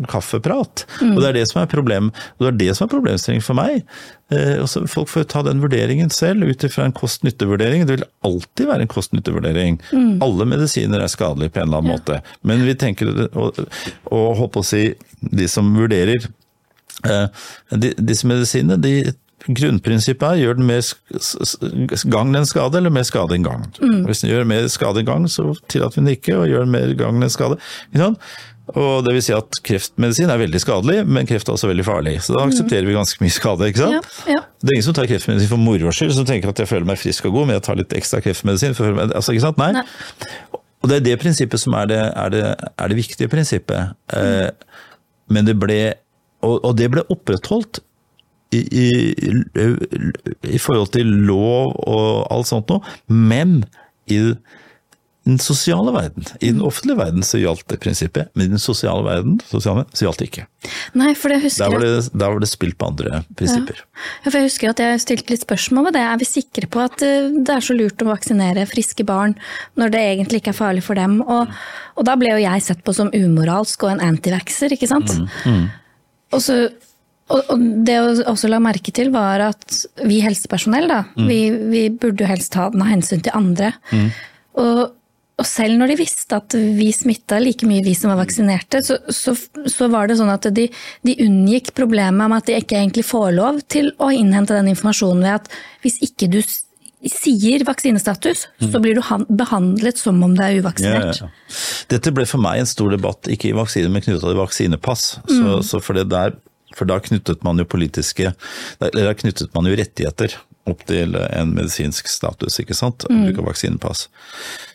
[0.10, 0.84] kaffeprat.
[0.84, 0.86] kaffeprat.
[1.14, 3.58] Og det er det som er problem, og det er det som er problemstillingen for
[3.58, 3.84] meg.
[4.34, 7.86] Eh, også, folk får ta den vurderingen selv ut ifra en kost-nytte-vurdering.
[7.88, 9.82] Det vil alltid være en kost-nytte-vurdering.
[10.24, 12.22] Alle medisiner er skadelige på en eller annen måte.
[12.42, 13.60] Men vi tenker, og,
[14.12, 14.86] og håper å si,
[15.20, 16.26] de som vurderer
[17.10, 19.14] eh, de, disse medisinene, de
[19.48, 20.86] Grunnprinsippet er gjør den mer
[22.14, 23.68] gagn enn skade, eller mer skade enn gagn.
[23.82, 24.02] Mm.
[24.08, 26.94] Hvis den gjør mer skade enn gagn, så tillater vi den ikke, og gjør mer
[27.00, 27.60] gagn enn skade.
[28.72, 32.14] Og det vil si at Kreftmedisin er veldig skadelig, men kreft er også veldig farlig.
[32.24, 33.68] Så da aksepterer vi ganske mye skade.
[33.68, 34.08] ikke sant?
[34.24, 34.44] Ja, ja.
[34.64, 37.02] Det er ingen som tar kreftmedisin for moro skyld, som tenker at jeg føler meg
[37.02, 38.78] frisk og god, men jeg tar litt ekstra kreftmedisin.
[38.80, 38.96] for.
[39.10, 39.60] Altså, ikke sant?
[39.60, 39.74] Nei.
[39.76, 40.62] Nei.
[40.84, 43.94] Og det er det prinsippet som er det, er det, er det viktige prinsippet.
[44.16, 44.24] Mm.
[44.24, 44.80] Eh,
[45.32, 45.82] men det ble
[46.44, 47.80] og, og det ble opprettholdt
[48.54, 48.88] i,
[50.54, 53.64] i, forhold til lov og alt sånt noe, men
[54.12, 54.20] i
[55.24, 56.26] den sosiale verden.
[56.44, 60.06] I den offentlige verden så gjaldt det prinsippet, men i den sosiale verden sosiale, så
[60.06, 60.44] gjaldt det ikke.
[61.00, 63.80] Nei, for det husker der var det, der var det spilt på andre prinsipper.
[63.80, 64.26] Ja.
[64.26, 66.04] for Jeg husker at jeg stilte litt spørsmål ved det.
[66.10, 69.38] Er vi sikre på at eh, det er så lurt å vaksinere friske barn
[69.80, 71.22] når det egentlig ikke er farlig for dem?
[71.24, 71.56] Og,
[71.96, 75.16] og da ble jo jeg sett på som umoralsk og en antivaxer, ikke sant?
[75.16, 75.64] Mm, mm.
[76.36, 76.66] Og så
[77.32, 77.54] og,
[77.88, 81.30] det å også la merke til var at vi helsepersonell, da, mm.
[81.30, 81.40] vi,
[81.72, 83.72] vi, burde jo helst ta den av hensyn til andre.
[83.94, 84.10] Mm.
[84.62, 84.82] Og,
[85.40, 89.00] og, selv når de visste at vi smitta like mye, vi som var vaksinerte, så,
[89.08, 89.38] så,
[89.72, 90.68] så var det sånn at de,
[91.08, 95.26] de, unngikk problemet med at de ikke egentlig får lov til å innhente den informasjonen
[95.26, 95.52] ved at
[95.86, 96.42] hvis ikke du
[97.04, 98.70] sier vaksinestatus, mm.
[98.72, 99.02] så blir du
[99.36, 101.20] behandlet som om det er uvaksinert.
[101.20, 101.58] Ja, ja, ja.
[101.92, 105.18] Dette ble for meg en stor debatt, ikke i vaksine, men knytta til vaksinepass.
[105.26, 105.34] Mm.
[105.34, 106.38] Så, så for det der
[106.78, 108.34] for da knyttet man jo politiske
[108.80, 110.36] Eller da knyttet man jo rettigheter
[110.70, 113.04] opp til en medisinsk status, ikke sant.
[113.12, 113.26] Mm.
[113.28, 114.06] Bruk av vaksinepass.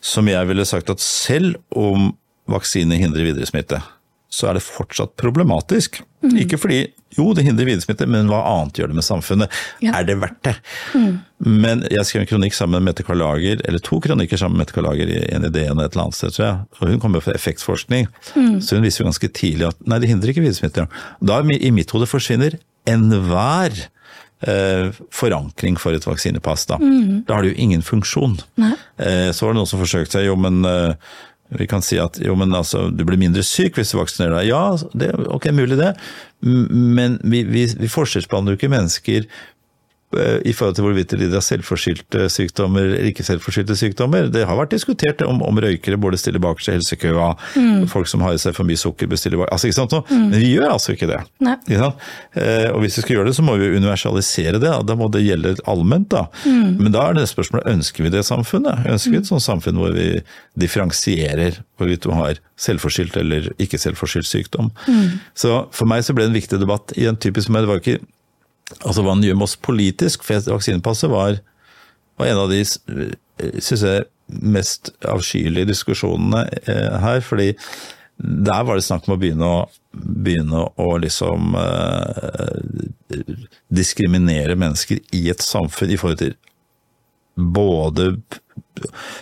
[0.04, 2.10] Som jeg ville sagt at selv om
[2.48, 3.80] vaksine hindrer videre videresmitte,
[4.28, 6.02] så er det fortsatt problematisk.
[6.24, 6.36] Mm.
[6.44, 6.82] Ikke fordi
[7.16, 9.54] jo, det hindrer videresmitte, men hva annet gjør det med samfunnet?
[9.82, 9.94] Ja.
[9.96, 10.54] Er det verdt det?
[10.92, 11.14] Mm.
[11.62, 14.76] Men jeg skrev en kronikk sammen med Mette Karlager, eller to kronikker sammen med Mette
[14.76, 16.66] Karlager i en idé et eller annet sted, tror jeg.
[16.78, 18.58] Og hun kommer fra effektforskning, mm.
[18.60, 20.88] så hun viser jo ganske tidlig at nei, det hindrer ikke videresmitte.
[21.24, 23.88] Da i mitt hode forsvinner enhver
[24.46, 26.66] eh, forankring for et vaksinepass.
[26.68, 26.78] Da.
[26.82, 27.24] Mm.
[27.26, 28.38] da har det jo ingen funksjon.
[28.60, 30.94] Eh, så var det noen som forsøkte seg, jo men eh,
[31.48, 34.50] vi kan si at jo, men altså, du blir mindre syk hvis du vaksinerer deg.
[34.50, 34.62] Ja,
[34.92, 35.94] det, ok, mulig det.
[36.40, 39.28] Men vi, vi, vi forskjellsbehandler jo ikke mennesker
[40.16, 44.30] i forhold til hvorvidt de lider av selvforskyldte sykdommer eller ikke selvforskyldte sykdommer.
[44.32, 47.26] Det har vært diskutert om, om røykere burde stille bakerst i helsekøa,
[47.60, 47.82] mm.
[47.92, 49.96] folk som har i seg for mye sukker bestiller bak altså, ikke sant?
[50.08, 50.24] Mm.
[50.30, 51.20] Men vi gjør altså ikke det.
[51.44, 51.92] Ikke
[52.40, 54.74] eh, og hvis vi skal gjøre det, så må vi universalisere det.
[54.88, 56.08] Da må det gjelde allment.
[56.14, 56.24] da.
[56.48, 56.78] Mm.
[56.80, 58.88] Men da er det spørsmålet ønsker vi det samfunnet?
[58.88, 60.10] Ønsker vi et sånt samfunn hvor vi
[60.58, 64.72] differensierer hvorvidt du har selvforskyldt eller ikke selvforskyldt sykdom?
[64.88, 65.18] Mm.
[65.36, 68.00] Så for meg så ble det en viktig debatt i en typisk Det var ikke
[68.82, 71.40] Altså hva den gjør med oss politisk, for vaksinepasset var,
[72.20, 77.22] var en av de synes jeg, mest avskyelige diskusjonene eh, her.
[77.24, 77.54] fordi
[78.18, 79.60] der var det snakk om å begynne å,
[79.94, 83.20] begynne å liksom eh,
[83.72, 86.34] diskriminere mennesker i et samfunn i forhold til
[87.38, 88.16] både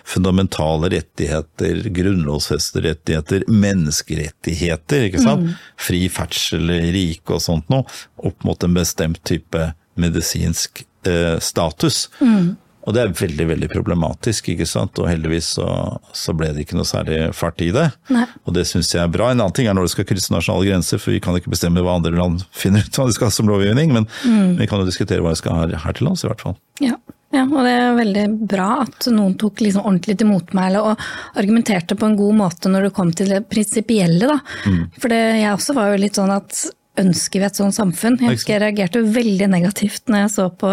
[0.04, 5.48] fundamentale rettigheter, grunnlovfestede rettigheter, menneskerettigheter, ikke sant?
[5.48, 5.56] Mm.
[5.88, 7.86] Fri ferdsel i riket og sånt noe,
[8.16, 9.70] opp mot en bestemt type
[10.00, 12.06] medisinsk eh, status.
[12.20, 12.54] Mm.
[12.86, 14.98] Og det er veldig veldig problematisk, ikke sant.
[15.02, 15.66] Og heldigvis så,
[16.14, 17.88] så ble det ikke noe særlig fart i det.
[18.14, 18.28] Nei.
[18.46, 19.32] Og det syns jeg er bra.
[19.32, 21.82] En annen ting er når det skal krysse nasjonale grenser, for vi kan ikke bestemme
[21.82, 24.54] hva andre land finner ut hva de skal ha som lovgivning, men mm.
[24.60, 26.54] vi kan jo diskutere hva de skal ha her til lands, i hvert fall.
[26.84, 26.94] Ja.
[27.36, 31.06] Ja, og det er veldig bra at noen tok liksom ordentlig til motmæle og
[31.36, 34.40] argumenterte på en god måte når det kom til det prinsipielle, da.
[34.66, 34.82] Mm.
[34.96, 36.66] For det, jeg også var jo litt sånn at
[37.00, 38.16] ønsker vi et sånt samfunn?
[38.20, 40.72] Jeg husker jeg reagerte veldig negativt når jeg så på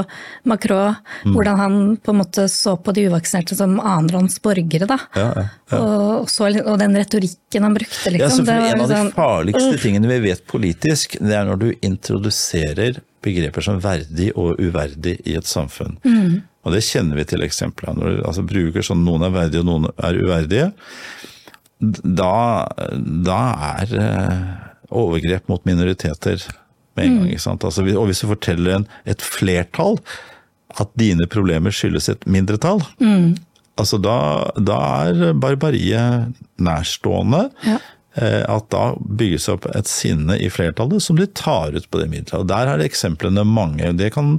[0.50, 1.34] Macron, mm.
[1.36, 5.00] hvordan han på en måte så på de uvaksinerte som annenhånds borgere, da.
[5.18, 5.82] Ja, ja, ja.
[5.82, 8.48] Og, så, og, den retorikken han brukte, liksom.
[8.48, 13.64] en av de sånn, farligste tingene vi vet politisk, det er når du introduserer begreper
[13.64, 15.96] som verdig og uverdig i et samfunn.
[16.04, 16.42] Mm.
[16.64, 19.70] Og det kjenner vi til eksempler når du altså, bruker sånn noen er verdige og
[19.70, 20.68] noen er uverdige.
[21.84, 22.36] Da,
[23.28, 23.40] da
[23.76, 24.44] er eh,
[24.94, 26.46] overgrep mot minoriteter
[26.96, 27.32] med en gang.
[27.34, 27.58] Mm.
[27.68, 30.00] Altså, og hvis du forteller en, et flertall
[30.80, 33.34] at dine problemer skyldes et mindretall, mm.
[33.82, 34.18] altså da,
[34.58, 34.80] da,
[35.10, 37.50] er barbariet nærstående.
[37.68, 37.82] Ja.
[38.14, 42.12] Eh, at da bygges opp et sinne i flertallet som de tar ut på det
[42.12, 42.44] middelet.
[42.44, 43.90] Og Der er eksemplene mange.
[43.98, 44.38] Det kan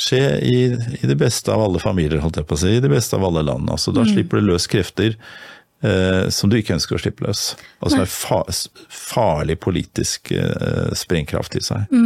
[0.00, 0.58] skje i,
[1.00, 2.74] i det beste av alle familier, holdt jeg på å si.
[2.76, 3.70] I det beste av alle land.
[3.72, 7.44] Altså, da slipper du løs krefter eh, som du ikke ønsker å slippe løs.
[7.80, 8.40] Og som er fa
[8.88, 12.00] farlig politisk eh, sprengkraft i seg.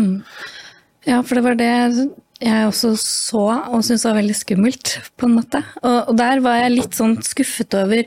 [1.04, 1.72] Ja, for det var det
[2.44, 5.62] jeg også så og syntes var veldig skummelt, på en måte.
[5.84, 8.02] Og, og der var jeg litt sånn skuffet over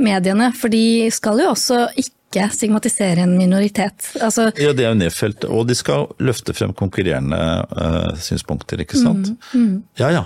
[0.00, 2.19] mediene, for de skal jo også ikke
[2.54, 4.12] stigmatisere en minoritet.
[4.22, 5.44] Altså, Ja, det er jo nedfelt.
[5.50, 7.40] Og de skal løfte frem konkurrerende
[7.74, 9.32] uh, synspunkter, ikke sant.
[9.98, 10.24] Ja ja.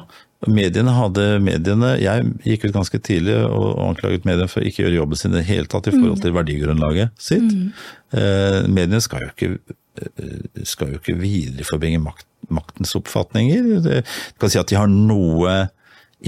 [0.51, 4.98] Mediene hadde mediene Jeg gikk ut ganske tidlig og anklaget mediene for å ikke gjøre
[4.98, 7.55] jobben sin i det hele tatt i forhold til verdigrunnlaget sitt.
[8.12, 13.70] Eh, mediene skal jo ikke, eh, skal jo ikke videreforbringe makt, maktens oppfatninger.
[13.86, 15.56] Det, du kan si at de har noe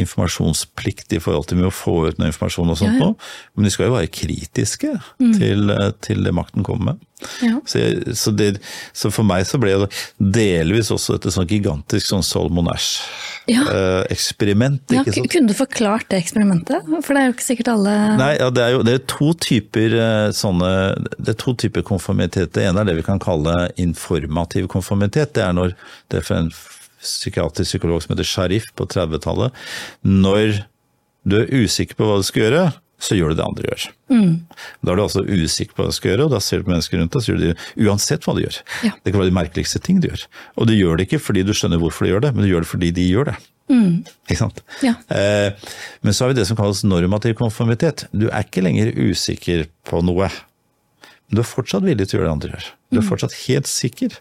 [0.03, 3.05] informasjonsplikt i forhold til med å få ut noe informasjon og sånt Ja, ja.
[3.11, 3.17] noe,
[3.55, 4.91] men de skal jo være kritiske
[5.39, 6.97] til, eh, til det makten kommer med.
[7.41, 7.57] Ja.
[7.65, 8.59] Så, jeg, så, det,
[8.93, 9.89] så for meg så ble det
[10.21, 14.83] delvis også et sånn gigantisk sånn Solomon Ash-eksperiment.
[14.93, 15.31] ja, sant?
[15.33, 16.81] kunne du forklart det eksperimentet?
[17.01, 19.29] For det er jo ikke sikkert alle Nei, ja, det er jo det er to
[19.41, 20.71] typer eh, sånne
[21.17, 22.53] Det er to typer konformitet.
[22.57, 25.29] Det ene er det vi kan kalle informativ konformitet.
[25.37, 25.69] Det er når
[26.13, 26.51] Det er for en
[27.07, 29.55] psykiatrisk psykolog som heter Sharif på 30-tallet.
[30.07, 30.61] Når
[31.27, 32.67] du er usikker på hva du skal gjøre,
[33.03, 33.83] så gjør du det andre gjør.
[34.81, 36.73] Da er du altså usikker på hva du skal gjøre, og da ser du på
[36.73, 38.61] mennesker rundt deg, så gjør du uansett hva du gjør.
[38.87, 38.93] Ja.
[39.05, 40.25] Det kan være de merkeligste ting du gjør.
[40.57, 42.65] Og du gjør det ikke fordi du skjønner hvorfor du gjør det, men du gjør
[42.65, 43.37] det fordi de gjør det.
[44.31, 44.63] Ikke sant?
[44.87, 44.95] Ja.
[45.13, 45.71] Eh,
[46.07, 48.07] men så har vi det som kalles normativ konformitet.
[48.15, 50.31] Du er ikke lenger usikker på noe.
[51.27, 52.71] Men du er fortsatt villig til å gjøre det andre gjør.
[52.95, 54.15] Du er fortsatt helt sikker.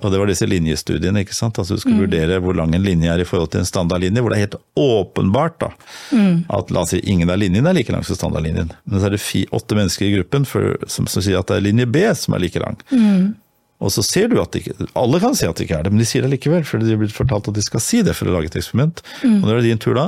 [0.00, 1.58] Og det var disse linjestudiene, ikke sant.
[1.60, 4.32] Altså du skal vurdere hvor lang en linje er i forhold til en standardlinje, hvor
[4.32, 5.68] det er helt åpenbart da,
[6.48, 8.72] at la oss si ingen av linjene er like lang som standardlinjen.
[8.88, 11.66] Men så er det åtte mennesker i gruppen for, som, som sier at det er
[11.66, 12.80] linje B som er like lang.
[13.82, 15.90] Og så ser du at det ikke, alle kan si at det ikke er det,
[15.92, 18.14] men de sier det likevel, for de er blitt fortalt at de skal si det
[18.14, 19.02] for å lage et eksperiment.
[19.26, 20.04] Og når det er din tur da,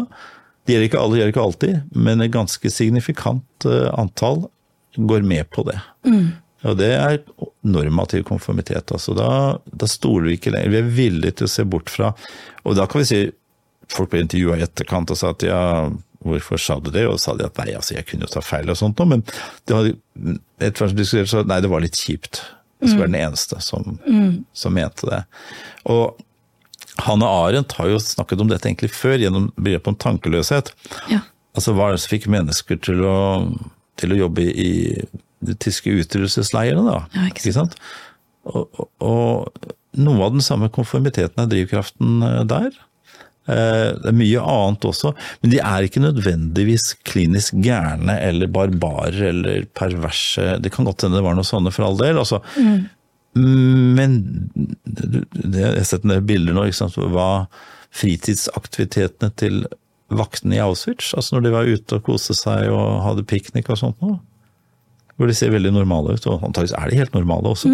[0.65, 1.75] det gjelder ikke alle, det gjelder ikke alltid,
[2.07, 4.47] men et ganske signifikant eh, antall
[4.97, 5.77] går med på det.
[6.65, 7.19] Og det er
[7.67, 8.93] normativ konformitet.
[8.93, 9.31] altså Da,
[9.65, 10.73] da stoler vi ikke lenger.
[10.73, 12.15] Vi er villige til å se bort fra
[12.65, 13.23] Og da kan vi si
[13.93, 15.59] Folk ble intervjua i etterkant og sa at ja,
[16.25, 17.03] hvorfor sa du det?
[17.05, 19.25] Og sa de at nei, altså jeg kunne jo ta feil og sånt noe, men
[19.69, 19.91] det hadde,
[20.57, 22.41] etter hvert som diskuterte så nei, det var litt kjipt.
[22.81, 23.99] Jeg skulle være den eneste som,
[24.57, 25.21] som mente det.
[25.93, 26.17] Og
[27.05, 30.73] Hanne Arendt har jo snakket om dette egentlig før, gjennom begrepet om tankeløshet.
[31.13, 31.21] Ja.
[31.55, 33.17] Altså Hva er det som fikk mennesker til å,
[34.01, 34.73] til å jobbe i
[35.47, 36.99] de tyske utryddelsesleirene, da?
[37.17, 37.77] Ja, ikke sant.
[38.45, 42.73] Og, og, og noe av den samme konformiteten er drivkraften eh, der.
[43.47, 45.13] Eh, Det er mye annet også,
[45.43, 50.59] men de er ikke nødvendigvis klinisk gærne eller barbarer eller perverse.
[50.65, 52.19] Det kan godt hende det var noe sånne for all del.
[52.25, 52.41] Altså.
[53.35, 54.19] Men
[54.85, 56.97] det, det, jeg har sett en del bilder nå, ikke sant?
[57.15, 57.47] hva
[57.95, 59.65] fritidsaktivitetene til
[60.15, 63.79] vaktene i Auschwitz, altså når de var ute og koste seg og hadde piknik og
[63.81, 64.19] sånt noe.
[65.17, 67.71] Hvor de ser veldig normale ut, og antakeligvis er de helt normale også.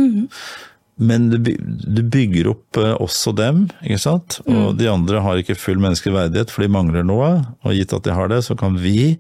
[1.01, 1.57] Men du, by-
[1.97, 4.41] du bygger opp eh, også dem, ikke sant.
[4.45, 7.31] Og de andre har ikke full menneskelig verdighet, for de mangler noe.
[7.65, 9.15] Og gitt at de har det, så kan vi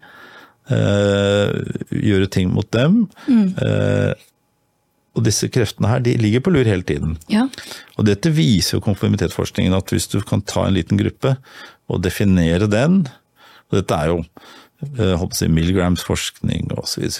[0.68, 1.54] eh,
[1.96, 3.06] gjøre ting mot dem.
[3.30, 4.12] Eh,
[5.16, 7.16] og disse kreftene her, de ligger på lur hele tiden.
[7.32, 7.46] Ja.
[7.98, 11.32] Og dette viser jo konformitetsforskningen, at hvis du kan ta en liten gruppe
[11.90, 13.06] og definere den
[13.70, 14.16] og Dette er jo
[14.98, 16.68] eh, si, Milgrams forskning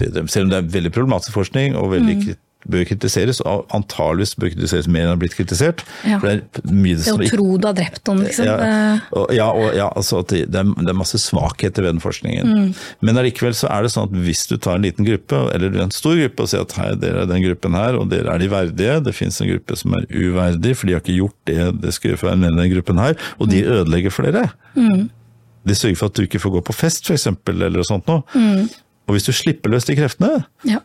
[0.01, 0.29] videre.
[0.29, 2.37] Selv om det er veldig problematisk forskning og veldig Mm.
[2.69, 5.81] bør kritiseres, og antageligvis bør kritiseres mer enn det har blitt kritisert.
[6.05, 6.19] Ja.
[6.21, 8.45] Det Det å tro du har drept noen, liksom.
[8.45, 12.45] ja, og, ja, og, ja altså det, det, er, masse svakheter ved den forskningen.
[12.45, 12.75] Mm.
[13.01, 15.91] Men allikevel så er det sånn at hvis du tar en liten gruppe, eller en
[15.91, 18.49] stor gruppe, og sier at hei, dere er den gruppen her, og dere er de
[18.53, 21.95] verdige, det finnes en gruppe som er uverdig, for de har ikke gjort det det
[21.97, 23.73] skal gjøre for den gruppen her, og de Mm.
[23.79, 24.51] ødelegger for dere.
[25.69, 28.25] De sørger for at du ikke får gå på fest, eksempel, eller sånt noe.
[28.35, 28.69] Mm.
[29.09, 30.81] Og hvis du slipper løs de kreftene, ja.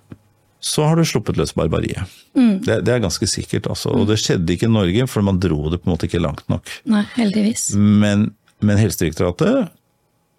[0.63, 2.11] så har du sluppet løs barbariet.
[2.35, 2.59] Mm.
[2.65, 3.93] Det, det er ganske sikkert, altså.
[3.95, 6.45] Og det skjedde ikke i Norge, for man dro det på en måte ikke langt
[6.51, 6.71] nok.
[6.91, 7.69] Nei, heldigvis.
[7.77, 8.31] Men,
[8.65, 9.69] men Helsedirektoratet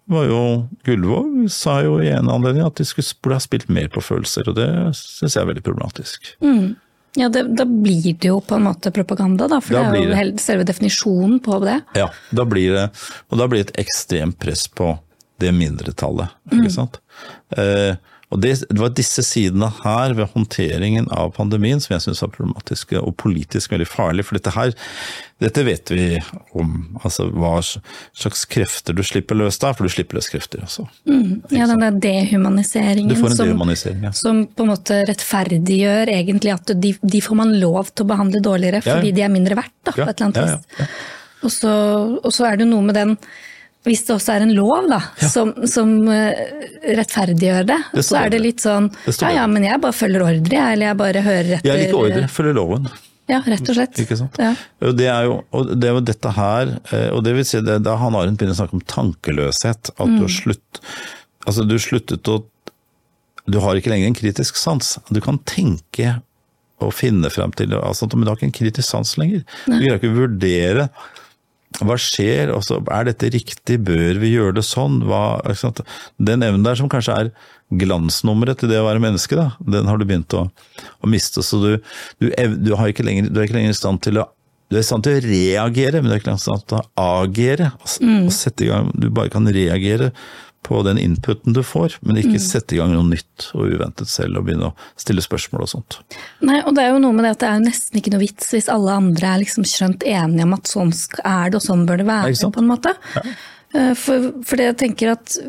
[0.07, 0.41] var jo
[0.87, 4.55] Gullvåg sa jo i en anledning at de skulle, ha spilt mer på følelser, og
[4.59, 6.29] det syns jeg er veldig problematisk.
[7.17, 10.09] Ja, det, Da blir det jo på en måte propaganda, da, for Da det er
[10.11, 10.41] jo det.
[10.43, 11.79] selve definisjonen på det.
[11.97, 12.83] Ja, da blir det,
[13.31, 14.91] og da blir det et ekstremt press på
[15.41, 16.99] det mindretallet, ikke sant.
[17.57, 17.95] Eh,
[18.27, 22.33] og det, det var disse sidene her ved håndteringen av pandemien som jeg syns var
[22.35, 24.25] problematiske og politisk veldig farlig.
[24.27, 24.73] For dette her,
[25.39, 26.07] dette vet vi
[26.59, 26.73] om,
[27.07, 30.83] altså hva slags krefter du slipper løs da, for du slipper løs krefter også.
[31.55, 34.11] Ja, Den der dehumaniseringen som, dehumanisering, ja.
[34.11, 38.43] som på en måte rettferdiggjør egentlig at de, de får man lov til å behandle
[38.43, 38.99] dårligere Ja, ja.
[38.99, 40.97] fordi de er mindre verdt, da, på et eller annet vis.
[41.47, 43.15] Og så, er det noe med den
[43.87, 44.99] hvis det også er en lov da,
[45.31, 46.37] som, som eh,
[46.97, 50.25] rettferdiggjør det, Det så er det litt sånn Det ja ja, men jeg bare følger
[50.27, 51.67] ordre, eller jeg bare hører etter.
[51.71, 52.89] Jeg er ikke ordre, følger loven.
[53.27, 53.97] Ja, rett og slett.
[53.99, 54.37] Ikke sant?
[54.39, 54.53] Ja.
[54.95, 55.33] Det er jo,
[55.75, 58.55] det er jo dette her, eh, og det vil si, det, da Han Arendt begynner
[58.55, 59.91] å snakke om tankeløshet.
[59.97, 60.13] At Mm.
[60.15, 60.79] du har slutt,
[61.45, 62.37] altså du sluttet å
[63.47, 64.97] Du har ikke lenger en kritisk sans.
[65.11, 66.17] Du kan tenke
[66.83, 69.43] og finne frem til altså, Men du har ikke en kritisk sans lenger.
[69.65, 70.89] Du greier ikke å vurdere
[71.83, 75.01] hva skjer, også, er dette riktig, bør vi gjøre det sånn?
[75.05, 75.37] Hva?
[76.17, 77.31] Den evnen der som kanskje er
[77.77, 81.43] glansnummeret til det å være menneske, da, den har du begynt å, å miste.
[81.45, 81.69] Så du,
[82.23, 84.29] du, du, har ikke lenger, du er ikke lenger i stand til å
[84.67, 87.05] du er i stand til å reagere, men du er ikke i stand til å
[87.21, 87.69] agere.
[87.77, 90.09] Altså, og sette i gang, du bare kan reagere
[90.65, 94.39] på den inputen du får, men ikke sette i gang noe nytt og uventet selv
[94.39, 95.99] og begynne å stille spørsmål og sånt.
[96.43, 98.23] Nei, og det er jo noe med det at det er jo nesten ikke noe
[98.25, 101.85] vits hvis alle andre er liksom skjønt enige om at sånn er det, og sånn
[101.87, 102.93] bør det være, Nei, på en måte.
[103.15, 103.23] Ja.
[103.99, 105.39] For, for det jeg tenker at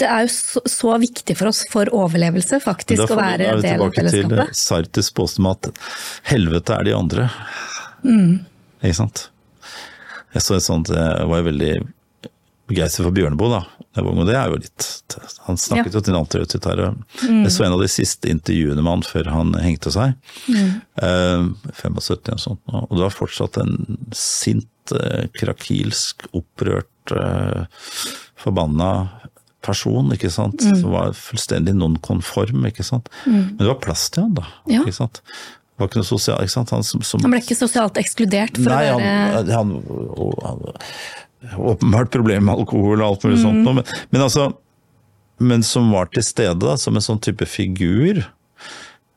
[0.00, 3.40] det er jo så, så viktig for oss for overlevelse, faktisk, å av fellesskapet.
[3.40, 4.56] da er vi tilbake til.
[4.56, 5.70] Sartis påstand om at
[6.30, 7.28] helvete er de andre.
[8.04, 8.34] Mm.
[8.80, 9.24] Ikke sant?
[10.34, 11.72] Jeg så et sånt, det var jo veldig
[12.70, 13.62] begeistret for Bjørneboe, da.
[14.00, 14.86] Og det er jo litt
[15.48, 15.98] Han snakket Ja.
[15.98, 16.94] jo til en antiautoritet her.
[17.26, 17.42] Mm.
[17.42, 20.14] Jeg så en av de siste intervjuene med han før han hengte seg.
[20.48, 22.60] Eh, 75 og sånt.
[22.70, 27.66] Og det var fortsatt en sint, uh, krakilsk, opprørt, uh,
[28.38, 29.10] forbanna
[29.62, 30.62] person, ikke sant.
[30.62, 33.10] Som var fullstendig non-konform, ikke sant.
[33.26, 34.46] Men det var plass til han, da.
[34.70, 34.84] Ja.
[34.84, 35.22] Ikke sant.
[36.04, 36.44] Sosial.
[36.44, 40.64] Han som, som Han ble ikke sosialt ekskludert for Nei, å være han, han, han
[41.56, 43.62] Åpenbart problem med alkohol og alt mulig sånt.
[43.64, 44.50] noe, Men, men altså
[45.40, 48.18] Men som var til stede da, som en sånn type figur.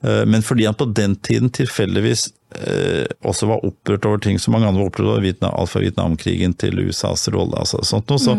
[0.03, 4.55] Eh, Men fordi han på den tiden tilfeldigvis eh, også var opprørt over ting som
[4.55, 8.19] mange andre var opprørt over, Vietnam, alt fra Vietnamkrigen til USAs rolle, altså sånt noe,
[8.23, 8.37] så,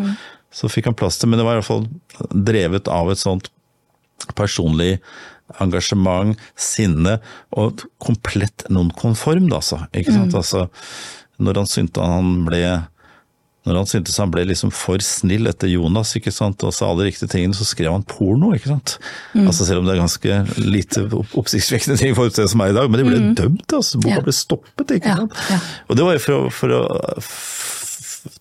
[0.54, 1.84] så fikk han plass til Men det var i hvert fall
[2.32, 3.50] drevet av et sånt
[4.38, 4.98] personlig
[5.60, 7.18] engasjement, sinne
[7.52, 9.82] og komplett nonkonform, da, altså.
[9.92, 10.32] Ikke sant?
[10.34, 10.68] Altså,
[11.36, 12.62] når han syntes han ble
[13.64, 17.04] når han syntes han ble liksom for snill etter Jonas ikke sant, og sa alle
[17.06, 18.52] de riktige tingene, så skrev han porno.
[18.56, 18.98] ikke sant?
[19.34, 21.06] Altså Selv om det er ganske lite
[21.40, 23.72] oppsiktsvekkende ting for det som er i dag, men de ble dømt.
[23.72, 24.26] altså, Boka Ja.
[24.26, 24.96] ble stoppet.
[24.98, 25.32] ikke sant?
[25.50, 25.60] ja.
[25.88, 26.82] Og det var jo for å, for å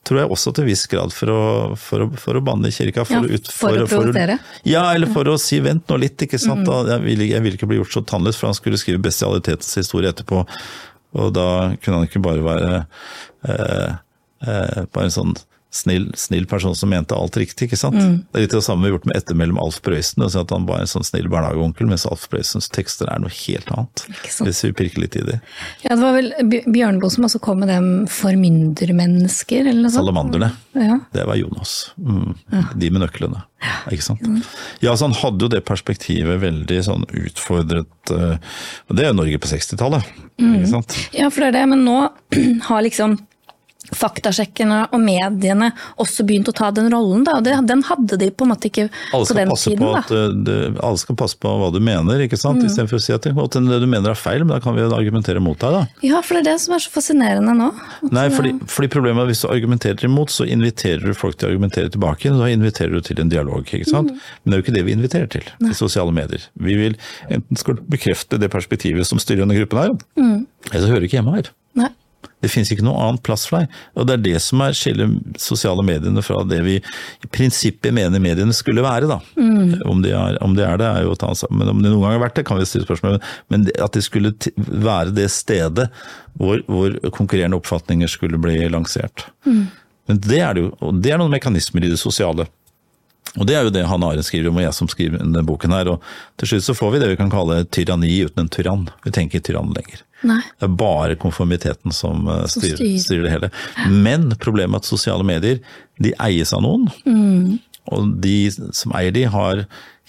[0.08, 1.42] tror jeg også til en viss grad for å,
[1.80, 3.04] for å, for å banne i kirka.
[3.08, 4.38] For, Ja, ut, for å provosere.
[4.68, 6.68] Ja, eller for å si vent nå litt, ikke sant.
[6.68, 6.88] Mm.
[6.92, 10.12] jeg, ville, jeg vil ikke bli gjort så tannløs, for han skulle skrive bestialitetens historie
[10.14, 10.44] etterpå.
[11.20, 11.48] Og da
[11.84, 12.72] kunne han ikke bare være
[13.48, 14.00] eh,
[14.48, 15.36] eh, bare en sånn
[15.74, 17.96] snill, snill person som mente alt riktig, ikke sant.
[17.98, 20.52] Det er litt det samme vi har gjort med ettermellom Alf Prøysen, og si at
[20.54, 24.04] han var en sånn snill barnehageonkel, mens Alf Prøysens tekster er noe helt annet.
[24.46, 25.40] Hvis vi pirker litt i det.
[25.82, 30.04] Ja, det var vel Bj- Bjørneboe som også kom med dem formyndermennesker, eller noe sånt?
[30.04, 30.52] Salamanderne.
[30.78, 31.00] Ja.
[31.14, 31.74] Det var Jonas.
[31.98, 32.38] Mm.
[32.78, 33.42] De med nøklene.
[33.90, 34.22] Ikke sant?
[34.84, 38.38] Ja, så Han hadde jo det perspektivet veldig sånn utfordret eh,
[38.90, 40.06] og Det er jo Norge på 60-tallet.
[40.38, 40.98] ikke sant?
[41.16, 41.98] Ja, for det er det, men nå
[42.70, 43.18] har liksom
[43.92, 47.38] faktasjekkerne og mediene også begynt å ta den rollen, da.
[47.40, 50.58] Og den hadde de på en måte ikke på den tiden, på at, eh, det,
[50.80, 52.64] alle skal passe på hva du mener, ikke sant?
[52.64, 55.60] istedenfor å si at det, du mener er feil, men da kan vi argumentere mot
[55.60, 55.78] deg.
[55.78, 55.84] da.
[56.06, 57.70] Ja, for det er det som er så fascinerende nå.
[58.14, 61.50] Nei, fordi, fordi problemet er at hvis du argumenterer imot, så inviterer du folk til
[61.50, 62.32] å argumentere tilbake.
[62.32, 64.14] og Da inviterer du til en dialog, ikke sant.
[64.14, 66.48] Men det er jo ikke det vi inviterer til i sosiale medier.
[66.56, 66.98] Vi vil
[67.30, 69.98] enten skal bekrefte det perspektivet som styrer denne gruppen her,
[70.72, 71.52] eller så hører du ikke hjemme her.
[71.80, 71.92] Nei.
[72.44, 73.76] Det finnes ikke noe annet plass for deg.
[73.96, 78.20] Og det er det som er skiller sosiale mediene fra det vi i prinsippet mener
[78.24, 79.08] mediene skulle være.
[79.08, 79.22] da.
[79.88, 81.54] Om, de er, om de er det, er jo å ta ansvar.
[81.56, 83.22] Men om de noen gang har vært det, kan vi stille spørsmål.
[83.54, 85.88] Men at de skulle være det stedet
[86.36, 89.30] hvor, hvor konkurrerende oppfatninger skulle bli lansert.
[90.10, 92.50] Men det er, det jo, og det er noen mekanismer i det sosiale.
[93.40, 95.74] Og det er jo det Hanne Arendt skriver om, og jeg som skriver denne boken
[95.74, 95.96] her.
[95.96, 96.04] Og
[96.42, 98.90] til slutt så får vi det vi kan kalle tyranni uten en tyrann.
[99.06, 100.04] Vi tenker tyrann lenger.
[100.24, 100.40] Nei.
[100.60, 103.24] Det er bare konformiteten som eh, Som styrer, styrer.
[103.28, 103.50] det hele.
[103.92, 105.60] Men problemet er at sosiale medier
[106.02, 106.88] de eies av noen.
[107.92, 108.38] Og de
[108.72, 109.66] som eier de har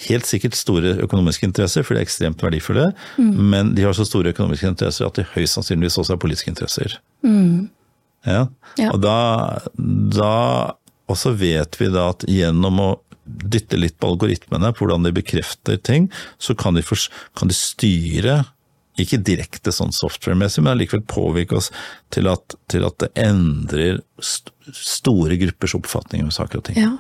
[0.09, 2.93] helt sikkert store økonomiske interesser, for de er ekstremt verdifulle.
[3.19, 6.97] Men de har så store økonomiske interesser at de høyst sannsynligvis også har politiske interesser.
[7.27, 8.47] Ja.
[8.79, 8.89] Ja.
[8.95, 9.17] Og da,
[9.77, 10.33] da
[11.13, 12.89] også vet vi da at gjennom å
[13.25, 17.01] dytte litt på algoritmene på hvordan de bekrefter ting, så kan de, for,
[17.39, 18.43] kan de styre
[19.01, 21.71] ikke direkte sånn software-messig, men allikevel påvirke oss
[22.15, 26.79] til at, til at det endrer st store gruppers oppfatning om saker og ting.
[26.81, 26.93] Ja.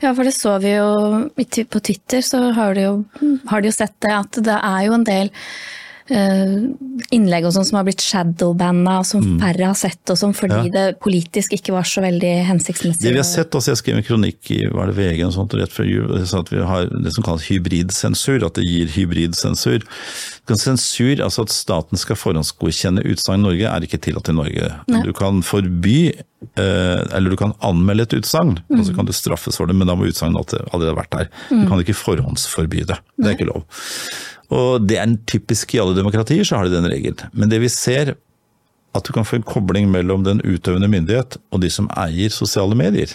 [0.00, 1.26] ja, for det så vi jo
[1.68, 2.94] på Twitter, så har de jo,
[3.50, 5.32] har de jo sett det at det er jo en del
[6.10, 10.50] innlegg og sånn som har blitt shadowbanna, og som færre har sett, og sånn fordi
[10.60, 10.64] Mm.
[10.66, 10.70] Ja.
[10.90, 13.02] det politisk ikke var så veldig hensiktsmessig.
[13.02, 15.54] Det vi har sett, altså jeg skrev en kronikk i var det VG og sånt,
[15.54, 19.82] rett før jul, at vi har det som kalles hybridsensur, at det gir hybridsensur.
[20.50, 24.70] Sensur, altså at staten skal forhåndsgodkjenne utsagn i Norge, er ikke tillatt i Norge.
[24.90, 25.02] Nei.
[25.06, 26.10] Du kan forby,
[26.56, 28.84] eh, eller du kan anmelde et utsagn, og Mm.
[28.84, 31.28] så kan du straffes for det, men da må utsagnet allerede ha vært der.
[31.50, 32.98] Du kan ikke forhåndsforby det.
[33.16, 33.62] Det er ikke lov.
[34.50, 37.30] Og det er en typisk i alle demokratier, så har de den regelen.
[37.32, 38.16] Men det vi ser,
[38.98, 42.74] at du kan få en kobling mellom den utøvende myndighet og de som eier sosiale
[42.74, 43.12] medier.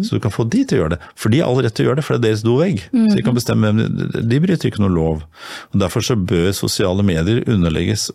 [0.00, 1.00] Så du kan få de til å gjøre det.
[1.20, 2.80] For de har all rett til å gjøre det, for det er deres dovegg.
[2.88, 3.82] Så de kan bestemme hvem
[4.30, 5.26] de, bryter ikke noe lov.
[5.74, 8.08] Og Derfor så bør sosiale medier underlegges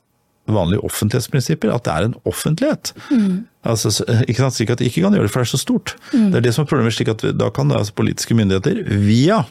[0.50, 2.90] vanlige offentlighetsprinsipper, at det er en offentlighet.
[3.64, 3.94] Altså,
[4.26, 4.58] ikke sant?
[4.58, 5.94] Slik at de ikke kan gjøre det, for det er så stort.
[6.12, 9.44] Det er det som er problemet, slik at da kan altså politiske myndigheter via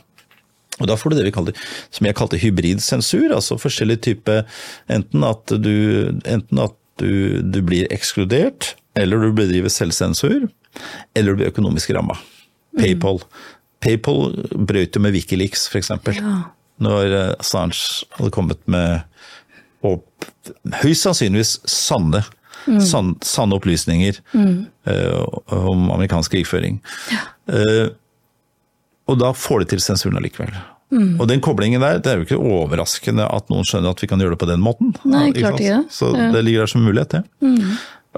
[0.82, 1.56] og da får du det vi kaller,
[1.94, 4.40] som jeg kalte hybridsensur, altså forskjellig type
[4.92, 5.72] Enten at du,
[6.26, 10.48] enten at du, du blir ekskludert, eller du bedriver selvsensur,
[11.16, 12.18] eller du blir økonomisk ramma.
[12.78, 13.22] Paypal.
[13.84, 14.34] Paypal
[14.68, 15.90] brøt jo med Wikileaks, f.eks.
[16.18, 16.34] Ja.
[16.82, 17.78] Når eh, Assange
[18.18, 19.02] hadde kommet med
[19.86, 20.06] opp,
[20.82, 22.20] høyst sannsynligvis sanne,
[22.86, 25.24] sann- sanne opplysninger eh,
[25.56, 26.78] om amerikansk krigføring.
[27.50, 27.88] Eh,
[29.10, 30.52] og da får de til sensuren allikevel.
[30.93, 34.20] Og den koblingen der, det er jo ikke overraskende at noen skjønner at vi kan
[34.20, 34.93] gjøre det på den måten.
[35.09, 35.94] Nei, klart ikke det.
[35.94, 37.23] Så det ligger der som mulighet, det.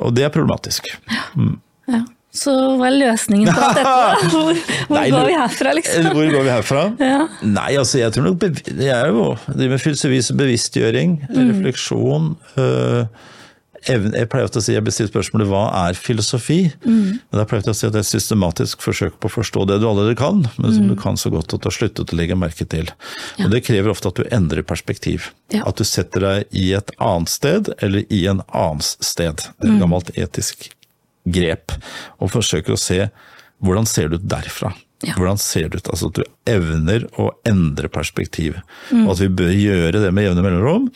[0.02, 0.88] Og det er problematisk.
[1.86, 2.00] Ja.
[2.34, 3.90] Så hva er løsningen på alt dette?
[4.32, 4.48] Hvor,
[4.88, 6.08] hvor Nei, går vi herfra, liksom?
[6.16, 6.80] Hvor går vi herfra?
[6.98, 7.20] Ja.
[7.46, 11.52] Nei, altså jeg tror nok Det er jo det med filosofisk bevisstgjøring, Mm.
[11.52, 12.26] refleksjon
[12.58, 13.04] øh,
[13.86, 16.72] Jeg pleier ofte å si, jeg bestiller spørsmålet hva er filosofi?
[16.86, 17.18] Mm.
[17.20, 19.66] Men da pleier jeg å si at det er et systematisk forsøk på å forstå
[19.68, 20.88] det du allerede kan, men som Mm.
[20.94, 22.88] du kan så godt at du har sluttet å legge merke til.
[23.44, 25.30] Og Det krever ofte at du endrer perspektiv.
[25.52, 25.62] Ja.
[25.66, 29.36] At du setter deg i et annet sted, eller i en annens sted.
[29.60, 29.70] Det Mm.
[29.70, 30.70] er et gammelt etisk
[31.28, 31.72] grep.
[32.20, 33.10] Og forsøker å se
[33.62, 34.74] hvordan ser det ut derfra.
[35.04, 35.12] Ja.
[35.14, 35.88] Hvordan ser det ut?
[35.92, 38.56] Altså at du evner å endre perspektiv.
[38.92, 40.90] Og at vi bør gjøre det med jevne mellomrom.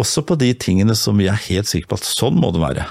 [0.00, 2.86] Også på de tingene som vi er helt sikre på at sånn må det være.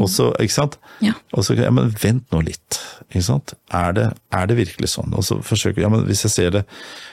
[0.00, 0.78] Og så, ikke sant?
[1.04, 1.12] Ja.
[1.36, 2.80] Og så, ja, men vent nå litt.
[3.10, 3.54] Ikke sant?
[3.70, 5.14] Er det, er det virkelig sånn?
[5.14, 6.64] Og så forsøker ja, men hvis jeg ser det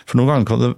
[0.10, 0.72] For noen ganger kan det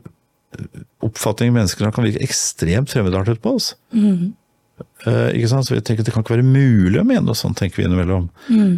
[1.05, 3.71] oppfatningen mennesker har kan virke ekstremt fremmedartet på oss.
[3.95, 5.67] Eh, ikke sant?
[5.67, 7.87] Så vi tenker at Det kan ikke være mulig å mene noe sånt, tenker vi
[7.87, 8.27] innimellom.
[8.51, 8.73] Eh,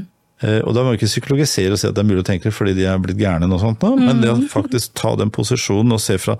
[0.65, 2.55] og Da må vi ikke psykologisere og si at det er mulig å tenke det
[2.57, 3.91] fordi de er blitt gærne, og sånt, da.
[3.95, 6.35] men det å faktisk ta den posisjonen og se fra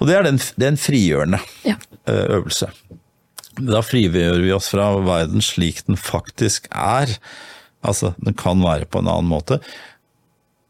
[0.00, 1.38] Og det er, den, det er en frigjørende
[1.68, 1.76] Ja.
[2.10, 2.70] eh, øvelse.
[3.56, 7.12] Da frigjør vi oss fra verden slik den faktisk er.
[7.86, 9.60] Altså, den kan være på en annen måte.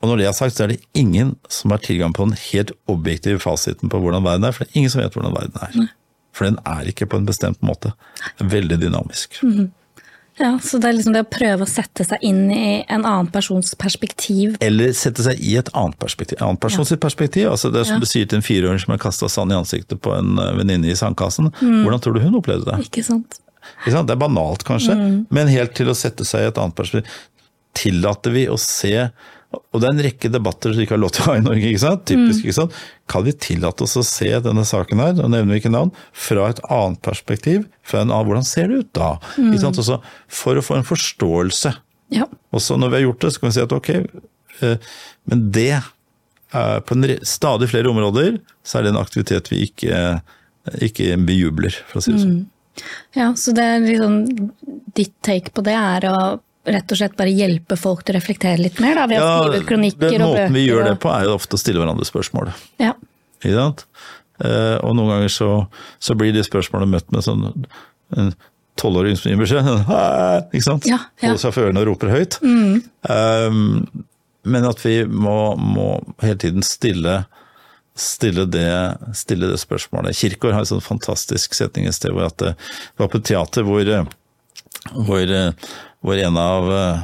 [0.05, 2.71] Og når det er sagt, så er det ingen som har tilgang på den helt
[2.93, 5.89] objektive fasiten på hvordan verden er, for det er ingen som vet hvordan verden er.
[6.37, 7.95] For den er ikke på en bestemt måte.
[8.39, 9.41] Veldig dynamisk.
[9.41, 9.76] veldig dynamisk.
[10.39, 13.31] Ja, så det er liksom det å prøve å sette seg inn i en annen
[13.33, 14.57] persons perspektiv.
[14.61, 16.39] Eller sette seg i et annet perspektiv.
[16.45, 17.49] Annen persons perspektiv.
[17.51, 18.01] Altså det er som Ja.
[18.01, 20.91] du sier til en fireåring som har kasta sand i ansiktet på en eh, venninne
[20.93, 21.51] i sandkassen.
[21.61, 22.85] Hvordan tror du hun opplevde det?
[22.91, 23.39] Ikke sant?
[23.83, 24.07] Ikke sant?
[24.07, 25.27] Det er banalt kanskje, Mm.
[25.31, 27.11] men helt til å sette seg i et annet perspektiv.
[27.75, 29.11] Tillater vi å se
[29.73, 31.45] Og det er en rekke debatter som vi ikke har lov til å ha i
[31.45, 32.05] Norge, ikke sant?
[32.09, 32.45] Typisk, Mm.
[32.47, 32.73] ikke sant?
[33.09, 36.49] Kan vi tillate oss å se denne saken her, og nevner vi ikke navn, fra
[36.53, 37.67] et annet perspektiv?
[37.83, 39.11] Fra en annen, hvordan ser det ut da?
[39.37, 39.51] Mm.
[39.53, 39.79] Ikke sant?
[39.83, 41.75] Også for å få en forståelse.
[42.15, 42.27] Ja.
[42.53, 43.91] Og så når vi har gjort det, så kan vi si at ok,
[44.63, 44.77] eh,
[45.27, 45.69] men det
[46.55, 50.21] er på en stadig flere områder, så er det en aktivitet vi ikke,
[50.81, 52.47] ikke bejubler, for å si det sånn.
[53.17, 54.53] ja, så det er liksom
[54.97, 58.59] Ditt take på det er å rett og slett bare hjelpe folk til å reflektere
[58.61, 61.37] litt mer, da, ved å skrive kronikker og måten vi gjør det på, er jo
[61.39, 62.51] ofte å stille hverandre spørsmål.
[62.83, 62.93] Ja.
[63.43, 63.87] Ikke sant?
[64.45, 65.51] Eh, og noen ganger så,
[66.03, 67.47] så blir de spørsmålene møtt med sånn
[68.17, 68.35] en
[68.77, 69.71] tolvåring som gir beskjed.
[70.51, 70.89] Ikke sant?
[70.89, 71.31] Ja, ja.
[71.31, 72.37] Holder seg for ørene og roper høyt.
[72.43, 73.87] Um,
[74.47, 75.89] men at vi må, må
[76.23, 77.25] hele tiden stille
[77.97, 78.69] Stille det,
[79.17, 80.13] stille det spørsmålet.
[80.19, 82.51] Kirkegaard har en sånn fantastisk setning et sted hvor at det
[83.01, 84.11] var på et teater hvor, eh,
[84.95, 85.73] hvor, eh,
[86.05, 87.03] hvor en av eh,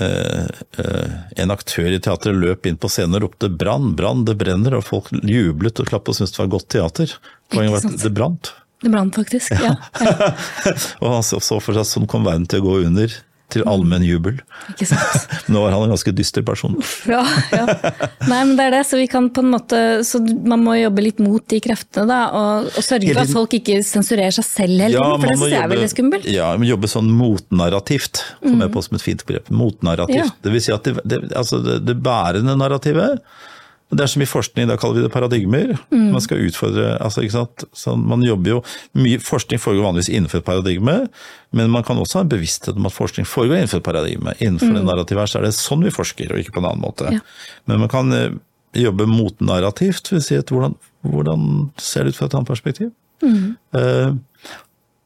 [0.00, 1.14] eh,
[1.44, 4.86] en aktør i teatret løp inn på scenen og ropte 'brann, brann, det brenner', og
[4.88, 7.16] folk jublet og klappet og syntes det var godt teater.
[7.52, 8.54] Poenget var at det brant.
[8.84, 9.54] Det brant faktisk.
[9.54, 9.76] Ja.
[10.00, 10.32] ja.
[11.00, 13.14] Og han så så for seg sånn kom verden til å gå under,
[13.52, 14.38] til allmenn jubel.
[14.72, 15.28] Ikke sant.
[15.52, 16.74] Nå var han en ganske dyster person.
[17.10, 17.22] Ja,
[17.52, 17.66] ja.
[18.26, 21.04] Nei, men det er det, så vi kan på en måte Så man må jobbe
[21.04, 22.20] litt mot de kreftene, da.
[22.34, 25.54] Og, og sørge for at folk ikke sensurerer seg selv hele tiden, for det syns
[25.54, 26.28] jeg er veldig skummelt.
[26.34, 29.50] Ja, men jobbe sånn motnarrativt, kom jeg på som et fint begrep.
[29.54, 30.20] Motnarrativt.
[30.24, 30.30] Ja.
[30.44, 33.20] Det vil si at det, det, altså det, det bærende narrativet,
[33.94, 35.68] Og det er så mye forskning, da kaller vi det paradigmer.
[35.94, 37.62] Man skal utfordre altså, ikke sant?
[37.78, 38.62] Sånn, man jobber jo,
[38.98, 40.96] mye Forskning foregår vanligvis innenfor et paradigme,
[41.54, 44.34] men man kan også ha en bevissthet om at forskning foregår innenfor et paradigme.
[44.40, 46.82] Innenfor det narrativet her så er det sånn vi forsker, og ikke på en annen
[46.82, 47.12] måte.
[47.14, 47.22] Ja.
[47.70, 48.34] Men man kan eh,
[48.82, 50.74] jobbe motnarrativt, vil si at hvordan,
[51.06, 51.48] hvordan
[51.78, 52.90] ser det ut fra et annet perspektiv?
[53.22, 54.16] Eh,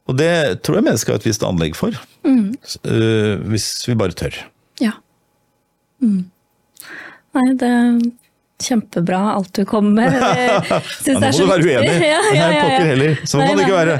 [0.09, 0.31] og det
[0.65, 1.93] tror jeg mennesker har et visst anlegg for,
[2.25, 4.41] eh, hvis vi bare tør.
[4.81, 4.95] Ja.
[6.01, 6.25] Mm.
[7.37, 7.75] Nei, det
[8.63, 10.17] kjempebra alt du kommer med.
[11.09, 11.93] Ja, nå må du være uenig!
[12.09, 13.21] Ja, ja, Nei, pokker heller.
[13.29, 13.95] Sånn må det ikke være.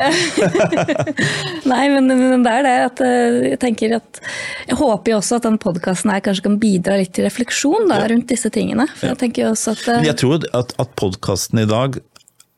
[1.71, 4.21] Nei, men, men det er det at eh, jeg tenker at
[4.67, 8.01] Jeg håper jo også at den podkasten her kanskje kan bidra litt til refleksjon da,
[8.11, 8.87] rundt disse tingene.
[8.95, 11.99] For jeg tenker jo også at eh, Men jeg tror at, at podkasten i dag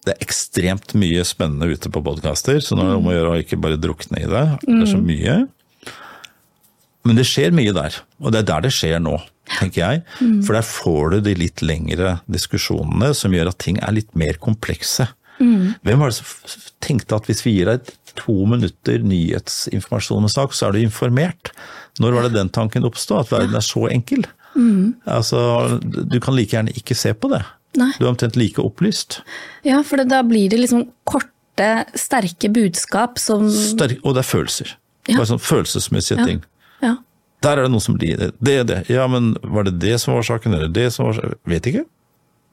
[0.05, 3.33] Det er ekstremt mye spennende ute på podkaster, så nå er det om å gjøre
[3.33, 4.45] å ikke bare drukne i det.
[4.65, 5.35] Det er så mye.
[7.07, 9.15] Men det skjer mye der, og det er der det skjer nå,
[9.59, 10.03] tenker jeg.
[10.45, 14.33] For der får du de litt lengre diskusjonene som gjør at ting er litt mer
[14.41, 15.07] komplekse.
[15.41, 17.87] Hvem var det som tenkte at hvis vi gir deg
[18.19, 21.49] to minutter nyhetsinformasjon om en sak, så er du informert?
[21.99, 24.27] Når var det den tanken oppstod, at verden er så enkel?
[25.09, 27.41] Altså, du kan like gjerne ikke se på det.
[27.79, 27.89] Nei.
[27.97, 29.21] Du er omtrent like opplyst.
[29.65, 34.75] Ja, for da blir det liksom korte, sterke budskap som Sterk, og det er følelser.
[35.07, 35.15] Ja.
[35.17, 36.25] Bare sånn følelsesmessige Ja.
[36.27, 36.43] ting.
[37.41, 38.31] Der er det noe som blir det.
[38.39, 38.79] Det er det.
[38.91, 41.39] Ja, men var det det som var saken, eller det som var saken?
[41.49, 41.85] Vet ikke.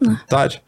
[0.06, 0.16] Nei.
[0.32, 0.60] Der.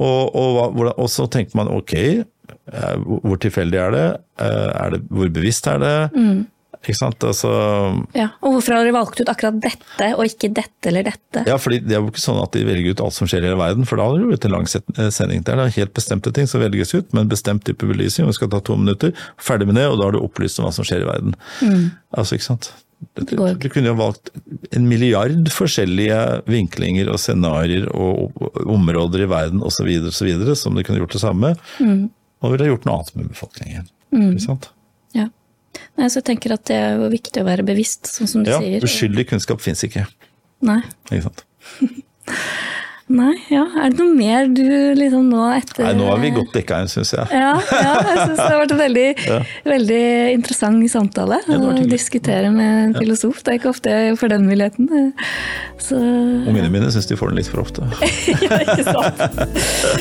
[0.00, 4.06] Og, og, og så tenker man ok, eh, hvor tilfeldig er det?
[4.40, 5.94] Eh, er det hvor bevisst er det?
[6.16, 6.40] Mm.
[6.80, 7.20] Ikke sant?
[7.28, 7.50] Altså,
[8.16, 8.30] ja.
[8.40, 11.42] Og hvorfor har dere valgt ut akkurat dette, og ikke dette eller dette?
[11.44, 13.50] ja, fordi Det er jo ikke sånn at de velger ut alt som skjer i
[13.50, 15.60] hele verden, for da hadde det blitt en lang eh, sending der.
[15.60, 18.24] Det er helt bestemte ting som velges ut, med en bestemt type belysning.
[18.24, 20.70] og Vi skal ta to minutter, ferdig med det, og da har du opplyst om
[20.70, 21.36] hva som skjer i verden.
[22.16, 22.72] Altså, ikke sant?
[23.16, 23.58] Du, Mm.
[23.72, 24.28] kunne jo valgt
[24.76, 28.32] en milliard forskjellige vinklinger og scenarioer og
[28.66, 29.88] områder i verden osv.
[30.54, 31.54] som du kunne gjort det samme.
[31.80, 32.10] Mm.
[32.42, 33.88] Og ville gjort noe annet med befolkningen.
[34.12, 34.68] Ikke sant?
[35.16, 35.28] Ja.
[35.96, 38.50] Nei, så jeg tenker at det er jo viktig å være bevisst, sånn som du
[38.50, 38.80] Ja, sier.
[38.84, 40.06] uskyldig kunnskap fins ikke.
[40.62, 40.82] Nei.
[41.10, 41.44] ikke sant?
[43.10, 43.64] Nei, ja.
[43.74, 44.62] Er det noe mer du
[44.94, 47.26] liksom nå etter Nei, nå er vi godt dekka inn, syns jeg.
[47.34, 49.06] Ja, ja, jeg syns det har vært en veldig,
[49.72, 50.04] veldig
[50.36, 53.42] interessant samtale ja, å diskutere med en filosof.
[53.42, 55.10] Det er ikke ofte jeg får den muligheten.
[55.82, 57.88] Så Ungene mine syns de får den litt for ofte.
[58.46, 59.24] ja, ikke sant.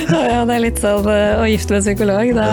[0.06, 2.34] Ja, ja, det er litt sånn eh, å gifte med en psykolog.
[2.38, 2.48] Da...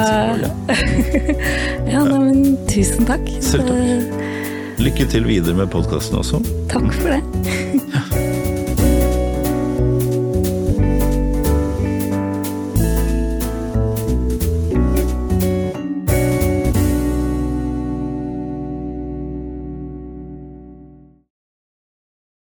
[1.93, 3.29] Ja, nei, men tusen takk.
[3.45, 3.85] Selv takk.
[3.85, 4.25] Eh,
[4.81, 6.41] Lykke til videre med podkasten også.
[6.73, 7.93] Takk for det.